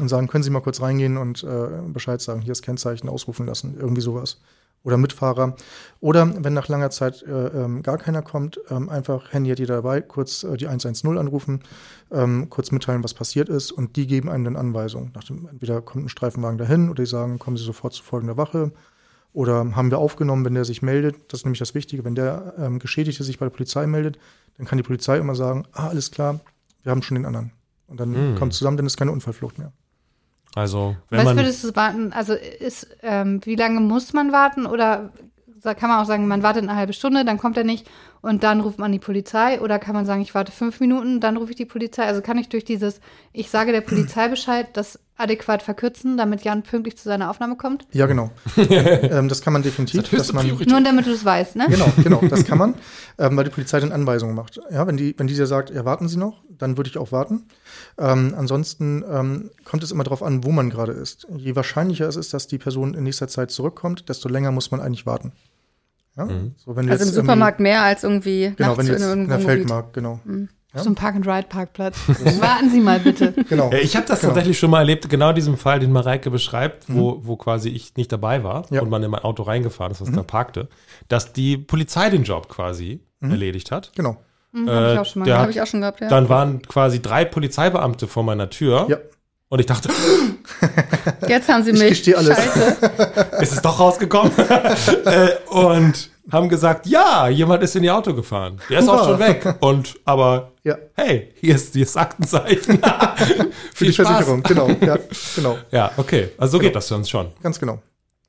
und 0.00 0.08
sagen, 0.08 0.28
können 0.28 0.44
Sie 0.44 0.50
mal 0.50 0.60
kurz 0.60 0.80
reingehen 0.80 1.16
und 1.16 1.44
äh, 1.44 1.68
Bescheid 1.88 2.20
sagen, 2.20 2.40
hier 2.40 2.52
ist 2.52 2.62
Kennzeichen 2.62 3.08
ausrufen 3.08 3.46
lassen, 3.46 3.76
irgendwie 3.78 4.02
sowas 4.02 4.38
oder 4.82 4.96
Mitfahrer. 4.96 5.56
Oder 6.00 6.44
wenn 6.44 6.54
nach 6.54 6.68
langer 6.68 6.90
Zeit 6.90 7.22
äh, 7.22 7.48
ähm, 7.48 7.82
gar 7.82 7.98
keiner 7.98 8.22
kommt, 8.22 8.60
ähm, 8.70 8.88
einfach 8.88 9.32
Handy 9.32 9.50
hat 9.50 9.58
jeder 9.58 9.76
dabei, 9.76 10.00
kurz 10.00 10.44
äh, 10.44 10.56
die 10.56 10.68
110 10.68 11.18
anrufen, 11.18 11.60
ähm, 12.12 12.48
kurz 12.50 12.70
mitteilen, 12.70 13.02
was 13.02 13.12
passiert 13.12 13.48
ist 13.48 13.72
und 13.72 13.96
die 13.96 14.06
geben 14.06 14.28
einem 14.28 14.44
dann 14.44 14.56
Anweisungen. 14.56 15.12
Dem, 15.28 15.48
entweder 15.48 15.82
kommt 15.82 16.04
ein 16.04 16.08
Streifenwagen 16.08 16.58
dahin 16.58 16.88
oder 16.88 17.02
die 17.02 17.10
sagen, 17.10 17.38
kommen 17.38 17.56
Sie 17.56 17.64
sofort 17.64 17.94
zu 17.94 18.02
folgender 18.02 18.36
Wache. 18.36 18.72
Oder 19.32 19.76
haben 19.76 19.90
wir 19.90 19.98
aufgenommen, 19.98 20.44
wenn 20.44 20.54
der 20.54 20.64
sich 20.64 20.80
meldet, 20.80 21.16
das 21.28 21.40
ist 21.40 21.44
nämlich 21.44 21.58
das 21.58 21.74
Wichtige, 21.74 22.04
wenn 22.04 22.14
der 22.14 22.54
ähm, 22.56 22.78
Geschädigte 22.78 23.22
sich 23.22 23.38
bei 23.38 23.44
der 23.44 23.50
Polizei 23.50 23.86
meldet, 23.86 24.18
dann 24.56 24.66
kann 24.66 24.78
die 24.78 24.82
Polizei 24.82 25.18
immer 25.18 25.34
sagen, 25.34 25.64
ah, 25.72 25.88
alles 25.88 26.10
klar, 26.10 26.40
wir 26.84 26.90
haben 26.90 27.02
schon 27.02 27.16
den 27.16 27.26
anderen. 27.26 27.52
Und 27.86 28.00
dann 28.00 28.32
mhm. 28.32 28.36
kommt 28.36 28.54
zusammen, 28.54 28.76
dann 28.76 28.86
ist 28.86 28.96
keine 28.96 29.12
Unfallflucht 29.12 29.58
mehr. 29.58 29.72
Also, 30.56 30.96
wenn 31.10 31.18
Was 31.18 31.26
man 31.26 31.36
würdest 31.36 31.62
du 31.64 31.76
warten? 31.76 32.12
Also, 32.14 32.32
ist, 32.32 32.88
ähm, 33.02 33.40
wie 33.44 33.56
lange 33.56 33.80
muss 33.80 34.14
man 34.14 34.32
warten? 34.32 34.64
Oder 34.64 35.12
kann 35.62 35.90
man 35.90 36.00
auch 36.00 36.06
sagen, 36.06 36.26
man 36.28 36.42
wartet 36.42 36.62
eine 36.62 36.76
halbe 36.76 36.92
Stunde, 36.92 37.24
dann 37.24 37.38
kommt 37.38 37.56
er 37.56 37.64
nicht 37.64 37.86
und 38.22 38.42
dann 38.42 38.60
ruft 38.60 38.78
man 38.78 38.90
die 38.90 38.98
Polizei? 38.98 39.60
Oder 39.60 39.78
kann 39.78 39.94
man 39.94 40.06
sagen, 40.06 40.22
ich 40.22 40.34
warte 40.34 40.52
fünf 40.52 40.80
Minuten, 40.80 41.20
dann 41.20 41.36
rufe 41.36 41.50
ich 41.50 41.56
die 41.56 41.66
Polizei? 41.66 42.04
Also 42.04 42.22
kann 42.22 42.38
ich 42.38 42.48
durch 42.48 42.64
dieses, 42.64 43.00
ich 43.32 43.50
sage 43.50 43.72
der 43.72 43.82
Polizei 43.82 44.28
Bescheid, 44.30 44.68
das 44.72 44.98
adäquat 45.16 45.62
verkürzen, 45.62 46.16
damit 46.16 46.42
Jan 46.42 46.62
pünktlich 46.62 46.96
zu 46.96 47.04
seiner 47.04 47.30
Aufnahme 47.30 47.56
kommt? 47.56 47.86
Ja, 47.92 48.06
genau. 48.06 48.30
ähm, 48.56 49.28
das 49.28 49.42
kann 49.42 49.52
man 49.52 49.62
definitiv. 49.62 50.08
Das 50.10 50.32
man, 50.32 50.46
nur 50.46 50.80
damit 50.80 51.06
du 51.06 51.12
es 51.12 51.24
weißt, 51.24 51.56
ne? 51.56 51.66
Genau, 51.68 51.92
genau, 52.02 52.20
das 52.28 52.44
kann 52.44 52.58
man, 52.58 52.74
ähm, 53.18 53.36
weil 53.36 53.44
die 53.44 53.50
Polizei 53.50 53.80
dann 53.80 53.92
Anweisungen 53.92 54.34
macht. 54.34 54.60
Ja, 54.70 54.86
wenn 54.86 54.96
die, 54.96 55.14
wenn 55.18 55.26
die 55.26 55.34
dir 55.34 55.46
sagt, 55.46 55.70
ja, 55.70 55.84
warten 55.84 56.08
Sie 56.08 56.18
noch, 56.18 56.42
dann 56.48 56.76
würde 56.76 56.90
ich 56.90 56.98
auch 56.98 57.12
warten. 57.12 57.46
Ähm, 57.98 58.34
ansonsten 58.36 59.04
ähm, 59.10 59.50
kommt 59.64 59.82
es 59.82 59.90
immer 59.90 60.04
darauf 60.04 60.22
an, 60.22 60.44
wo 60.44 60.52
man 60.52 60.68
gerade 60.70 60.92
ist. 60.92 61.26
Je 61.34 61.56
wahrscheinlicher 61.56 62.06
es 62.06 62.16
ist, 62.16 62.34
dass 62.34 62.46
die 62.46 62.58
Person 62.58 62.94
in 62.94 63.04
nächster 63.04 63.28
Zeit 63.28 63.50
zurückkommt, 63.50 64.08
desto 64.08 64.28
länger 64.28 64.50
muss 64.50 64.70
man 64.70 64.80
eigentlich 64.80 65.06
warten. 65.06 65.32
Ja? 66.16 66.26
Mhm. 66.26 66.54
So, 66.56 66.72
also 66.72 67.04
im 67.04 67.10
Supermarkt 67.10 67.60
mehr 67.60 67.82
als 67.82 68.04
irgendwie 68.04 68.52
genau, 68.56 68.76
wenn 68.76 68.86
jetzt 68.86 69.02
in, 69.02 69.22
in 69.22 69.28
der 69.28 69.40
Feldmarkt, 69.40 69.92
genau. 69.94 70.20
Mhm. 70.24 70.48
Ja? 70.74 70.82
So 70.82 70.90
ein 70.90 70.94
Park-and-Ride-Parkplatz. 70.94 71.96
Warten 72.40 72.70
Sie 72.70 72.80
mal 72.80 73.00
bitte. 73.00 73.32
Genau. 73.48 73.72
Ich 73.72 73.96
habe 73.96 74.06
das 74.06 74.20
genau. 74.20 74.32
tatsächlich 74.32 74.58
schon 74.58 74.70
mal 74.70 74.80
erlebt, 74.80 75.08
genau 75.08 75.32
diesen 75.32 75.56
Fall, 75.56 75.80
den 75.80 75.92
Mareike 75.92 76.30
beschreibt, 76.30 76.84
wo, 76.88 77.14
mhm. 77.14 77.26
wo 77.26 77.36
quasi 77.36 77.70
ich 77.70 77.96
nicht 77.96 78.12
dabei 78.12 78.44
war 78.44 78.66
ja. 78.70 78.82
und 78.82 78.90
man 78.90 79.02
in 79.02 79.10
mein 79.10 79.22
Auto 79.22 79.42
reingefahren 79.42 79.92
ist, 79.92 80.02
was 80.02 80.10
mhm. 80.10 80.16
da 80.16 80.22
parkte, 80.22 80.68
dass 81.08 81.32
die 81.32 81.56
Polizei 81.56 82.10
den 82.10 82.24
Job 82.24 82.48
quasi 82.48 83.00
mhm. 83.20 83.30
erledigt 83.30 83.70
hat. 83.70 83.92
Genau. 83.94 84.18
Mhm, 84.56 84.70
habe 84.70 84.92
ich 84.92 84.98
auch 84.98 85.04
schon 85.04 85.22
mal. 85.22 85.32
Habe 85.36 85.50
ich 85.50 85.60
auch 85.60 85.66
schon 85.66 85.80
gehabt, 85.80 86.00
ja. 86.00 86.08
Dann 86.08 86.28
waren 86.30 86.62
quasi 86.62 87.02
drei 87.02 87.26
Polizeibeamte 87.26 88.06
vor 88.06 88.22
meiner 88.22 88.48
Tür. 88.48 88.86
Ja. 88.88 88.96
Und 89.48 89.60
ich 89.60 89.66
dachte, 89.66 89.90
jetzt 91.28 91.48
haben 91.48 91.62
sie 91.62 91.72
mich. 91.72 91.82
Ich 91.82 91.88
gestehe 91.90 92.16
alles. 92.16 92.36
Scheiße. 92.36 92.76
ist 93.42 93.52
es 93.52 93.62
doch 93.62 93.78
rausgekommen? 93.78 94.32
äh, 95.04 95.28
und 95.50 96.10
haben 96.32 96.48
gesagt, 96.48 96.86
ja, 96.86 97.28
jemand 97.28 97.62
ist 97.62 97.76
in 97.76 97.84
ihr 97.84 97.94
Auto 97.94 98.14
gefahren. 98.14 98.58
Der 98.70 98.80
ist 98.80 98.88
Hurra. 98.88 99.02
auch 99.02 99.08
schon 99.08 99.18
weg. 99.18 99.56
Und 99.60 99.94
aber 100.06 100.52
ja. 100.64 100.76
hey, 100.94 101.32
hier 101.36 101.54
ist, 101.54 101.74
hier 101.74 101.82
ist 101.84 101.96
Aktenzeichen. 101.96 102.80
Für 103.74 103.84
die 103.84 103.92
Spaß. 103.92 104.06
Versicherung, 104.06 104.42
genau. 104.42 104.68
Ja, 104.80 104.98
genau. 105.36 105.58
ja 105.70 105.92
okay. 105.98 106.30
Also 106.38 106.52
so 106.52 106.58
genau. 106.58 106.68
geht 106.68 106.76
das 106.76 106.88
für 106.88 106.96
uns 106.96 107.10
schon. 107.10 107.28
Ganz 107.42 107.60
genau. 107.60 107.80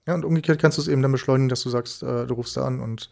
Ja, 0.08 0.14
und 0.16 0.24
umgekehrt 0.24 0.62
kannst 0.62 0.78
du 0.78 0.82
es 0.82 0.88
eben 0.88 1.02
dann 1.02 1.12
beschleunigen, 1.12 1.50
dass 1.50 1.62
du 1.62 1.70
sagst, 1.70 2.02
äh, 2.02 2.26
du 2.26 2.34
rufst 2.34 2.56
da 2.56 2.66
an 2.66 2.80
und 2.80 3.10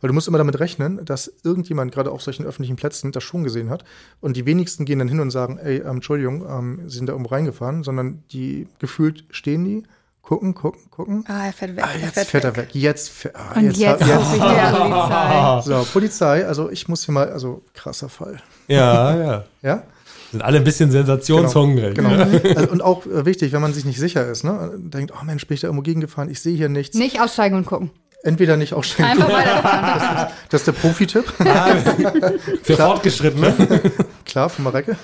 weil 0.00 0.08
du 0.08 0.14
musst 0.14 0.28
immer 0.28 0.38
damit 0.38 0.58
rechnen, 0.58 1.04
dass 1.04 1.30
irgendjemand 1.44 1.92
gerade 1.92 2.10
auf 2.10 2.22
solchen 2.22 2.46
öffentlichen 2.46 2.76
Plätzen 2.76 3.12
das 3.12 3.22
schon 3.22 3.44
gesehen 3.44 3.68
hat. 3.68 3.84
Und 4.20 4.36
die 4.36 4.46
wenigsten 4.46 4.86
gehen 4.86 4.98
dann 4.98 5.08
hin 5.08 5.20
und 5.20 5.30
sagen, 5.30 5.58
ey, 5.58 5.78
ähm, 5.78 5.96
Entschuldigung, 5.96 6.46
ähm, 6.48 6.88
sie 6.88 6.96
sind 6.96 7.06
da 7.06 7.12
irgendwo 7.12 7.34
reingefahren, 7.34 7.82
sondern 7.82 8.24
die 8.32 8.66
gefühlt 8.78 9.24
stehen 9.30 9.64
die, 9.66 9.82
gucken, 10.22 10.54
gucken, 10.54 10.90
gucken. 10.90 11.24
Ah, 11.28 11.46
er 11.46 11.52
fährt 11.52 11.76
weg. 11.76 11.84
Ah, 11.84 11.96
jetzt 12.00 12.14
fährt, 12.14 12.26
fährt 12.28 12.44
er 12.44 12.56
weg. 12.56 12.68
Jetzt 12.72 13.10
fährt 13.10 13.36
ah, 13.36 13.52
Und 13.54 13.76
jetzt, 13.76 14.00
jetzt, 14.00 14.06
jetzt. 14.06 14.38
Polizei. 14.80 15.60
So, 15.64 15.86
Polizei, 15.92 16.46
also 16.46 16.70
ich 16.70 16.88
muss 16.88 17.04
hier 17.04 17.12
mal, 17.12 17.30
also 17.30 17.62
krasser 17.74 18.08
Fall. 18.08 18.40
Ja, 18.68 19.16
ja. 19.16 19.44
ja? 19.62 19.82
Sind 20.30 20.42
alle 20.42 20.58
ein 20.58 20.64
bisschen 20.64 20.90
sensationshungrig. 20.90 21.94
Genau. 21.94 22.10
genau. 22.10 22.54
Also, 22.56 22.70
und 22.70 22.82
auch 22.82 23.06
äh, 23.06 23.24
wichtig, 23.24 23.52
wenn 23.52 23.62
man 23.62 23.72
sich 23.72 23.84
nicht 23.84 23.98
sicher 23.98 24.26
ist, 24.26 24.44
ne? 24.44 24.72
Denkt, 24.76 25.12
oh 25.18 25.24
Mensch, 25.24 25.46
bin 25.46 25.54
ich 25.54 25.60
da 25.62 25.68
irgendwo 25.68 25.82
gegengefahren, 25.82 26.30
ich 26.30 26.40
sehe 26.40 26.56
hier 26.56 26.68
nichts. 26.68 26.96
Nicht 26.96 27.20
aussteigen 27.20 27.56
und 27.56 27.66
gucken. 27.66 27.90
Entweder 28.24 28.56
nicht 28.56 28.72
aussteigen. 28.74 29.10
Einfach 29.10 29.32
weiterfahren. 29.32 29.84
Das, 29.84 30.32
das 30.50 30.60
ist 30.62 30.66
der 30.66 30.72
Profi-Tipp. 30.72 31.24
Ah, 31.38 31.76
für 32.62 32.74
Klar. 32.74 32.90
Fortgeschrittene. 32.90 33.54
Klar, 34.24 34.50
von 34.50 34.64
Marecke. 34.64 34.96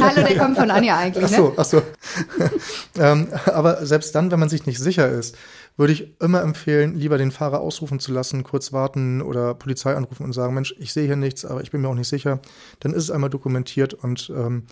Hallo, 0.00 0.26
der 0.26 0.38
kommt 0.38 0.56
von 0.56 0.70
Anja 0.70 0.96
eigentlich. 0.96 1.24
Ach 1.24 1.28
so, 1.28 1.48
ne? 1.48 1.52
ach 1.56 1.64
so. 1.64 1.82
ähm, 3.00 3.26
aber 3.46 3.84
selbst 3.84 4.14
dann, 4.14 4.30
wenn 4.30 4.38
man 4.38 4.48
sich 4.48 4.66
nicht 4.66 4.78
sicher 4.78 5.08
ist, 5.10 5.36
würde 5.80 5.94
ich 5.94 6.20
immer 6.20 6.42
empfehlen, 6.42 6.94
lieber 6.94 7.16
den 7.16 7.30
Fahrer 7.30 7.60
ausrufen 7.60 8.00
zu 8.00 8.12
lassen, 8.12 8.44
kurz 8.44 8.70
warten 8.70 9.22
oder 9.22 9.54
Polizei 9.54 9.94
anrufen 9.96 10.24
und 10.24 10.34
sagen, 10.34 10.52
Mensch, 10.52 10.74
ich 10.78 10.92
sehe 10.92 11.06
hier 11.06 11.16
nichts, 11.16 11.46
aber 11.46 11.62
ich 11.62 11.70
bin 11.70 11.80
mir 11.80 11.88
auch 11.88 11.94
nicht 11.94 12.06
sicher. 12.06 12.40
Dann 12.80 12.92
ist 12.92 13.04
es 13.04 13.10
einmal 13.10 13.30
dokumentiert 13.30 13.94
und 13.94 14.30
ähm, 14.36 14.64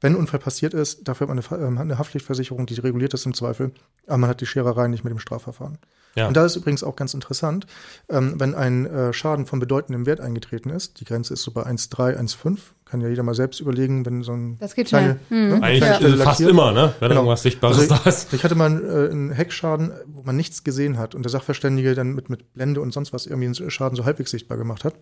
wenn 0.00 0.12
ein 0.12 0.18
Unfall 0.18 0.40
passiert 0.40 0.74
ist, 0.74 1.08
dafür 1.08 1.28
hat 1.28 1.34
man 1.34 1.44
eine, 1.44 1.66
ähm, 1.66 1.78
eine 1.78 1.98
Haftpflichtversicherung, 1.98 2.66
die 2.66 2.74
reguliert 2.74 3.14
ist 3.14 3.26
im 3.26 3.34
Zweifel, 3.34 3.72
aber 4.06 4.18
man 4.18 4.30
hat 4.30 4.40
die 4.40 4.46
Schererei 4.46 4.88
nicht 4.88 5.04
mit 5.04 5.10
dem 5.10 5.18
Strafverfahren. 5.18 5.78
Ja. 6.16 6.28
Und 6.28 6.36
da 6.36 6.46
ist 6.46 6.56
übrigens 6.56 6.82
auch 6.82 6.96
ganz 6.96 7.12
interessant, 7.12 7.66
ähm, 8.08 8.40
wenn 8.40 8.54
ein 8.54 8.86
äh, 8.86 9.12
Schaden 9.12 9.44
von 9.46 9.58
bedeutendem 9.58 10.06
Wert 10.06 10.20
eingetreten 10.20 10.70
ist, 10.70 11.00
die 11.00 11.04
Grenze 11.04 11.34
ist 11.34 11.42
so 11.42 11.50
bei 11.50 11.62
1,3, 11.62 12.18
1,5, 12.18 12.58
kann 12.86 13.00
ja 13.00 13.08
jeder 13.08 13.22
mal 13.22 13.34
selbst 13.34 13.60
überlegen, 13.60 14.06
wenn 14.06 14.22
so 14.22 14.32
ein 14.32 14.58
Das 14.58 14.74
geht 14.74 14.86
kleine, 14.88 15.18
schnell. 15.26 15.48
Ne, 15.48 15.56
mhm. 15.56 15.62
Eigentlich 15.62 16.00
ja. 16.00 16.24
fast 16.24 16.40
immer, 16.40 16.72
ne? 16.72 16.94
wenn 17.00 17.08
genau. 17.08 17.22
irgendwas 17.22 17.42
Sichtbares 17.42 17.78
also 17.78 17.94
da 18.04 18.08
ist. 18.08 18.32
Ich 18.32 18.44
hatte 18.44 18.54
mal 18.54 18.82
äh, 18.82 19.10
einen 19.10 19.30
Heckschaden, 19.30 19.92
wo 20.06 20.22
man 20.22 20.36
nichts 20.36 20.64
gesehen 20.64 20.96
hat 20.96 21.14
und 21.14 21.22
der 21.22 21.30
Sachverständige 21.30 21.94
dann 21.94 22.14
mit, 22.14 22.30
mit 22.30 22.54
Blende 22.54 22.80
und 22.80 22.92
sonst 22.92 23.12
was 23.12 23.26
irgendwie 23.26 23.46
einen 23.46 23.70
Schaden 23.70 23.96
so 23.96 24.04
halbwegs 24.04 24.30
sichtbar 24.30 24.56
gemacht 24.56 24.84
hat. 24.84 24.94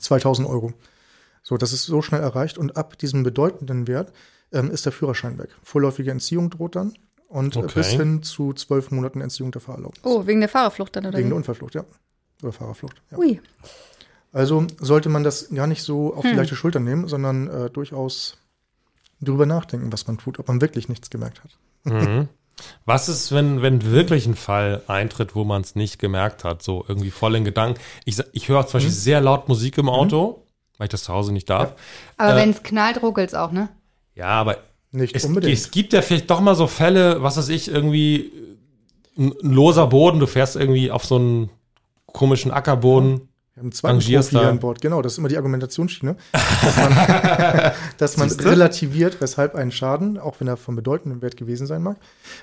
2000 0.00 0.48
Euro. 0.48 0.72
So, 1.42 1.56
das 1.56 1.72
ist 1.72 1.84
so 1.84 2.02
schnell 2.02 2.20
erreicht 2.20 2.58
und 2.58 2.76
ab 2.76 2.98
diesem 2.98 3.22
bedeutenden 3.22 3.86
Wert 3.86 4.12
ähm, 4.52 4.70
ist 4.70 4.84
der 4.84 4.92
Führerschein 4.92 5.38
weg. 5.38 5.50
Vorläufige 5.62 6.10
Entziehung 6.10 6.50
droht 6.50 6.76
dann 6.76 6.94
und 7.28 7.56
äh, 7.56 7.60
okay. 7.60 7.72
bis 7.76 7.88
hin 7.88 8.22
zu 8.22 8.52
zwölf 8.52 8.90
Monaten 8.90 9.20
Entziehung 9.20 9.52
der 9.52 9.60
Fahrerlaubnis. 9.60 10.04
Oh, 10.04 10.26
wegen 10.26 10.40
der 10.40 10.48
Fahrerflucht 10.48 10.96
dann, 10.96 11.06
oder? 11.06 11.18
Wegen 11.18 11.28
der 11.28 11.36
Unfallflucht, 11.36 11.74
ja. 11.74 11.84
Oder 12.42 12.52
Fahrerflucht. 12.52 13.00
Ja. 13.10 13.18
Ui. 13.18 13.40
Also 14.32 14.66
sollte 14.78 15.08
man 15.08 15.24
das 15.24 15.48
gar 15.50 15.66
nicht 15.66 15.82
so 15.82 16.14
auf 16.14 16.24
hm. 16.24 16.30
die 16.30 16.36
leichte 16.36 16.56
Schulter 16.56 16.80
nehmen, 16.80 17.08
sondern 17.08 17.48
äh, 17.48 17.70
durchaus 17.70 18.36
drüber 19.20 19.46
nachdenken, 19.46 19.92
was 19.92 20.06
man 20.06 20.18
tut, 20.18 20.38
ob 20.38 20.48
man 20.48 20.60
wirklich 20.60 20.88
nichts 20.88 21.10
gemerkt 21.10 21.42
hat. 21.44 21.50
Mhm. 21.84 22.28
Was 22.84 23.08
ist, 23.08 23.32
wenn, 23.32 23.62
wenn 23.62 23.90
wirklich 23.90 24.26
ein 24.26 24.34
Fall 24.34 24.82
eintritt, 24.86 25.34
wo 25.34 25.44
man 25.44 25.62
es 25.62 25.76
nicht 25.76 25.98
gemerkt 25.98 26.44
hat, 26.44 26.62
so 26.62 26.84
irgendwie 26.86 27.10
voll 27.10 27.34
in 27.36 27.44
Gedanken? 27.44 27.80
Ich, 28.04 28.18
ich 28.32 28.48
höre 28.48 28.66
zum 28.66 28.74
Beispiel 28.74 28.90
mhm. 28.90 28.96
sehr 28.96 29.20
laut 29.22 29.48
Musik 29.48 29.78
im 29.78 29.88
Auto, 29.88 30.44
mhm. 30.44 30.49
Weil 30.80 30.86
ich 30.86 30.90
das 30.92 31.04
zu 31.04 31.12
Hause 31.12 31.34
nicht 31.34 31.50
darf. 31.50 31.74
Aber 32.16 32.32
äh, 32.32 32.36
wenn 32.36 32.50
es 32.50 32.62
knallt, 32.62 33.02
ruckelt 33.02 33.28
es 33.28 33.34
auch, 33.34 33.52
ne? 33.52 33.68
Ja, 34.14 34.28
aber 34.28 34.56
nicht 34.92 35.14
es, 35.14 35.26
unbedingt. 35.26 35.52
es 35.52 35.70
gibt 35.70 35.92
ja 35.92 36.00
vielleicht 36.00 36.30
doch 36.30 36.40
mal 36.40 36.54
so 36.54 36.66
Fälle, 36.66 37.22
was 37.22 37.36
weiß 37.36 37.50
ich, 37.50 37.68
irgendwie 37.68 38.32
ein, 39.18 39.34
ein 39.42 39.52
loser 39.52 39.88
Boden, 39.88 40.20
du 40.20 40.26
fährst 40.26 40.56
irgendwie 40.56 40.90
auf 40.90 41.04
so 41.04 41.16
einen 41.16 41.50
komischen 42.06 42.50
Ackerboden. 42.50 43.28
Einen 43.60 43.72
zweiten 43.72 44.58
Bord. 44.58 44.80
Genau, 44.80 45.02
das 45.02 45.12
ist 45.12 45.18
immer 45.18 45.28
die 45.28 45.36
Argumentationsschiene, 45.36 46.16
dass 46.32 46.76
man, 46.76 47.72
dass 47.98 48.16
man 48.16 48.30
relativiert, 48.30 49.20
weshalb 49.20 49.54
ein 49.54 49.70
Schaden, 49.70 50.18
auch 50.18 50.36
wenn 50.40 50.48
er 50.48 50.56
von 50.56 50.76
bedeutendem 50.76 51.22
Wert 51.22 51.36
gewesen 51.36 51.66
sein 51.66 51.82
mag, 51.82 51.96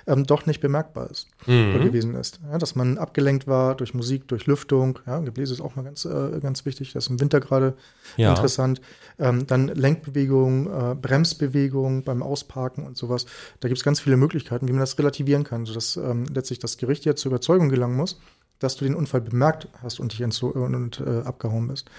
ähm, 0.05 0.25
doch 0.25 0.45
nicht 0.45 0.61
bemerkbar 0.61 1.09
ist 1.09 1.27
mhm. 1.45 1.81
gewesen 1.83 2.15
ist. 2.15 2.39
Ja, 2.49 2.57
dass 2.57 2.75
man 2.75 2.97
abgelenkt 2.97 3.47
war 3.47 3.75
durch 3.75 3.93
Musik, 3.93 4.27
durch 4.27 4.45
Lüftung. 4.45 4.99
Ja, 5.05 5.19
Gebläse 5.19 5.53
ist 5.53 5.61
auch 5.61 5.75
mal 5.75 5.83
ganz, 5.83 6.05
äh, 6.05 6.39
ganz 6.41 6.65
wichtig. 6.65 6.93
Das 6.93 7.05
ist 7.05 7.09
im 7.09 7.19
Winter 7.19 7.39
gerade 7.39 7.75
ja. 8.17 8.29
interessant. 8.29 8.81
Ähm, 9.19 9.47
dann 9.47 9.67
Lenkbewegung, 9.67 10.67
äh, 10.67 10.95
Bremsbewegung 10.95 12.03
beim 12.03 12.21
Ausparken 12.21 12.85
und 12.85 12.97
sowas. 12.97 13.25
Da 13.59 13.67
gibt 13.67 13.79
es 13.79 13.83
ganz 13.83 13.99
viele 13.99 14.17
Möglichkeiten, 14.17 14.67
wie 14.67 14.73
man 14.73 14.81
das 14.81 14.97
relativieren 14.97 15.43
kann, 15.43 15.65
sodass 15.65 15.97
ähm, 15.97 16.25
letztlich 16.33 16.59
das 16.59 16.77
Gericht 16.77 17.05
jetzt 17.05 17.21
zur 17.21 17.31
Überzeugung 17.31 17.69
gelangen 17.69 17.95
muss 17.95 18.19
dass 18.59 18.75
du 18.75 18.85
den 18.85 18.95
Unfall 18.95 19.21
bemerkt 19.21 19.67
hast 19.81 19.99
und 19.99 20.13
dich 20.13 20.21
entzo 20.21 20.47
und, 20.47 20.99
äh, 20.99 21.21
abgehauen 21.25 21.67
bist. 21.67 21.89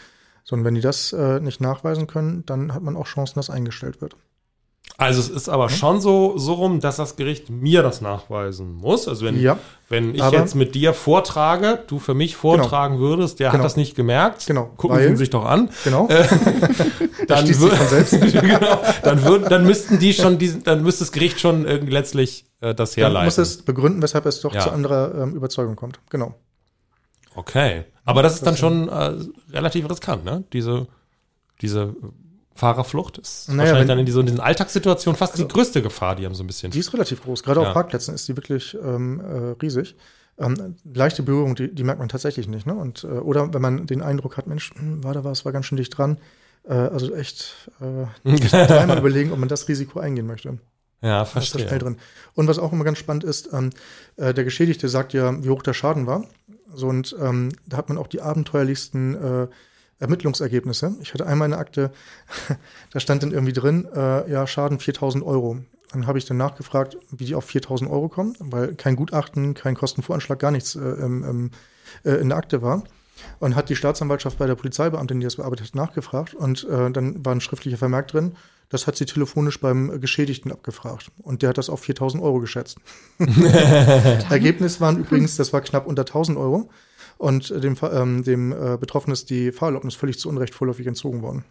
Sondern 0.44 0.64
wenn 0.66 0.74
die 0.74 0.80
das 0.80 1.12
äh, 1.12 1.40
nicht 1.40 1.60
nachweisen 1.60 2.06
können, 2.06 2.44
dann 2.46 2.72
hat 2.74 2.82
man 2.82 2.96
auch 2.96 3.06
Chancen, 3.06 3.34
dass 3.36 3.50
eingestellt 3.50 4.00
wird. 4.00 4.16
Also 4.96 5.20
es 5.20 5.28
ist 5.28 5.48
aber 5.48 5.66
mhm. 5.66 5.74
schon 5.74 6.00
so, 6.00 6.38
so 6.38 6.54
rum, 6.54 6.80
dass 6.80 6.96
das 6.96 7.16
Gericht 7.16 7.50
mir 7.50 7.82
das 7.82 8.00
nachweisen 8.00 8.74
muss. 8.74 9.06
Also 9.06 9.26
wenn, 9.26 9.40
ja, 9.40 9.58
wenn 9.88 10.14
ich 10.14 10.30
jetzt 10.30 10.54
mit 10.54 10.74
dir 10.74 10.92
vortrage, 10.92 11.84
du 11.86 11.98
für 11.98 12.14
mich 12.14 12.34
vortragen 12.34 12.96
genau. 12.96 13.08
würdest, 13.08 13.38
der 13.38 13.50
genau. 13.50 13.58
hat 13.58 13.64
das 13.64 13.76
nicht 13.76 13.94
gemerkt. 13.94 14.46
Genau. 14.46 14.70
Gucken 14.76 14.96
Weil, 14.96 15.04
Sie 15.04 15.10
ihn 15.10 15.16
sich 15.16 15.30
doch 15.30 15.44
an. 15.44 15.70
Genau. 15.84 16.08
Äh, 16.08 16.26
dann, 17.28 17.46
genau, 17.46 18.82
dann, 19.04 19.24
würd, 19.24 19.50
dann 19.50 19.64
müssten 19.64 20.00
die 20.00 20.12
schon 20.14 20.38
diesen, 20.38 20.64
dann 20.64 20.82
müsste 20.82 21.04
das 21.04 21.12
Gericht 21.12 21.38
schon 21.38 21.64
irgendwie 21.64 21.92
letztlich 21.92 22.46
äh, 22.60 22.74
das 22.74 22.96
herleiten. 22.96 23.14
Dann 23.14 23.24
muss 23.26 23.38
es 23.38 23.62
begründen, 23.62 24.02
weshalb 24.02 24.26
es 24.26 24.40
doch 24.40 24.52
ja. 24.52 24.60
zu 24.60 24.72
anderer 24.72 25.14
ähm, 25.22 25.36
Überzeugung 25.36 25.76
kommt. 25.76 26.00
Genau. 26.10 26.34
Okay. 27.38 27.84
Aber 28.04 28.24
das 28.24 28.34
ist 28.34 28.46
dann 28.46 28.56
schon 28.56 28.88
äh, 28.88 29.14
relativ 29.52 29.88
riskant, 29.88 30.24
ne? 30.24 30.42
Diese, 30.52 30.88
diese 31.62 31.94
Fahrerflucht 32.52 33.18
ist 33.18 33.48
naja, 33.48 33.60
wahrscheinlich 33.60 33.86
dann 33.86 33.98
in, 34.00 34.06
diese, 34.06 34.18
in 34.18 34.26
diesen 34.26 34.40
Alltagssituationen 34.40 35.16
fast 35.16 35.34
also, 35.34 35.44
die 35.44 35.52
größte 35.52 35.80
Gefahr, 35.80 36.16
die 36.16 36.26
haben 36.26 36.34
so 36.34 36.42
ein 36.42 36.48
bisschen. 36.48 36.72
Die 36.72 36.80
ist 36.80 36.92
relativ 36.92 37.22
groß. 37.22 37.44
Gerade 37.44 37.60
ja. 37.60 37.68
auf 37.68 37.74
Parkplätzen 37.74 38.12
ist 38.12 38.26
die 38.26 38.36
wirklich 38.36 38.76
ähm, 38.82 39.20
äh, 39.20 39.62
riesig. 39.62 39.94
Ähm, 40.36 40.74
leichte 40.92 41.22
Berührung, 41.22 41.54
die, 41.54 41.72
die, 41.72 41.84
merkt 41.84 42.00
man 42.00 42.08
tatsächlich 42.08 42.48
nicht. 42.48 42.66
Ne? 42.66 42.74
Und, 42.74 43.04
äh, 43.04 43.06
oder 43.06 43.54
wenn 43.54 43.62
man 43.62 43.86
den 43.86 44.02
Eindruck 44.02 44.36
hat, 44.36 44.48
Mensch, 44.48 44.72
hm, 44.74 45.04
war 45.04 45.14
da 45.14 45.22
was, 45.22 45.44
war 45.44 45.52
ganz 45.52 45.66
schön 45.66 45.76
dicht 45.78 45.96
dran. 45.96 46.18
Äh, 46.64 46.72
also 46.74 47.14
echt 47.14 47.54
äh, 47.80 48.38
dreimal 48.48 48.98
überlegen, 48.98 49.30
ob 49.30 49.38
man 49.38 49.48
das 49.48 49.68
Risiko 49.68 50.00
eingehen 50.00 50.26
möchte. 50.26 50.58
Ja, 51.02 51.24
verstehe. 51.24 51.62
Ist 51.62 51.68
schnell 51.68 51.78
drin. 51.78 51.96
Und 52.34 52.48
was 52.48 52.58
auch 52.58 52.72
immer 52.72 52.84
ganz 52.84 52.98
spannend 52.98 53.22
ist, 53.22 53.52
ähm, 53.52 53.70
äh, 54.16 54.34
der 54.34 54.42
Geschädigte 54.42 54.88
sagt 54.88 55.12
ja, 55.12 55.44
wie 55.44 55.50
hoch 55.50 55.62
der 55.62 55.74
Schaden 55.74 56.06
war. 56.06 56.24
So, 56.74 56.88
und 56.88 57.16
ähm, 57.20 57.50
da 57.66 57.76
hat 57.76 57.88
man 57.88 57.98
auch 57.98 58.06
die 58.06 58.20
abenteuerlichsten 58.20 59.14
äh, 59.14 59.48
Ermittlungsergebnisse. 60.00 60.96
Ich 61.00 61.12
hatte 61.12 61.26
einmal 61.26 61.46
eine 61.46 61.58
Akte, 61.58 61.90
da 62.92 63.00
stand 63.00 63.22
dann 63.22 63.32
irgendwie 63.32 63.52
drin, 63.52 63.86
äh, 63.94 64.30
ja, 64.30 64.46
Schaden 64.46 64.78
4000 64.78 65.24
Euro. 65.24 65.58
Dann 65.92 66.06
habe 66.06 66.18
ich 66.18 66.26
dann 66.26 66.36
nachgefragt, 66.36 66.98
wie 67.10 67.24
die 67.24 67.34
auf 67.34 67.44
4000 67.46 67.90
Euro 67.90 68.08
kommen, 68.08 68.36
weil 68.38 68.74
kein 68.74 68.94
Gutachten, 68.94 69.54
kein 69.54 69.74
Kostenvoranschlag, 69.74 70.38
gar 70.38 70.50
nichts 70.50 70.76
äh, 70.76 70.80
ähm, 70.80 71.50
äh, 72.04 72.12
in 72.12 72.28
der 72.28 72.38
Akte 72.38 72.60
war. 72.62 72.84
Und 73.40 73.56
hat 73.56 73.68
die 73.68 73.76
Staatsanwaltschaft 73.76 74.38
bei 74.38 74.46
der 74.46 74.54
Polizeibeamtin, 74.54 75.20
die 75.20 75.24
das 75.24 75.36
bearbeitet 75.36 75.68
hat, 75.68 75.74
nachgefragt. 75.74 76.34
Und 76.34 76.64
äh, 76.64 76.90
dann 76.90 77.24
war 77.24 77.34
ein 77.34 77.40
schriftlicher 77.40 77.78
Vermerk 77.78 78.08
drin, 78.08 78.36
das 78.68 78.86
hat 78.86 78.96
sie 78.96 79.06
telefonisch 79.06 79.60
beim 79.60 80.00
Geschädigten 80.00 80.52
abgefragt. 80.52 81.10
Und 81.22 81.42
der 81.42 81.50
hat 81.50 81.58
das 81.58 81.70
auf 81.70 81.80
4000 81.80 82.22
Euro 82.22 82.40
geschätzt. 82.40 82.78
Ergebnis 84.30 84.80
waren 84.80 84.98
übrigens, 84.98 85.36
das 85.36 85.52
war 85.52 85.62
knapp 85.62 85.86
unter 85.86 86.02
1000 86.02 86.36
Euro. 86.36 86.68
Und 87.16 87.50
dem, 87.50 87.76
ähm, 87.90 88.22
dem 88.22 88.52
äh, 88.52 88.76
Betroffenen 88.76 89.14
ist 89.14 89.30
die 89.30 89.52
Fahrerlaubnis 89.52 89.94
völlig 89.94 90.18
zu 90.18 90.28
Unrecht 90.28 90.54
vorläufig 90.54 90.86
entzogen 90.86 91.22
worden. 91.22 91.44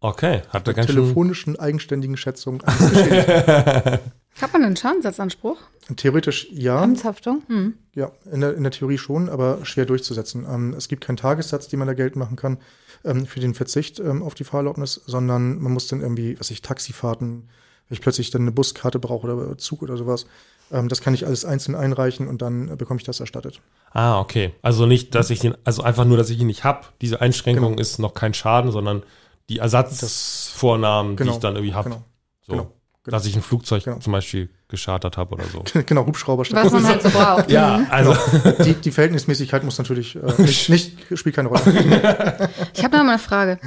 Okay, 0.00 0.42
hat 0.48 0.66
er 0.66 0.74
ganz 0.74 0.86
telefonischen 0.86 1.58
eigenständigen 1.58 2.16
Schätzung 2.16 2.62
Hat 4.40 4.52
man 4.52 4.64
einen 4.64 4.76
Schadensersatzanspruch? 4.76 5.58
Theoretisch 5.96 6.48
ja. 6.50 6.80
Amtshaftung? 6.80 7.42
Hm. 7.48 7.74
Ja, 7.94 8.12
in 8.30 8.40
der, 8.40 8.54
in 8.54 8.62
der 8.62 8.72
Theorie 8.72 8.98
schon, 8.98 9.28
aber 9.28 9.64
schwer 9.64 9.86
durchzusetzen. 9.86 10.46
Ähm, 10.48 10.74
es 10.74 10.88
gibt 10.88 11.04
keinen 11.04 11.16
Tagessatz, 11.16 11.68
den 11.68 11.78
man 11.78 11.88
da 11.88 11.94
Geld 11.94 12.16
machen 12.16 12.36
kann 12.36 12.58
ähm, 13.04 13.26
für 13.26 13.40
den 13.40 13.54
Verzicht 13.54 13.98
ähm, 13.98 14.22
auf 14.22 14.34
die 14.34 14.44
Fahrerlaubnis, 14.44 15.00
sondern 15.06 15.58
man 15.60 15.72
muss 15.72 15.88
dann 15.88 16.00
irgendwie, 16.00 16.38
was 16.38 16.50
ich, 16.50 16.62
Taxifahrten, 16.62 17.48
wenn 17.88 17.94
ich 17.94 18.00
plötzlich 18.00 18.30
dann 18.30 18.42
eine 18.42 18.52
Buskarte 18.52 18.98
brauche 18.98 19.26
oder 19.26 19.58
Zug 19.58 19.82
oder 19.82 19.96
sowas, 19.96 20.26
ähm, 20.70 20.88
das 20.88 21.00
kann 21.00 21.14
ich 21.14 21.26
alles 21.26 21.44
einzeln 21.44 21.74
einreichen 21.74 22.28
und 22.28 22.42
dann 22.42 22.68
äh, 22.68 22.76
bekomme 22.76 23.00
ich 23.00 23.04
das 23.04 23.20
erstattet. 23.20 23.60
Ah, 23.92 24.20
okay. 24.20 24.54
Also 24.62 24.86
nicht, 24.86 25.14
dass 25.14 25.30
ich 25.30 25.42
ihn, 25.42 25.54
also 25.64 25.82
einfach 25.82 26.04
nur, 26.04 26.16
dass 26.16 26.30
ich 26.30 26.38
ihn 26.38 26.46
nicht 26.46 26.64
habe. 26.64 26.86
Diese 27.00 27.20
Einschränkung 27.20 27.70
genau. 27.70 27.80
ist 27.80 27.98
noch 27.98 28.14
kein 28.14 28.34
Schaden, 28.34 28.70
sondern 28.70 29.02
die 29.48 29.58
Ersatzvornahmen, 29.58 31.16
genau. 31.16 31.30
die 31.30 31.36
ich 31.36 31.40
dann 31.40 31.56
irgendwie 31.56 31.74
habe. 31.74 31.90
Genau. 31.90 32.02
So. 32.46 32.52
Genau. 32.52 32.72
Genau. 33.02 33.16
Dass 33.16 33.24
ich 33.24 33.34
ein 33.34 33.42
Flugzeug 33.42 33.84
genau. 33.84 33.98
zum 33.98 34.12
Beispiel 34.12 34.50
geschartet 34.68 35.16
habe 35.16 35.34
oder 35.34 35.44
so. 35.44 35.64
Genau, 35.86 36.04
Hubschrauber. 36.04 36.44
Was 36.50 36.72
man 36.72 36.86
halt 36.86 37.02
so 37.02 37.08
braucht. 37.08 37.50
ja, 37.50 37.78
mhm. 37.78 37.86
also. 37.90 38.14
Die, 38.62 38.74
die 38.74 38.90
Verhältnismäßigkeit 38.90 39.64
muss 39.64 39.78
natürlich 39.78 40.16
äh, 40.16 40.42
nicht, 40.42 40.68
nicht, 40.68 40.96
spielt 41.14 41.34
keine 41.34 41.48
Rolle. 41.48 41.62
ich 42.74 42.84
habe 42.84 42.96
noch 42.98 43.04
mal 43.04 43.12
eine 43.12 43.18
Frage. 43.18 43.58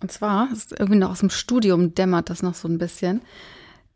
Und 0.00 0.12
zwar, 0.12 0.48
ist 0.52 0.72
irgendwie 0.78 0.98
noch 0.98 1.10
aus 1.10 1.20
dem 1.20 1.30
Studium 1.30 1.94
dämmert 1.94 2.30
das 2.30 2.42
noch 2.42 2.54
so 2.54 2.68
ein 2.68 2.78
bisschen. 2.78 3.22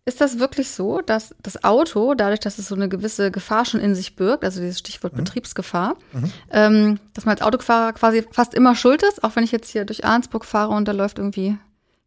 Ist 0.05 0.21
das 0.21 0.41
wirklich 0.41 0.69
so, 0.69 1.01
dass 1.01 1.33
das 1.41 1.63
Auto, 1.63 2.15
dadurch, 2.15 2.41
dass 2.41 2.59
es 2.59 2.67
so 2.67 2.75
eine 2.75 2.89
gewisse 2.89 3.31
Gefahr 3.31 3.65
schon 3.65 3.79
in 3.79 3.95
sich 3.95 4.17
birgt, 4.17 4.43
also 4.43 4.61
dieses 4.61 4.81
Stichwort 4.81 5.13
mhm. 5.13 5.19
Betriebsgefahr, 5.19 5.95
mhm. 6.13 6.33
Ähm, 6.51 7.01
dass 7.15 7.25
man 7.25 7.37
als 7.37 7.43
Autofahrer 7.43 7.93
quasi 7.93 8.27
fast 8.33 8.53
immer 8.55 8.75
schuld 8.75 9.05
ist, 9.05 9.23
auch 9.23 9.37
wenn 9.37 9.45
ich 9.45 9.53
jetzt 9.53 9.71
hier 9.71 9.85
durch 9.85 10.05
Arnsburg 10.05 10.45
fahre 10.45 10.75
und 10.75 10.89
da 10.89 10.93
läuft 10.93 11.19
irgendwie 11.19 11.57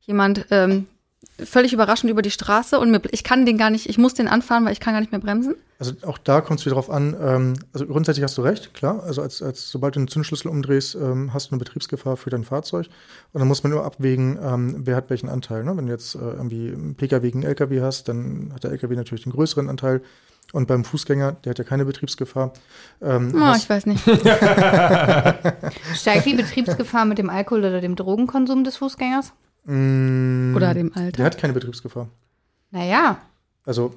jemand 0.01 0.47
ähm, 0.51 0.87
völlig 1.43 1.73
überraschend 1.73 2.09
über 2.09 2.21
die 2.21 2.31
Straße 2.31 2.79
und 2.79 2.91
mir, 2.91 3.01
ich 3.11 3.23
kann 3.23 3.45
den 3.45 3.57
gar 3.57 3.69
nicht, 3.69 3.89
ich 3.89 3.97
muss 3.97 4.13
den 4.13 4.27
anfahren, 4.27 4.65
weil 4.65 4.71
ich 4.71 4.79
kann 4.79 4.93
gar 4.93 5.01
nicht 5.01 5.11
mehr 5.11 5.19
bremsen. 5.19 5.55
Also 5.79 5.93
auch 6.03 6.17
da 6.17 6.39
kommt 6.39 6.61
es 6.61 6.65
wieder 6.65 6.75
drauf 6.75 6.89
an, 6.89 7.15
ähm, 7.19 7.53
also 7.73 7.85
grundsätzlich 7.85 8.23
hast 8.23 8.37
du 8.37 8.41
recht, 8.41 8.73
klar. 8.73 9.03
Also 9.03 9.21
als, 9.21 9.41
als 9.41 9.69
sobald 9.69 9.95
du 9.95 9.99
den 9.99 10.07
Zündschlüssel 10.07 10.49
umdrehst, 10.49 10.95
ähm, 10.95 11.33
hast 11.33 11.47
du 11.47 11.51
eine 11.51 11.59
Betriebsgefahr 11.59 12.15
für 12.15 12.29
dein 12.29 12.45
Fahrzeug. 12.45 12.87
Und 13.33 13.39
dann 13.39 13.47
muss 13.47 13.63
man 13.63 13.71
nur 13.71 13.83
abwägen, 13.83 14.39
ähm, 14.41 14.75
wer 14.85 14.95
hat 14.95 15.09
welchen 15.09 15.27
Anteil. 15.27 15.65
Ne? 15.65 15.75
Wenn 15.75 15.87
du 15.87 15.91
jetzt 15.91 16.15
äh, 16.15 16.19
irgendwie 16.19 16.69
einen 16.69 16.95
Pkw 16.95 17.19
gegen 17.19 17.43
LKW 17.43 17.81
hast, 17.81 18.07
dann 18.07 18.51
hat 18.53 18.63
der 18.63 18.71
LKW 18.71 18.95
natürlich 18.95 19.23
den 19.23 19.33
größeren 19.33 19.67
Anteil. 19.67 20.01
Und 20.53 20.67
beim 20.67 20.85
Fußgänger, 20.85 21.33
der 21.43 21.49
hat 21.49 21.57
ja 21.57 21.65
keine 21.65 21.83
Betriebsgefahr. 21.83 22.53
Ähm, 23.01 23.33
oh, 23.35 23.53
ich 23.57 23.69
weiß 23.69 23.87
nicht. 23.87 24.01
Steigt 25.95 26.25
die 26.25 26.35
Betriebsgefahr 26.35 27.03
mit 27.03 27.17
dem 27.17 27.29
Alkohol 27.29 27.59
oder 27.59 27.81
dem 27.81 27.97
Drogenkonsum 27.97 28.63
des 28.63 28.77
Fußgängers? 28.77 29.33
Mm, 29.65 30.55
Oder 30.55 30.73
dem 30.73 30.91
Alter. 30.95 31.17
Der 31.17 31.25
hat 31.25 31.37
keine 31.37 31.53
Betriebsgefahr. 31.53 32.07
Naja. 32.71 33.17
Also 33.65 33.93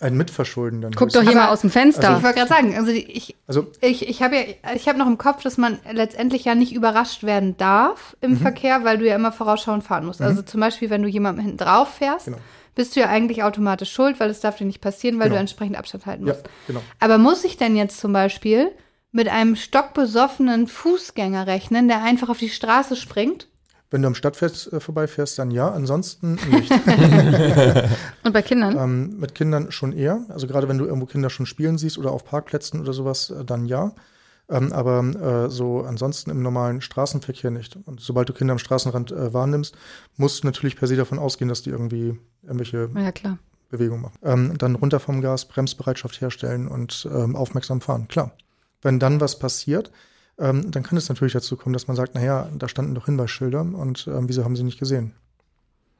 ein 0.00 0.16
Mitverschulden 0.16 0.82
dann. 0.82 0.92
Guck 0.92 1.10
doch 1.10 1.22
hier 1.22 1.34
mal 1.34 1.48
aus 1.48 1.62
dem 1.62 1.70
Fenster. 1.70 2.08
Also, 2.08 2.18
ich 2.18 2.24
wollte 2.24 2.38
gerade 2.38 2.48
sagen, 2.48 2.76
also 2.76 2.90
ich, 2.90 3.34
also, 3.46 3.66
ich, 3.80 4.08
ich 4.08 4.22
habe 4.22 4.36
ja, 4.36 4.42
ich 4.74 4.88
habe 4.88 4.98
noch 4.98 5.06
im 5.06 5.16
Kopf, 5.16 5.42
dass 5.42 5.56
man 5.56 5.78
letztendlich 5.90 6.44
ja 6.44 6.54
nicht 6.54 6.74
überrascht 6.74 7.22
werden 7.22 7.56
darf 7.56 8.16
im 8.20 8.32
mhm. 8.32 8.36
Verkehr, 8.38 8.84
weil 8.84 8.98
du 8.98 9.06
ja 9.06 9.14
immer 9.14 9.32
vorausschauend 9.32 9.84
fahren 9.84 10.04
musst. 10.04 10.20
Also 10.20 10.32
mhm. 10.32 10.38
Also 10.38 10.50
zum 10.50 10.60
Beispiel, 10.60 10.90
wenn 10.90 11.02
du 11.02 11.08
jemandem 11.08 11.44
hinten 11.44 11.58
drauf 11.58 11.94
fährst, 11.94 12.26
genau. 12.26 12.38
bist 12.74 12.94
du 12.94 13.00
ja 13.00 13.08
eigentlich 13.08 13.42
automatisch 13.42 13.90
schuld, 13.90 14.20
weil 14.20 14.28
es 14.28 14.40
darf 14.40 14.56
dir 14.56 14.66
nicht 14.66 14.82
passieren, 14.82 15.18
weil 15.18 15.28
genau. 15.28 15.36
du 15.36 15.40
entsprechend 15.40 15.78
Abstand 15.78 16.04
halten 16.04 16.24
musst. 16.24 16.42
Ja, 16.42 16.50
genau. 16.66 16.82
Aber 17.00 17.16
muss 17.16 17.44
ich 17.44 17.56
denn 17.56 17.74
jetzt 17.74 17.98
zum 17.98 18.12
Beispiel 18.12 18.70
mit 19.12 19.28
einem 19.28 19.56
stockbesoffenen 19.56 20.66
Fußgänger 20.66 21.46
rechnen, 21.46 21.88
der 21.88 22.02
einfach 22.02 22.28
auf 22.28 22.38
die 22.38 22.50
Straße 22.50 22.96
springt? 22.96 23.48
Wenn 23.90 24.02
du 24.02 24.08
am 24.08 24.14
Stadtfest 24.14 24.72
äh, 24.72 24.80
vorbeifährst, 24.80 25.38
dann 25.38 25.50
ja, 25.50 25.70
ansonsten 25.70 26.38
nicht. 26.50 26.70
Und 28.24 28.32
bei 28.32 28.42
Kindern? 28.42 28.76
Ähm, 28.76 29.18
mit 29.18 29.34
Kindern 29.34 29.70
schon 29.70 29.92
eher. 29.92 30.24
Also 30.28 30.46
gerade 30.46 30.68
wenn 30.68 30.78
du 30.78 30.86
irgendwo 30.86 31.06
Kinder 31.06 31.30
schon 31.30 31.46
spielen 31.46 31.78
siehst 31.78 31.96
oder 31.96 32.10
auf 32.10 32.24
Parkplätzen 32.24 32.80
oder 32.80 32.92
sowas, 32.92 33.30
äh, 33.30 33.44
dann 33.44 33.66
ja. 33.66 33.92
ähm, 34.48 34.72
aber 34.72 35.46
äh, 35.46 35.50
so 35.50 35.82
ansonsten 35.82 36.30
im 36.30 36.42
normalen 36.42 36.80
Straßenverkehr 36.80 37.52
nicht. 37.52 37.78
Und 37.84 38.00
sobald 38.00 38.28
du 38.28 38.32
Kinder 38.32 38.52
am 38.52 38.58
Straßenrand 38.58 39.12
äh, 39.12 39.32
wahrnimmst, 39.32 39.76
musst 40.16 40.42
du 40.42 40.46
natürlich 40.48 40.76
per 40.76 40.88
se 40.88 40.96
davon 40.96 41.20
ausgehen, 41.20 41.48
dass 41.48 41.62
die 41.62 41.70
irgendwie 41.70 42.18
irgendwelche 42.42 42.90
ja, 42.92 43.12
klar. 43.12 43.38
Bewegungen 43.68 44.02
machen. 44.02 44.18
Ähm, 44.22 44.58
dann 44.58 44.74
runter 44.74 44.98
vom 44.98 45.20
Gas, 45.20 45.46
Bremsbereitschaft 45.46 46.20
herstellen 46.20 46.66
und 46.66 47.08
ähm, 47.12 47.36
aufmerksam 47.36 47.80
fahren. 47.80 48.08
Klar. 48.08 48.32
Wenn 48.82 48.98
dann 48.98 49.20
was 49.20 49.38
passiert, 49.38 49.90
ähm, 50.38 50.70
dann 50.70 50.82
kann 50.82 50.98
es 50.98 51.08
natürlich 51.08 51.32
dazu 51.32 51.56
kommen, 51.56 51.72
dass 51.72 51.88
man 51.88 51.96
sagt, 51.96 52.14
naja, 52.14 52.48
da 52.56 52.68
standen 52.68 52.94
doch 52.94 53.06
Hinweisschilder 53.06 53.60
und 53.60 54.06
ähm, 54.06 54.28
wieso 54.28 54.44
haben 54.44 54.56
sie 54.56 54.64
nicht 54.64 54.78
gesehen? 54.78 55.14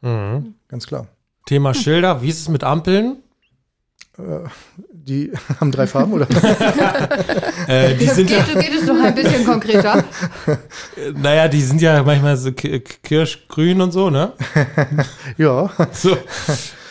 Mhm. 0.02 0.54
Ganz 0.68 0.86
klar. 0.86 1.08
Thema 1.46 1.74
Schilder, 1.74 2.22
wie 2.22 2.28
ist 2.28 2.40
es 2.40 2.48
mit 2.48 2.64
Ampeln? 2.64 3.18
Äh, 4.18 4.48
die 4.90 5.32
haben 5.60 5.70
drei 5.70 5.86
Farben, 5.86 6.12
oder? 6.12 6.26
äh, 7.68 7.94
die 7.94 8.06
sind 8.06 8.26
geht, 8.26 8.46
ja, 8.46 8.60
geht 8.60 8.74
es 8.74 8.86
noch 8.86 9.00
ein 9.00 9.14
bisschen 9.14 9.44
konkreter? 9.44 10.04
naja, 11.14 11.48
die 11.48 11.62
sind 11.62 11.80
ja 11.80 12.02
manchmal 12.02 12.36
so 12.36 12.52
kirschgrün 12.52 13.80
und 13.80 13.92
so, 13.92 14.10
ne? 14.10 14.32
ja. 15.38 15.70
So. 15.92 16.16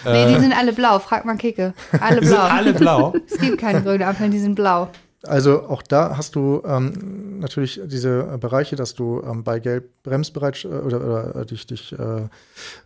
Nee, 0.06 0.34
die 0.34 0.40
sind 0.40 0.54
alle 0.54 0.72
blau. 0.72 1.00
Frag 1.00 1.26
mal 1.26 1.36
Kicke. 1.36 1.74
Alle 2.00 2.22
blau. 2.22 2.30
Sind 2.30 2.40
alle 2.40 2.74
blau? 2.74 3.14
es 3.28 3.40
gibt 3.40 3.60
keine 3.60 3.82
grünen 3.82 4.04
Ampeln, 4.04 4.32
die 4.32 4.40
sind 4.40 4.56
blau. 4.56 4.90
Also 5.28 5.64
auch 5.64 5.82
da 5.82 6.18
hast 6.18 6.36
du 6.36 6.62
ähm, 6.66 7.40
natürlich 7.40 7.82
diese 7.86 8.38
Bereiche, 8.40 8.76
dass 8.76 8.94
du 8.94 9.22
ähm, 9.22 9.44
bei 9.44 9.60
Gelb 9.60 9.90
bremsbereit 10.04 10.64
äh, 10.66 10.68
oder, 10.68 11.02
oder 11.02 11.36
äh, 11.36 11.46
dich, 11.46 11.68
dich 11.68 11.94
äh, 11.94 12.28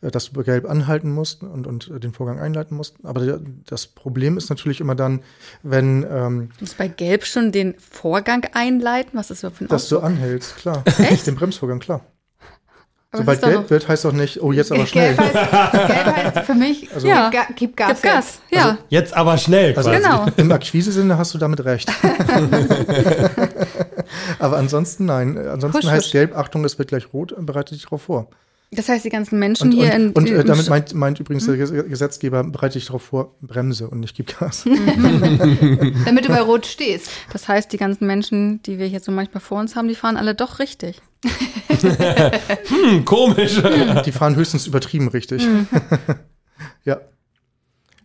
dass 0.01 0.25
du 0.29 0.33
bei 0.33 0.43
Gelb 0.43 0.69
anhalten 0.69 1.11
musst 1.11 1.43
und, 1.43 1.67
und 1.67 2.03
den 2.03 2.13
Vorgang 2.13 2.39
einleiten 2.39 2.75
musst. 2.75 2.95
Aber 3.03 3.25
der, 3.25 3.39
das 3.65 3.87
Problem 3.87 4.37
ist 4.37 4.49
natürlich 4.49 4.81
immer 4.81 4.95
dann, 4.95 5.21
wenn 5.63 6.05
ähm, 6.09 6.49
Du 6.57 6.65
musst 6.65 6.77
bei 6.77 6.87
Gelb 6.87 7.25
schon 7.25 7.51
den 7.51 7.75
Vorgang 7.79 8.45
einleiten. 8.53 9.11
Was 9.13 9.31
ist 9.31 9.43
das 9.43 9.53
für 9.53 9.65
ein 9.65 9.67
Dass 9.67 9.89
du 9.89 9.99
anhältst, 9.99 10.57
klar. 10.57 10.83
Echt? 10.99 11.27
Den 11.27 11.35
Bremsvorgang, 11.35 11.79
klar. 11.79 12.01
Aber 13.11 13.21
Sobald 13.23 13.41
gelb 13.41 13.69
wird, 13.71 13.87
heißt 13.87 14.05
doch 14.05 14.11
nicht, 14.11 14.39
oh, 14.41 14.51
jetzt 14.51 14.71
aber 14.71 14.85
schnell. 14.85 15.15
Gelb 15.15 15.33
heißt, 15.33 15.87
Gelb 15.87 16.15
heißt 16.35 16.45
für 16.45 16.53
mich, 16.53 16.87
Also- 16.93 17.07
ja. 17.07 17.29
Ga, 17.31 17.47
gib 17.55 17.75
Gas. 17.75 17.89
Gib 17.93 18.01
Gas. 18.03 18.39
Ja. 18.51 18.63
Also 18.65 18.77
Jetzt 18.89 19.17
aber 19.17 19.37
schnell 19.39 19.73
Also 19.75 19.89
quasi. 19.89 20.03
Genau. 20.03 20.25
Im 20.37 20.51
Akquise-Sinne 20.51 21.17
hast 21.17 21.33
du 21.33 21.39
damit 21.39 21.65
recht. 21.65 21.91
Aber 24.39 24.57
ansonsten 24.57 25.05
nein. 25.05 25.37
Ansonsten 25.37 25.83
Husch, 25.83 25.91
heißt 25.91 26.05
husch. 26.05 26.11
gelb, 26.11 26.35
Achtung, 26.37 26.63
es 26.65 26.77
wird 26.77 26.89
gleich 26.89 27.13
rot, 27.13 27.33
bereite 27.39 27.73
dich 27.73 27.83
darauf 27.83 28.03
vor. 28.03 28.27
Das 28.71 28.87
heißt, 28.87 29.03
die 29.03 29.09
ganzen 29.09 29.39
Menschen 29.39 29.69
Und, 29.69 29.71
hier 29.71 29.85
und, 29.87 29.91
in. 29.95 30.11
und 30.11 30.29
äh, 30.29 30.43
damit 30.43 30.69
meint, 30.69 30.93
meint 30.93 31.19
übrigens 31.19 31.47
der 31.47 31.55
Ges- 31.55 31.83
Gesetzgeber, 31.89 32.43
bereite 32.43 32.73
dich 32.77 32.85
darauf 32.85 33.01
vor, 33.01 33.33
bremse 33.41 33.89
und 33.89 33.99
nicht 34.01 34.15
gib 34.15 34.37
Gas. 34.39 34.63
Damit 36.05 36.25
du 36.25 36.29
bei 36.29 36.41
Rot 36.41 36.67
stehst. 36.67 37.09
Das 37.33 37.47
heißt, 37.47 37.73
die 37.73 37.77
ganzen 37.77 38.05
Menschen, 38.05 38.61
die 38.61 38.77
wir 38.77 38.85
hier 38.85 38.99
so 38.99 39.11
manchmal 39.11 39.41
vor 39.41 39.59
uns 39.59 39.75
haben, 39.75 39.87
die 39.87 39.95
fahren 39.95 40.17
alle 40.17 40.35
doch 40.35 40.59
richtig. 40.59 41.01
Hm, 42.69 43.05
komisch. 43.05 43.61
Die 44.05 44.11
fahren 44.11 44.35
höchstens 44.35 44.67
übertrieben 44.67 45.07
richtig. 45.07 45.45
ja. 46.83 46.99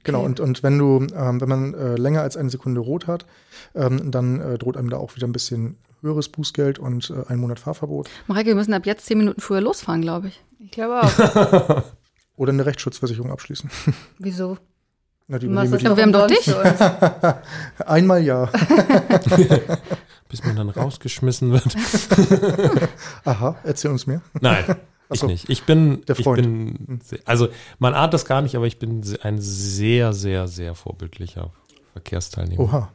Genau, 0.04 0.18
Okay. 0.18 0.26
und, 0.26 0.40
und 0.40 0.62
wenn 0.62 0.78
du, 0.78 1.06
ähm, 1.16 1.40
wenn 1.40 1.48
man 1.48 1.74
äh, 1.74 1.96
länger 1.96 2.20
als 2.20 2.36
eine 2.36 2.50
Sekunde 2.50 2.80
rot 2.80 3.06
hat, 3.06 3.24
ähm, 3.74 4.10
dann 4.10 4.40
äh, 4.40 4.58
droht 4.58 4.76
einem 4.76 4.90
da 4.90 4.98
auch 4.98 5.16
wieder 5.16 5.26
ein 5.26 5.32
bisschen 5.32 5.78
höheres 6.02 6.28
Bußgeld 6.28 6.78
und 6.78 7.10
äh, 7.10 7.24
ein 7.28 7.38
Monat 7.38 7.58
Fahrverbot. 7.58 8.10
Mareike, 8.26 8.48
wir 8.48 8.54
müssen 8.54 8.74
ab 8.74 8.84
jetzt 8.84 9.06
zehn 9.06 9.16
Minuten 9.18 9.40
früher 9.40 9.62
losfahren, 9.62 10.02
glaube 10.02 10.28
ich. 10.28 10.44
Ich 10.58 10.70
glaube 10.72 11.00
auch. 11.02 11.82
Oder 12.36 12.52
eine 12.52 12.66
Rechtsschutzversicherung 12.66 13.30
abschließen. 13.30 13.70
Wieso? 14.18 14.58
Na, 15.26 15.38
die 15.38 15.46
Du 15.46 15.52
machst 15.52 15.68
übernehmen 15.72 15.88
das 15.88 15.96
wir 15.96 16.02
haben 16.02 16.12
doch 16.12 16.26
dich. 16.26 17.86
Einmal 17.86 18.22
ja. 18.22 18.44
Bis 20.28 20.44
man 20.44 20.56
dann 20.56 20.68
rausgeschmissen 20.68 21.52
wird. 21.52 21.64
Aha, 23.24 23.56
erzähl 23.64 23.90
uns 23.90 24.06
mehr. 24.06 24.20
Nein, 24.40 24.64
ich 25.10 25.20
so. 25.20 25.26
nicht. 25.26 25.48
Ich 25.48 25.62
bin, 25.64 26.04
Der 26.06 26.18
ich 26.18 26.24
Freund. 26.24 26.42
bin, 26.42 27.00
se- 27.04 27.20
also 27.24 27.48
man 27.78 27.94
ahnt 27.94 28.12
das 28.12 28.24
gar 28.26 28.42
nicht, 28.42 28.54
aber 28.56 28.66
ich 28.66 28.78
bin 28.78 29.02
ein 29.22 29.40
sehr, 29.40 30.12
sehr, 30.12 30.46
sehr 30.48 30.74
vorbildlicher 30.74 31.50
Verkehrsteilnehmer. 31.92 32.60
Oha, 32.62 32.92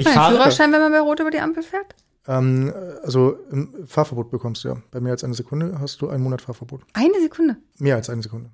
Ich 0.00 0.04
man 0.04 0.14
den 0.14 0.36
Führerschein, 0.36 0.72
wenn 0.72 0.80
man 0.80 0.92
bei 0.92 1.00
Rot 1.00 1.20
über 1.20 1.30
die 1.30 1.40
Ampel 1.40 1.62
fährt? 1.62 1.94
Ähm, 2.30 2.72
also 3.02 3.36
ähm, 3.52 3.74
Fahrverbot 3.86 4.30
bekommst 4.30 4.64
du 4.64 4.68
ja. 4.68 4.76
Bei 4.90 5.00
mehr 5.00 5.12
als 5.12 5.24
eine 5.24 5.34
Sekunde 5.34 5.78
hast 5.80 6.00
du 6.00 6.08
einen 6.08 6.22
Monat 6.22 6.40
Fahrverbot. 6.42 6.82
Eine 6.92 7.20
Sekunde. 7.20 7.56
Mehr 7.78 7.96
als 7.96 8.08
eine 8.08 8.22
Sekunde. 8.22 8.50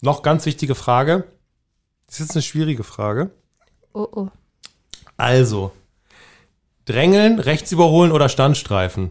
Noch 0.00 0.22
ganz 0.22 0.46
wichtige 0.46 0.74
Frage. 0.74 1.24
Das 2.06 2.16
ist 2.20 2.26
jetzt 2.28 2.36
eine 2.36 2.42
schwierige 2.42 2.84
Frage. 2.84 3.30
Oh, 3.92 4.06
oh. 4.12 4.28
Also, 5.16 5.72
drängeln, 6.84 7.40
rechts 7.40 7.72
überholen 7.72 8.12
oder 8.12 8.28
Standstreifen? 8.28 9.10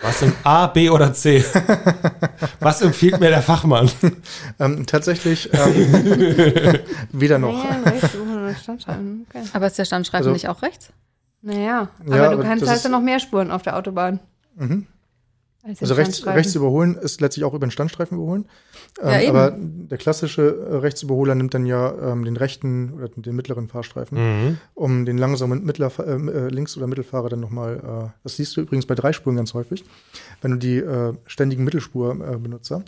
Was 0.00 0.18
sind 0.18 0.34
A, 0.42 0.66
B 0.66 0.90
oder 0.90 1.12
C? 1.14 1.44
Was 2.60 2.82
empfiehlt 2.82 3.20
mir 3.20 3.30
der 3.30 3.42
Fachmann? 3.42 3.90
Ähm, 4.60 4.86
tatsächlich 4.86 5.50
ähm, 5.52 5.74
weder 7.12 7.38
noch. 7.40 7.52
Naja, 7.64 7.82
rechts, 7.82 8.68
okay. 8.68 9.42
Aber 9.52 9.66
ist 9.66 9.78
der 9.78 9.84
Standstreifen 9.84 10.26
Also- 10.28 10.32
nicht 10.32 10.48
auch 10.48 10.62
rechts? 10.62 10.90
Naja, 11.44 11.88
aber 12.00 12.16
Ja, 12.16 12.34
du 12.34 12.42
kannst 12.42 12.64
ist- 12.64 12.84
ja 12.84 12.90
noch 12.90 13.02
mehr 13.02 13.20
Spuren 13.20 13.50
auf 13.50 13.62
der 13.62 13.76
Autobahn. 13.76 14.18
Mhm. 14.56 14.86
Als 15.66 15.80
Also 15.80 15.94
rechts, 15.94 16.26
rechts 16.26 16.54
überholen 16.54 16.94
ist 16.94 17.22
letztlich 17.22 17.42
auch 17.44 17.54
über 17.54 17.66
den 17.66 17.70
Standstreifen 17.70 18.18
überholen. 18.18 18.44
Ähm, 19.00 19.08
Ja, 19.10 19.20
eben. 19.20 19.28
Aber 19.30 19.56
der 19.58 19.96
klassische 19.96 20.42
äh, 20.42 20.74
Rechtsüberholer 20.76 21.34
nimmt 21.34 21.54
dann 21.54 21.64
ja 21.64 22.12
ähm, 22.12 22.24
den 22.26 22.36
rechten 22.36 22.92
oder 22.92 23.08
den 23.08 23.34
mittleren 23.34 23.68
Fahrstreifen, 23.68 24.18
Mhm. 24.18 24.58
um 24.74 25.06
den 25.06 25.16
langsamen 25.16 25.64
Mittler, 25.64 25.90
äh, 26.00 26.10
äh, 26.12 26.48
Links- 26.48 26.76
oder 26.76 26.86
Mittelfahrer 26.86 27.30
dann 27.30 27.40
nochmal, 27.40 27.76
äh, 27.76 28.10
das 28.22 28.36
siehst 28.36 28.54
du 28.56 28.60
übrigens 28.60 28.84
bei 28.84 28.94
drei 28.94 29.14
Spuren 29.14 29.36
ganz 29.36 29.54
häufig, 29.54 29.84
wenn 30.42 30.50
du 30.52 30.56
die 30.58 30.76
äh, 30.78 31.14
ständigen 31.24 31.64
Mittelspurbenutzer 31.64 32.84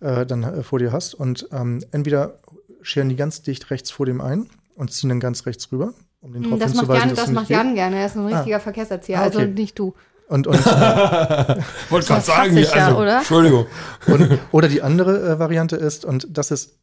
äh, 0.00 0.26
dann 0.26 0.42
äh, 0.42 0.62
vor 0.62 0.78
dir 0.78 0.92
hast 0.92 1.14
und 1.14 1.48
ähm, 1.50 1.82
entweder 1.92 2.40
scheren 2.82 3.08
die 3.08 3.16
ganz 3.16 3.40
dicht 3.40 3.70
rechts 3.70 3.90
vor 3.90 4.04
dem 4.04 4.20
ein 4.20 4.48
und 4.74 4.92
ziehen 4.92 5.08
dann 5.08 5.20
ganz 5.20 5.46
rechts 5.46 5.72
rüber, 5.72 5.94
um 6.20 6.32
den 6.32 6.42
darauf 6.42 6.58
Das 6.58 6.74
macht 6.74 6.88
Jan, 6.90 7.14
das 7.14 7.30
macht. 7.30 7.48
Jan 7.48 7.74
gerne. 7.74 7.96
Er 7.96 8.06
ist 8.06 8.16
ein 8.16 8.26
richtiger 8.26 8.60
Verkehrserzieher, 8.60 9.18
Ah, 9.20 9.24
also 9.24 9.40
okay. 9.40 9.48
nicht 9.48 9.78
du. 9.78 9.94
Und, 10.28 10.46
und 10.46 10.56
Wollte 11.90 12.06
gerade 12.06 12.20
sagen, 12.22 12.56
ich 12.56 12.74
ja, 12.74 12.88
also, 12.88 12.98
oder? 12.98 13.18
Entschuldigung. 13.18 13.66
Und, 14.06 14.38
oder 14.52 14.68
die 14.68 14.82
andere 14.82 15.32
äh, 15.32 15.38
Variante 15.38 15.76
ist, 15.76 16.04
und 16.04 16.26
das 16.30 16.50
ist 16.50 16.78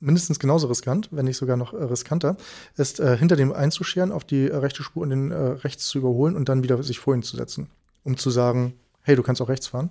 mindestens 0.00 0.38
genauso 0.40 0.66
riskant, 0.66 1.08
wenn 1.12 1.26
nicht 1.26 1.36
sogar 1.36 1.56
noch 1.56 1.72
äh, 1.72 1.84
riskanter, 1.84 2.36
ist 2.76 2.98
äh, 2.98 3.16
hinter 3.16 3.36
dem 3.36 3.52
einzuscheren, 3.52 4.10
auf 4.10 4.24
die 4.24 4.48
äh, 4.48 4.56
rechte 4.56 4.82
Spur 4.82 5.02
und 5.02 5.10
den 5.10 5.30
äh, 5.30 5.36
rechts 5.36 5.86
zu 5.86 5.98
überholen 5.98 6.34
und 6.34 6.48
dann 6.48 6.64
wieder 6.64 6.82
sich 6.82 6.98
vor 6.98 7.14
ihn 7.14 7.22
zu 7.22 7.36
setzen, 7.36 7.68
um 8.02 8.16
zu 8.16 8.30
sagen, 8.30 8.74
hey, 9.02 9.16
du 9.16 9.22
kannst 9.22 9.40
auch 9.40 9.48
rechts 9.48 9.66
fahren. 9.68 9.90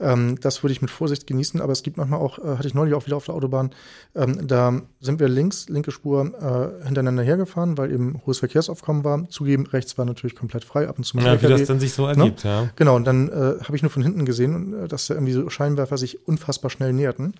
Ähm, 0.00 0.38
das 0.40 0.62
würde 0.62 0.72
ich 0.72 0.82
mit 0.82 0.90
Vorsicht 0.90 1.26
genießen, 1.26 1.60
aber 1.60 1.72
es 1.72 1.82
gibt 1.82 1.96
manchmal 1.96 2.20
auch, 2.20 2.38
äh, 2.38 2.56
hatte 2.56 2.66
ich 2.66 2.74
neulich 2.74 2.94
auch 2.94 3.06
wieder 3.06 3.16
auf 3.16 3.24
der 3.24 3.34
Autobahn, 3.34 3.70
ähm, 4.14 4.46
da 4.46 4.82
sind 5.00 5.20
wir 5.20 5.28
links, 5.28 5.68
linke 5.68 5.92
Spur 5.92 6.20
äh, 6.80 6.84
hintereinander 6.84 7.22
hergefahren, 7.22 7.78
weil 7.78 7.92
eben 7.92 8.20
hohes 8.26 8.38
Verkehrsaufkommen 8.38 9.04
war. 9.04 9.28
Zugeben, 9.28 9.66
rechts 9.66 9.96
war 9.98 10.04
natürlich 10.04 10.34
komplett 10.34 10.64
frei, 10.64 10.88
ab 10.88 10.98
und 10.98 11.04
zu 11.04 11.16
mit 11.16 11.26
Ja, 11.26 11.32
wie 11.32 11.46
LKW. 11.46 11.58
das 11.58 11.68
dann 11.68 11.80
sich 11.80 11.92
so 11.92 12.06
ergibt, 12.06 12.42
ja. 12.44 12.68
Genau, 12.76 12.96
und 12.96 13.04
dann 13.04 13.28
äh, 13.28 13.62
habe 13.62 13.76
ich 13.76 13.82
nur 13.82 13.90
von 13.90 14.02
hinten 14.02 14.24
gesehen, 14.24 14.84
äh, 14.84 14.88
dass 14.88 15.06
da 15.06 15.14
irgendwie 15.14 15.32
so 15.32 15.48
Scheinwerfer 15.48 15.96
sich 15.96 16.26
unfassbar 16.26 16.70
schnell 16.70 16.92
näherten 16.92 17.34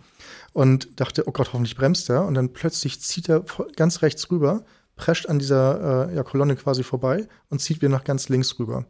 und 0.53 1.01
dachte, 1.01 1.25
oh 1.27 1.33
Gott, 1.33 1.53
hoffentlich 1.53 1.77
bremst 1.77 2.09
er. 2.11 2.25
Und 2.25 2.35
dann 2.35 2.53
plötzlich 2.53 3.01
zieht 3.01 3.29
er 3.29 3.45
ganz 3.77 4.03
rechts 4.03 4.31
rüber, 4.31 4.63
prescht 4.97 5.29
an 5.29 5.39
dieser 5.39 6.09
äh, 6.11 6.15
ja, 6.17 6.23
Kolonne 6.23 6.57
quasi 6.57 6.83
vorbei 6.83 7.27
und 7.49 7.61
zieht 7.61 7.81
wieder 7.81 7.89
nach 7.89 8.05
ganz 8.05 8.29
links 8.29 8.59
rüber. 8.59 8.85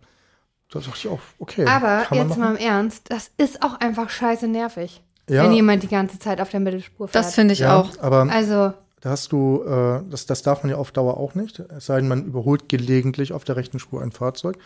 Da 0.73 0.79
dachte 0.79 0.93
ich 0.95 1.09
auch, 1.09 1.21
okay. 1.39 1.67
Aber 1.67 2.03
kann 2.05 2.19
man 2.19 2.29
jetzt 2.29 2.39
machen. 2.39 2.53
mal 2.55 2.57
im 2.61 2.67
Ernst, 2.67 3.03
das 3.11 3.31
ist 3.39 3.63
auch 3.63 3.81
einfach 3.81 4.09
scheiße 4.09 4.47
nervig, 4.47 5.03
ja, 5.29 5.45
wenn 5.45 5.53
jemand 5.53 5.83
die 5.83 5.89
ganze 5.89 6.19
Zeit 6.19 6.41
auf 6.41 6.51
der 6.51 6.61
Mittelspur 6.61 7.09
fährt. 7.09 7.15
Das 7.25 7.35
finde 7.35 7.55
ich 7.55 7.61
ja, 7.61 7.77
auch. 7.77 7.91
aber 8.01 8.29
also, 8.31 8.73
da 9.01 9.11
hast 9.11 9.33
du, 9.33 9.63
äh, 9.65 10.03
das, 10.11 10.27
das 10.27 10.43
darf 10.43 10.63
man 10.63 10.71
ja 10.71 10.77
auf 10.77 10.93
Dauer 10.93 11.17
auch 11.17 11.35
nicht, 11.35 11.59
es 11.59 11.87
sei 11.87 11.99
denn, 12.01 12.07
man 12.09 12.25
überholt 12.27 12.69
gelegentlich 12.69 13.33
auf 13.33 13.45
der 13.45 13.57
rechten 13.57 13.79
Spur 13.79 14.03
ein 14.03 14.13
Fahrzeug. 14.13 14.59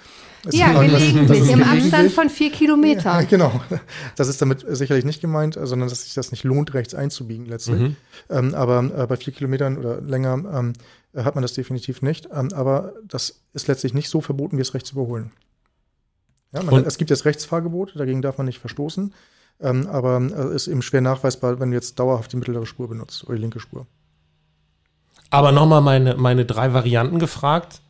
Es 0.45 0.57
ja, 0.57 0.67
allem 0.77 0.91
das- 0.93 1.01
das 1.01 1.09
gelegentlich, 1.13 1.51
im 1.51 1.63
Abstand 1.63 1.81
gelegentlich. 1.91 2.15
von 2.15 2.29
vier 2.31 2.49
Ja, 2.49 2.55
Kilometern. 2.57 3.27
genau. 3.31 3.61
Das 4.17 4.29
ist 4.29 4.43
damit 4.43 4.65
sicherlich 4.69 5.05
nicht 5.07 5.21
gemeint, 5.23 5.57
äh, 5.57 5.67
sondern 5.67 5.89
dass 5.89 6.03
sich 6.03 6.13
das 6.15 6.33
nicht 6.33 6.45
lohnt, 6.45 6.75
rechts 6.75 6.95
einzubiegen 6.95 7.47
letztlich. 7.47 7.81
Mhm. 7.81 7.97
Ähm, 8.29 8.55
aber 8.55 8.81
äh, 8.95 9.07
bei 9.07 9.17
vier 9.17 9.33
Kilometern 9.33 9.79
oder 9.79 10.01
länger 10.03 10.35
ähm, 10.35 10.73
äh, 11.15 11.23
hat 11.23 11.35
man 11.37 11.43
das 11.43 11.55
definitiv 11.55 12.03
nicht. 12.03 12.29
Ähm, 12.35 12.49
aber 12.55 12.93
das 13.09 13.41
ist 13.55 13.69
letztlich 13.69 13.95
nicht 13.95 14.11
so 14.11 14.21
verboten, 14.21 14.59
wie 14.59 14.63
es 14.63 14.75
rechts 14.75 14.91
überholen. 14.91 15.31
Ja, 16.55 16.61
Und- 16.61 16.87
es 16.87 16.99
gibt 16.99 17.11
das 17.11 17.25
Rechtsfahrgebot, 17.25 17.95
dagegen 17.97 18.23
darf 18.23 18.39
man 18.39 18.47
nicht 18.47 18.61
verstoßen. 18.61 19.13
Ähm, 19.61 19.87
aber 19.87 20.21
äh, 20.21 20.55
ist 20.55 20.67
eben 20.67 20.83
schwer 20.83 21.01
nachweisbar, 21.01 21.61
wenn 21.61 21.71
du 21.71 21.77
jetzt 21.77 21.99
dauerhaft 21.99 22.33
die 22.33 22.37
mittlere 22.37 22.67
Spur 22.67 22.89
benutzt 22.89 23.25
oder 23.25 23.37
die 23.37 23.41
linke 23.41 23.61
Spur. 23.61 23.87
Aber 25.31 25.53
nochmal 25.53 25.81
meine, 25.81 26.17
meine 26.17 26.45
drei 26.45 26.73
Varianten 26.73 27.19
gefragt. 27.19 27.81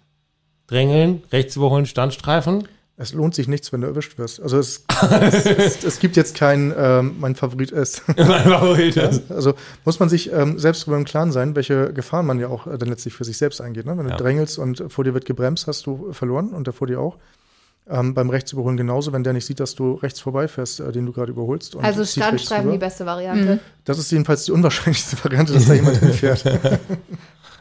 Drängeln, 0.67 1.23
rechts 1.31 1.57
überholen, 1.57 1.85
Standstreifen. 1.85 2.69
Es 2.97 3.13
lohnt 3.13 3.35
sich 3.35 3.49
nichts, 3.49 3.73
wenn 3.73 3.81
du 3.81 3.89
erwischt 3.89 4.19
wirst. 4.19 4.41
Also 4.41 4.57
es, 4.57 4.85
es, 5.21 5.47
es, 5.47 5.85
es 5.85 5.99
gibt 5.99 6.17
jetzt 6.17 6.37
keinen, 6.37 6.73
ähm, 6.77 7.17
mein 7.19 7.35
Favorit 7.35 7.73
ist. 7.73 8.03
mein 8.17 8.45
Favorit 8.45 8.97
ist. 8.97 9.31
Also 9.31 9.55
muss 9.85 9.99
man 9.99 10.09
sich 10.09 10.33
ähm, 10.33 10.59
selbst 10.59 10.83
darüber 10.83 10.97
im 10.97 11.05
Klaren 11.05 11.33
sein, 11.33 11.57
welche 11.57 11.93
Gefahren 11.93 12.25
man 12.25 12.39
ja 12.39 12.49
auch 12.49 12.67
äh, 12.67 12.79
dann 12.79 12.89
letztlich 12.89 13.13
für 13.13 13.25
sich 13.25 13.37
selbst 13.37 13.61
eingeht. 13.61 13.85
Ne? 13.85 13.99
Wenn 13.99 14.09
ja. 14.09 14.17
du 14.17 14.23
drängelst 14.23 14.59
und 14.59 14.85
vor 14.89 15.03
dir 15.03 15.13
wird 15.13 15.25
gebremst, 15.25 15.67
hast 15.67 15.87
du 15.87 16.13
verloren 16.13 16.51
und 16.51 16.67
der 16.67 16.73
vor 16.73 16.87
dir 16.87 17.01
auch. 17.01 17.19
Ähm, 17.87 18.15
beim 18.15 18.31
Rechtsüberholen 18.31 18.79
genauso, 18.79 19.13
wenn 19.13 19.25
der 19.25 19.35
nicht 19.35 19.45
sieht, 19.45 19.61
dass 19.61 19.75
du 19.75 19.95
rechts 19.95 20.19
vorbeifährst, 20.19 20.81
äh, 20.81 20.91
den 20.91 21.05
du 21.05 21.13
gerade 21.13 21.33
überholst. 21.33 21.77
also 21.77 22.03
Standstreifen 22.03 22.73
die 22.73 22.79
beste 22.79 23.05
Variante. 23.05 23.55
Mhm. 23.57 23.61
Das 23.85 23.99
ist 23.99 24.11
jedenfalls 24.11 24.47
die 24.47 24.53
unwahrscheinlichste 24.53 25.17
Variante, 25.25 25.53
dass 25.53 25.67
da 25.67 25.75
jemand 25.75 25.99
hinfährt. 25.99 26.45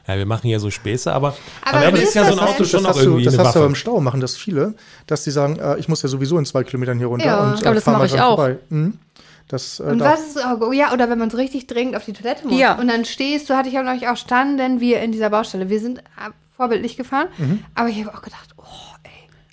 Ja, 0.05 0.17
wir 0.17 0.25
machen 0.25 0.49
ja 0.49 0.59
so 0.59 0.69
Späße, 0.69 1.13
aber, 1.13 1.33
aber 1.63 1.77
am 1.77 1.83
Ende 1.83 2.01
ist 2.01 2.13
ja 2.13 2.25
so 2.25 2.33
ein 2.33 2.39
Auto 2.39 2.65
schon 2.65 2.83
noch 2.83 2.97
irgendwie 2.97 3.23
du, 3.23 3.31
Das 3.31 3.39
hast 3.39 3.55
du 3.55 3.59
aber 3.59 3.67
im 3.67 3.75
Stau, 3.75 4.01
machen 4.01 4.19
das 4.19 4.35
viele, 4.35 4.73
dass 5.07 5.23
die 5.23 5.31
sagen, 5.31 5.57
äh, 5.59 5.77
ich 5.79 5.87
muss 5.87 6.01
ja 6.01 6.09
sowieso 6.09 6.37
in 6.37 6.45
zwei 6.45 6.65
Kilometern 6.65 6.97
hier 6.97 7.07
runter. 7.07 7.25
Ja, 7.25 7.51
und, 7.51 7.63
äh, 7.63 7.65
aber 7.65 7.75
das 7.75 7.85
mache 7.85 8.07
ich 8.07 8.19
auch. 8.19 8.49
Mhm. 8.67 8.99
Das, 9.47 9.79
äh, 9.79 9.83
und 9.83 10.01
was 10.01 10.35
ist, 10.35 10.39
oh, 10.59 10.73
ja, 10.73 10.91
oder 10.91 11.09
wenn 11.09 11.19
man 11.19 11.29
so 11.29 11.37
richtig 11.37 11.67
dringend 11.67 11.95
auf 11.95 12.03
die 12.03 12.11
Toilette 12.11 12.45
muss. 12.45 12.59
Ja. 12.59 12.77
Und 12.77 12.89
dann 12.89 13.05
stehst 13.05 13.49
du, 13.49 13.55
hatte 13.55 13.69
ich 13.69 13.75
ja 13.75 14.11
auch 14.11 14.17
standen 14.17 14.81
wir 14.81 14.99
in 15.01 15.13
dieser 15.13 15.29
Baustelle. 15.29 15.69
Wir 15.69 15.79
sind 15.79 15.99
äh, 15.99 16.31
vorbildlich 16.57 16.97
gefahren, 16.97 17.27
mhm. 17.37 17.63
aber 17.73 17.87
ich 17.87 18.03
habe 18.03 18.13
auch 18.17 18.21
gedacht. 18.21 18.52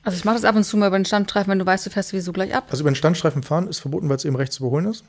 Also 0.03 0.17
ich 0.17 0.25
mache 0.25 0.37
das 0.37 0.45
ab 0.45 0.57
und 0.57 0.65
zu 0.65 0.77
mal 0.77 0.87
über 0.89 0.99
den 0.99 1.05
Standstreifen, 1.05 1.51
wenn 1.51 1.59
du 1.59 1.67
weißt, 1.67 1.87
du 1.87 1.91
fährst 1.91 2.11
sowieso 2.11 2.33
gleich 2.33 2.55
ab. 2.55 2.69
Also 2.71 2.83
über 2.83 2.91
den 2.91 2.97
Standstreifen 2.97 3.43
fahren 3.43 3.69
ist 3.69 3.81
verboten, 3.81 4.09
weil 4.09 4.17
es 4.17 4.25
eben 4.25 4.37
rechts 4.37 4.57
zu 4.57 4.63
überholen 4.65 4.87
ist. 4.87 5.05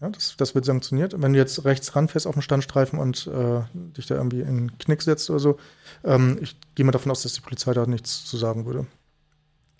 Ja, 0.00 0.10
das, 0.10 0.36
das 0.36 0.54
wird 0.54 0.64
sanktioniert. 0.64 1.14
Wenn 1.20 1.32
du 1.32 1.38
jetzt 1.38 1.64
rechts 1.64 1.96
ranfährst 1.96 2.26
auf 2.26 2.34
den 2.34 2.42
Standstreifen 2.42 2.98
und 2.98 3.26
äh, 3.26 3.62
dich 3.96 4.06
da 4.06 4.14
irgendwie 4.14 4.40
in 4.40 4.48
einen 4.48 4.78
Knick 4.78 5.02
setzt 5.02 5.28
oder 5.28 5.40
so, 5.40 5.58
ähm, 6.04 6.38
ich 6.40 6.56
gehe 6.76 6.86
mal 6.86 6.92
davon 6.92 7.10
aus, 7.10 7.22
dass 7.22 7.32
die 7.32 7.40
Polizei 7.40 7.72
da 7.72 7.84
nichts 7.86 8.24
zu 8.24 8.36
sagen 8.36 8.64
würde. 8.64 8.86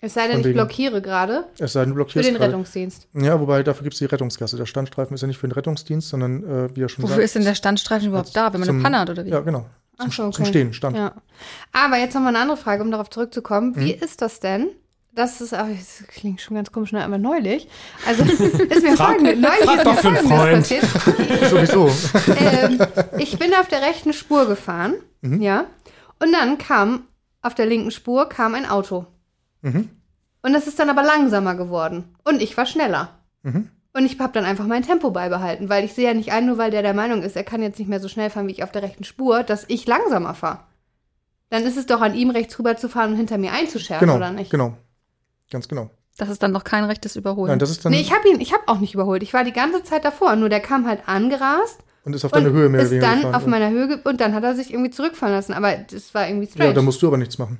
Es 0.01 0.13
sei 0.13 0.27
denn, 0.27 0.39
ich 0.39 0.53
blockiere 0.53 1.01
gerade. 1.01 1.45
Es 1.57 1.73
sei 1.73 1.81
denn, 1.81 1.89
du 1.89 1.95
blockierst 1.95 2.25
Für 2.25 2.31
den 2.31 2.37
grade. 2.37 2.51
Rettungsdienst. 2.51 3.07
Ja, 3.13 3.39
wobei 3.39 3.63
dafür 3.63 3.83
gibt 3.83 3.93
es 3.93 3.99
die 3.99 4.05
Rettungsgasse. 4.05 4.55
Der 4.55 4.65
Standstreifen 4.65 5.13
ist 5.13 5.21
ja 5.21 5.27
nicht 5.27 5.37
für 5.37 5.47
den 5.47 5.51
Rettungsdienst, 5.51 6.09
sondern 6.09 6.43
äh, 6.43 6.75
wie 6.75 6.83
er 6.83 6.89
schon 6.89 7.03
Wofür 7.03 7.15
sagt. 7.15 7.25
ist 7.25 7.35
denn 7.35 7.43
der 7.43 7.55
Standstreifen 7.55 8.07
überhaupt 8.07 8.35
da, 8.35 8.53
wenn 8.53 8.61
man 8.61 8.67
zum, 8.67 8.77
eine 8.77 8.83
Panne 8.83 8.99
hat 8.99 9.09
oder 9.09 9.25
wie? 9.25 9.29
Ja, 9.29 9.41
genau. 9.41 9.65
Zum, 9.99 10.11
so, 10.11 10.23
okay. 10.23 10.35
zum 10.35 10.45
Stehen, 10.45 10.73
Stand. 10.73 10.95
Ja. 10.95 11.13
Aber 11.73 11.97
jetzt 11.97 12.13
noch 12.13 12.21
mal 12.21 12.29
eine 12.29 12.39
andere 12.39 12.57
Frage, 12.57 12.83
um 12.83 12.91
darauf 12.91 13.09
zurückzukommen. 13.09 13.75
Wie 13.75 13.93
hm? 13.93 14.01
ist 14.01 14.21
das 14.21 14.39
denn, 14.39 14.69
das 15.13 15.41
ist, 15.41 15.53
aber 15.53 15.69
das 15.69 16.03
klingt 16.07 16.39
schon 16.39 16.55
ganz 16.55 16.71
komisch, 16.71 16.91
ne, 16.91 17.03
aber 17.03 17.17
neulich. 17.17 17.67
Also 18.07 18.23
ist 18.23 18.39
mir 18.39 18.95
neulich 19.35 19.63
frag 19.63 19.83
doch 19.83 19.99
für 19.99 20.07
einen 20.09 20.27
Freund. 20.27 20.65
Sowieso. 21.49 21.91
Ähm, 22.37 22.79
ich 23.17 23.37
bin 23.37 23.53
auf 23.53 23.67
der 23.67 23.81
rechten 23.81 24.13
Spur 24.13 24.47
gefahren, 24.47 24.95
mhm. 25.21 25.41
ja, 25.41 25.65
und 26.19 26.31
dann 26.31 26.57
kam 26.57 27.03
auf 27.41 27.55
der 27.55 27.65
linken 27.65 27.91
Spur 27.91 28.29
kam 28.29 28.55
ein 28.55 28.65
Auto. 28.65 29.07
Mhm. 29.61 29.89
Und 30.41 30.53
das 30.53 30.67
ist 30.67 30.79
dann 30.79 30.89
aber 30.89 31.03
langsamer 31.03 31.55
geworden. 31.55 32.15
Und 32.23 32.41
ich 32.41 32.55
war 32.55 32.65
schneller. 32.65 33.19
Mhm. 33.43 33.69
Und 33.93 34.05
ich 34.05 34.19
habe 34.19 34.33
dann 34.33 34.45
einfach 34.45 34.67
mein 34.67 34.83
Tempo 34.83 35.09
beibehalten, 35.11 35.69
weil 35.69 35.83
ich 35.83 35.93
sehe 35.93 36.07
ja 36.07 36.13
nicht 36.13 36.31
ein, 36.31 36.45
nur 36.45 36.57
weil 36.57 36.71
der 36.71 36.83
der 36.83 36.93
Meinung 36.93 37.23
ist, 37.23 37.35
er 37.35 37.43
kann 37.43 37.61
jetzt 37.61 37.79
nicht 37.79 37.87
mehr 37.87 37.99
so 37.99 38.07
schnell 38.07 38.29
fahren 38.29 38.47
wie 38.47 38.51
ich 38.51 38.63
auf 38.63 38.71
der 38.71 38.83
rechten 38.83 39.03
Spur, 39.03 39.43
dass 39.43 39.65
ich 39.67 39.87
langsamer 39.87 40.35
fahre. 40.35 40.59
Dann 41.49 41.63
ist 41.63 41.77
es 41.77 41.87
doch 41.87 42.01
an 42.01 42.13
ihm, 42.13 42.29
rechts 42.29 42.59
rüber 42.59 42.77
zu 42.77 42.87
fahren 42.87 43.11
und 43.11 43.17
hinter 43.17 43.39
mir 43.39 43.51
einzuschärfen, 43.51 44.07
genau, 44.07 44.17
oder 44.17 44.31
nicht? 44.31 44.51
Genau, 44.51 44.77
Ganz 45.51 45.67
genau. 45.67 45.89
Das 46.17 46.29
ist 46.29 46.43
dann 46.43 46.51
noch 46.51 46.63
kein 46.63 46.83
rechtes 46.83 47.15
Überholen. 47.15 47.49
Nein, 47.49 47.59
das 47.59 47.71
ist 47.71 47.83
dann. 47.85 47.91
Nee, 47.91 48.01
ich 48.01 48.13
habe 48.13 48.27
ihn, 48.27 48.41
ich 48.41 48.53
habe 48.53 48.63
auch 48.67 48.79
nicht 48.79 48.93
überholt. 48.93 49.23
Ich 49.23 49.33
war 49.33 49.43
die 49.43 49.53
ganze 49.53 49.83
Zeit 49.83 50.03
davor, 50.03 50.35
nur 50.35 50.49
der 50.49 50.59
kam 50.59 50.85
halt 50.85 51.07
angerast. 51.07 51.79
Und 52.03 52.13
ist 52.13 52.25
auf 52.25 52.31
deiner 52.31 52.49
Höhe 52.51 52.69
mehr 52.69 52.81
oder 52.81 52.91
weniger. 52.91 53.15
Ist 53.15 53.23
dann 53.23 53.35
auf 53.35 53.45
meiner 53.45 53.69
Höhe 53.69 54.01
und 54.03 54.21
dann 54.21 54.33
hat 54.33 54.43
er 54.43 54.55
sich 54.55 54.71
irgendwie 54.71 54.91
zurückfallen 54.91 55.35
lassen. 55.35 55.53
Aber 55.53 55.75
das 55.75 56.13
war 56.13 56.27
irgendwie 56.27 56.47
strange. 56.47 56.69
Ja, 56.69 56.73
da 56.73 56.81
musst 56.81 57.01
du 57.01 57.07
aber 57.07 57.17
nichts 57.17 57.37
machen. 57.37 57.59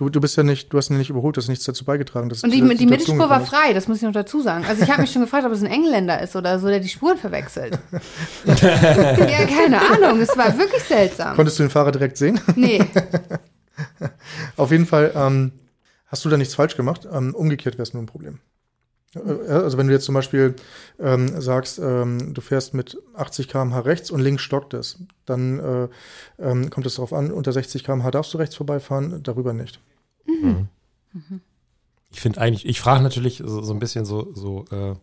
Du, 0.00 0.08
du 0.08 0.18
bist 0.18 0.34
ja 0.38 0.42
nicht, 0.42 0.72
du 0.72 0.78
hast 0.78 0.88
ihn 0.88 0.96
nicht 0.96 1.10
überholt, 1.10 1.36
du 1.36 1.42
hast 1.42 1.48
nichts 1.48 1.66
dazu 1.66 1.84
beigetragen. 1.84 2.30
und 2.30 2.50
die, 2.50 2.62
die 2.74 2.86
Mittelspur 2.86 3.28
war 3.28 3.42
frei, 3.42 3.74
das 3.74 3.86
muss 3.86 3.98
ich 3.98 4.02
noch 4.04 4.12
dazu 4.12 4.40
sagen. 4.40 4.64
Also 4.66 4.82
ich 4.82 4.90
habe 4.90 5.02
mich 5.02 5.12
schon 5.12 5.20
gefragt, 5.20 5.44
ob 5.44 5.52
es 5.52 5.60
ein 5.60 5.66
Engländer 5.66 6.22
ist 6.22 6.34
oder 6.34 6.58
so, 6.58 6.68
der 6.68 6.80
die 6.80 6.88
Spuren 6.88 7.18
verwechselt. 7.18 7.78
ja, 8.46 8.54
keine 8.54 9.78
Ahnung, 9.78 10.22
es 10.22 10.34
war 10.38 10.56
wirklich 10.56 10.82
seltsam. 10.84 11.36
Konntest 11.36 11.58
du 11.58 11.64
den 11.64 11.70
Fahrer 11.70 11.92
direkt 11.92 12.16
sehen? 12.16 12.40
Nee. 12.56 12.82
Auf 14.56 14.70
jeden 14.70 14.86
Fall, 14.86 15.12
ähm, 15.14 15.52
hast 16.06 16.24
du 16.24 16.30
da 16.30 16.38
nichts 16.38 16.54
falsch 16.54 16.78
gemacht. 16.78 17.06
Ähm, 17.12 17.34
umgekehrt 17.34 17.74
wäre 17.74 17.82
es 17.82 17.92
nur 17.92 18.02
ein 18.02 18.06
Problem. 18.06 18.38
Äh, 19.14 19.52
also 19.52 19.76
wenn 19.78 19.86
du 19.86 19.92
jetzt 19.92 20.06
zum 20.06 20.14
Beispiel 20.14 20.54
ähm, 20.98 21.40
sagst, 21.40 21.78
ähm, 21.78 22.32
du 22.32 22.40
fährst 22.40 22.74
mit 22.74 22.96
80 23.14 23.48
km/h 23.48 23.80
rechts 23.80 24.10
und 24.10 24.20
links 24.20 24.42
stockt 24.42 24.74
es, 24.74 24.98
dann 25.26 25.58
äh, 25.58 25.88
ähm, 26.42 26.70
kommt 26.70 26.86
es 26.86 26.94
darauf 26.94 27.12
an, 27.12 27.30
unter 27.32 27.52
60 27.52 27.84
km/h 27.84 28.10
darfst 28.10 28.32
du 28.32 28.38
rechts 28.38 28.56
vorbeifahren, 28.56 29.22
darüber 29.22 29.52
nicht. 29.52 29.80
Mhm. 30.26 30.68
Mhm. 31.12 31.40
Ich 32.12 32.20
finde 32.20 32.40
eigentlich, 32.40 32.66
ich 32.66 32.80
frage 32.80 33.02
natürlich 33.02 33.42
so, 33.44 33.62
so, 33.62 33.72
ein 33.72 33.78
bisschen 33.78 34.04
so, 34.04 34.32
so 34.34 34.64
äh, 34.70 34.94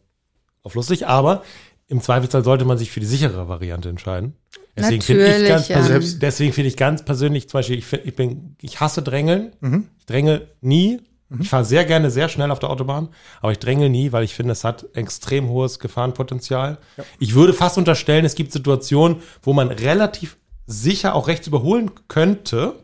auf 0.63 0.75
lustig, 0.75 1.07
aber 1.07 1.43
im 1.87 2.01
Zweifelsfall 2.01 2.43
sollte 2.43 2.65
man 2.65 2.77
sich 2.77 2.91
für 2.91 2.99
die 2.99 3.05
sichere 3.05 3.47
Variante 3.47 3.89
entscheiden. 3.89 4.35
Deswegen 4.75 5.01
finde 5.01 5.37
ich 5.37 5.47
ganz 5.47 5.67
ja. 5.69 5.99
deswegen 6.19 6.53
finde 6.53 6.67
ich 6.67 6.77
ganz 6.77 7.03
persönlich 7.03 7.49
zum 7.49 7.59
Beispiel, 7.59 7.79
ich, 7.79 7.85
find, 7.85 8.05
ich 8.05 8.15
bin, 8.15 8.55
ich 8.61 8.79
hasse 8.79 9.01
Drängeln. 9.01 9.53
Mhm. 9.61 9.89
Ich 9.97 10.05
dränge 10.05 10.47
nie. 10.61 10.99
Mhm. 11.29 11.41
Ich 11.41 11.49
fahre 11.49 11.65
sehr 11.65 11.83
gerne 11.85 12.11
sehr 12.11 12.29
schnell 12.29 12.51
auf 12.51 12.59
der 12.59 12.69
Autobahn, 12.69 13.09
aber 13.41 13.51
ich 13.51 13.59
dränge 13.59 13.89
nie, 13.89 14.11
weil 14.11 14.23
ich 14.23 14.33
finde, 14.33 14.53
es 14.53 14.63
hat 14.63 14.85
extrem 14.93 15.49
hohes 15.49 15.79
Gefahrenpotenzial. 15.79 16.77
Ja. 16.95 17.03
Ich 17.19 17.33
würde 17.33 17.53
fast 17.53 17.77
unterstellen, 17.77 18.23
es 18.23 18.35
gibt 18.35 18.51
Situationen, 18.51 19.17
wo 19.41 19.53
man 19.53 19.69
relativ 19.69 20.37
sicher 20.67 21.15
auch 21.15 21.27
rechts 21.27 21.47
überholen 21.47 21.91
könnte. 22.07 22.83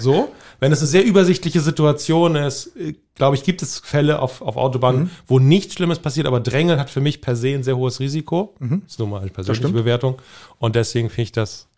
So, 0.00 0.32
wenn 0.60 0.72
es 0.72 0.80
eine 0.80 0.88
sehr 0.88 1.04
übersichtliche 1.04 1.60
Situation 1.60 2.36
ist, 2.36 2.74
äh, 2.76 2.94
glaube 3.14 3.36
ich, 3.36 3.44
gibt 3.44 3.62
es 3.62 3.78
Fälle 3.78 4.20
auf, 4.20 4.40
auf 4.40 4.56
Autobahnen, 4.56 5.02
mhm. 5.02 5.10
wo 5.26 5.38
nichts 5.38 5.74
Schlimmes 5.74 5.98
passiert, 5.98 6.26
aber 6.26 6.40
Drängeln 6.40 6.80
hat 6.80 6.90
für 6.90 7.00
mich 7.00 7.20
per 7.20 7.36
se 7.36 7.48
ein 7.48 7.62
sehr 7.62 7.76
hohes 7.76 8.00
Risiko. 8.00 8.54
Mhm. 8.60 8.82
Das 8.82 8.92
ist 8.92 8.98
nur 8.98 9.08
mal 9.08 9.20
eine 9.20 9.30
persönliche 9.30 9.68
Bewertung. 9.68 10.16
Und 10.58 10.74
deswegen 10.74 11.10
finde 11.10 11.22
ich 11.22 11.32
das 11.32 11.68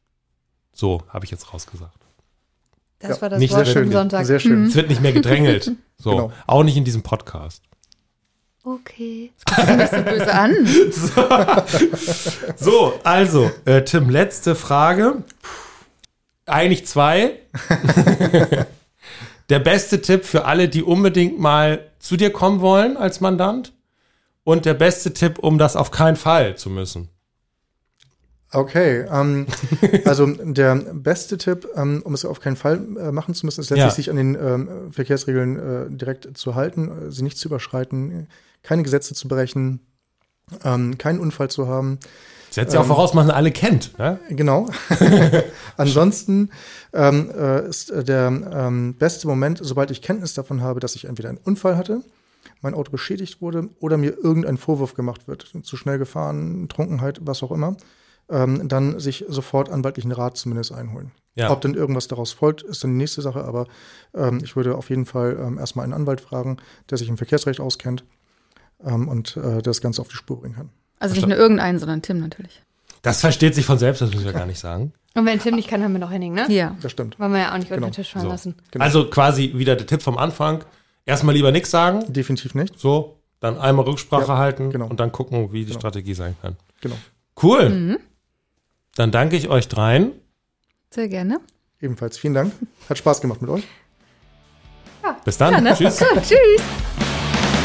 so, 0.72 1.02
habe 1.08 1.24
ich 1.24 1.30
jetzt 1.30 1.52
rausgesagt. 1.52 1.92
Das 2.98 3.16
ja, 3.16 3.22
war 3.22 3.30
das 3.30 3.38
nicht 3.38 3.54
Wort 3.54 3.68
schön, 3.68 3.92
Sonntag. 3.92 4.26
Sehr 4.26 4.40
schön. 4.40 4.60
Mhm. 4.60 4.66
Es 4.68 4.74
wird 4.74 4.88
nicht 4.88 5.02
mehr 5.02 5.12
gedrängelt. 5.12 5.72
So, 5.98 6.10
genau. 6.10 6.32
auch 6.46 6.62
nicht 6.62 6.76
in 6.76 6.84
diesem 6.84 7.02
Podcast. 7.02 7.62
Okay. 8.62 9.32
Das 9.46 9.64
bisschen 9.78 10.04
böse 10.04 10.34
an. 10.34 10.54
So, 10.92 11.24
so 12.56 13.00
also, 13.02 13.50
äh, 13.64 13.82
Tim, 13.82 14.10
letzte 14.10 14.54
Frage. 14.54 15.24
Eigentlich 16.46 16.86
zwei. 16.86 17.38
Der 19.48 19.58
beste 19.60 20.02
Tipp 20.02 20.24
für 20.24 20.44
alle, 20.44 20.68
die 20.68 20.82
unbedingt 20.82 21.38
mal 21.38 21.90
zu 21.98 22.16
dir 22.16 22.32
kommen 22.32 22.60
wollen 22.60 22.96
als 22.96 23.20
Mandant. 23.20 23.72
Und 24.42 24.64
der 24.64 24.74
beste 24.74 25.12
Tipp, 25.12 25.40
um 25.40 25.58
das 25.58 25.74
auf 25.74 25.90
keinen 25.90 26.16
Fall 26.16 26.56
zu 26.56 26.70
müssen. 26.70 27.08
Okay, 28.52 29.04
ähm, 29.10 29.46
also 30.04 30.26
der 30.26 30.76
beste 30.76 31.36
Tipp, 31.36 31.68
ähm, 31.74 32.00
um 32.04 32.14
es 32.14 32.24
auf 32.24 32.40
keinen 32.40 32.54
Fall 32.54 32.80
äh, 32.96 33.10
machen 33.10 33.34
zu 33.34 33.44
müssen, 33.44 33.60
ist 33.60 33.70
letztlich 33.70 33.84
ja. 33.84 33.90
sich 33.90 34.10
an 34.10 34.16
den 34.16 34.34
ähm, 34.36 34.92
Verkehrsregeln 34.92 35.56
äh, 35.58 35.96
direkt 35.96 36.38
zu 36.38 36.54
halten, 36.54 37.08
äh, 37.08 37.10
sie 37.10 37.24
nicht 37.24 37.38
zu 37.38 37.48
überschreiten, 37.48 38.28
keine 38.62 38.84
Gesetze 38.84 39.14
zu 39.14 39.26
brechen, 39.26 39.80
ähm, 40.64 40.96
keinen 40.96 41.18
Unfall 41.18 41.50
zu 41.50 41.66
haben. 41.66 41.98
Setzt 42.50 42.72
ja 42.72 42.80
auch 42.80 42.84
ähm, 42.84 42.88
voraus, 42.88 43.14
man 43.14 43.30
alle 43.30 43.50
kennt. 43.50 43.98
Ne? 43.98 44.20
Genau. 44.30 44.68
Ansonsten 45.76 46.50
ähm, 46.92 47.30
äh, 47.30 47.68
ist 47.68 47.90
äh, 47.90 48.04
der 48.04 48.28
ähm, 48.28 48.94
beste 48.94 49.26
Moment, 49.26 49.60
sobald 49.62 49.90
ich 49.90 50.02
Kenntnis 50.02 50.34
davon 50.34 50.60
habe, 50.60 50.80
dass 50.80 50.94
ich 50.94 51.04
entweder 51.04 51.28
einen 51.28 51.38
Unfall 51.38 51.76
hatte, 51.76 52.02
mein 52.62 52.74
Auto 52.74 52.90
beschädigt 52.90 53.40
wurde 53.40 53.68
oder 53.80 53.96
mir 53.96 54.16
irgendein 54.16 54.56
Vorwurf 54.56 54.94
gemacht 54.94 55.28
wird, 55.28 55.52
zu 55.62 55.76
schnell 55.76 55.98
gefahren, 55.98 56.68
Trunkenheit, 56.68 57.20
was 57.22 57.42
auch 57.42 57.52
immer, 57.52 57.76
ähm, 58.28 58.68
dann 58.68 58.98
sich 58.98 59.24
sofort 59.28 59.70
anwaltlichen 59.70 60.12
Rat 60.12 60.36
zumindest 60.36 60.72
einholen. 60.72 61.12
Ja. 61.34 61.50
Ob 61.50 61.60
dann 61.60 61.74
irgendwas 61.74 62.08
daraus 62.08 62.32
folgt, 62.32 62.62
ist 62.62 62.82
dann 62.82 62.92
die 62.92 62.96
nächste 62.96 63.20
Sache, 63.20 63.44
aber 63.44 63.66
ähm, 64.14 64.40
ich 64.42 64.56
würde 64.56 64.74
auf 64.76 64.88
jeden 64.88 65.04
Fall 65.04 65.38
ähm, 65.38 65.58
erstmal 65.58 65.84
einen 65.84 65.92
Anwalt 65.92 66.20
fragen, 66.20 66.56
der 66.90 66.96
sich 66.96 67.08
im 67.08 67.18
Verkehrsrecht 67.18 67.60
auskennt 67.60 68.04
ähm, 68.82 69.06
und 69.06 69.36
äh, 69.36 69.60
das 69.60 69.80
Ganze 69.80 70.00
auf 70.00 70.08
die 70.08 70.16
Spur 70.16 70.40
bringen 70.40 70.54
kann. 70.54 70.70
Also 70.98 71.14
nicht 71.14 71.28
nur 71.28 71.36
irgendeinen, 71.36 71.78
sondern 71.78 72.00
Tim 72.00 72.20
natürlich. 72.20 72.62
Das 73.02 73.20
versteht 73.20 73.54
sich 73.54 73.66
von 73.66 73.78
selbst, 73.78 74.00
das 74.00 74.10
müssen 74.12 74.24
wir 74.24 74.32
gar 74.32 74.46
nicht 74.46 74.58
sagen. 74.58 74.92
Und 75.16 75.24
wenn 75.24 75.38
Tim 75.38 75.54
nicht 75.54 75.68
kann, 75.68 75.82
haben 75.82 75.92
wir 75.92 75.98
noch 75.98 76.10
Henning, 76.10 76.34
ne? 76.34 76.44
Ja. 76.48 76.76
Das 76.82 76.92
stimmt. 76.92 77.18
Wollen 77.18 77.32
wir 77.32 77.40
ja 77.40 77.52
auch 77.52 77.56
nicht 77.56 77.70
genau. 77.70 77.86
unter 77.86 77.90
den 77.90 77.94
Tisch 77.94 78.12
fallen 78.12 78.26
so. 78.26 78.30
lassen. 78.30 78.54
Genau. 78.70 78.84
Also 78.84 79.08
quasi 79.08 79.52
wieder 79.54 79.74
der 79.74 79.86
Tipp 79.86 80.02
vom 80.02 80.18
Anfang. 80.18 80.62
Erstmal 81.06 81.34
lieber 81.34 81.52
nichts 81.52 81.70
sagen. 81.70 82.04
Definitiv 82.12 82.54
nicht. 82.54 82.78
So, 82.78 83.16
dann 83.40 83.56
einmal 83.56 83.86
Rücksprache 83.86 84.28
ja, 84.28 84.36
halten 84.36 84.70
genau. 84.70 84.86
und 84.88 85.00
dann 85.00 85.12
gucken, 85.12 85.52
wie 85.52 85.60
die 85.60 85.66
genau. 85.68 85.78
Strategie 85.78 86.12
sein 86.12 86.36
kann. 86.42 86.56
Genau. 86.82 86.96
Cool. 87.42 87.70
Mhm. 87.70 87.98
Dann 88.94 89.10
danke 89.10 89.36
ich 89.36 89.48
euch 89.48 89.68
dreien. 89.68 90.12
Sehr 90.90 91.08
gerne. 91.08 91.40
Ebenfalls 91.80 92.18
vielen 92.18 92.34
Dank. 92.34 92.52
Hat 92.88 92.98
Spaß 92.98 93.22
gemacht 93.22 93.40
mit 93.40 93.50
euch. 93.50 93.64
Ja. 95.02 95.16
Bis 95.24 95.38
dann. 95.38 95.54
Ja, 95.54 95.60
ne? 95.62 95.74
Tschüss. 95.74 95.98
Gut, 95.98 96.22
tschüss. 96.22 96.62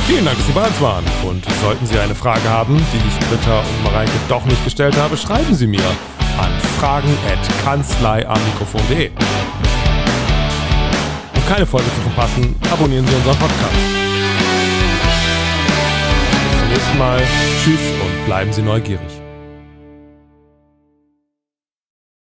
Vielen 0.08 0.24
Dank, 0.24 0.38
dass 0.38 0.48
Sie 0.48 0.54
bei 0.54 0.68
uns 0.68 0.80
waren. 0.80 1.04
Und 1.28 1.44
sollten 1.62 1.86
Sie 1.86 2.00
eine 2.00 2.16
Frage 2.16 2.48
haben, 2.50 2.78
die 2.78 3.08
ich 3.08 3.30
Britta 3.30 3.60
und 3.60 3.84
Mareike 3.84 4.12
doch 4.30 4.46
nicht 4.46 4.64
gestellt 4.64 4.96
habe, 4.96 5.18
schreiben 5.18 5.54
Sie 5.54 5.68
mir 5.68 5.84
an 6.40 6.52
fragen.kanzleiamikrofon.de. 6.80 9.12
keine 11.52 11.66
Folge 11.66 11.88
zu 11.88 12.02
verpassen, 12.02 12.56
abonnieren 12.72 13.06
Sie 13.06 13.14
unseren 13.14 13.38
Podcast. 13.38 13.76
Bis 16.50 16.60
zum 16.60 16.70
nächsten 16.70 16.98
Mal. 16.98 17.22
Tschüss 17.62 17.82
und 18.02 18.26
bleiben 18.26 18.54
Sie 18.54 18.62
neugierig. 18.62 19.21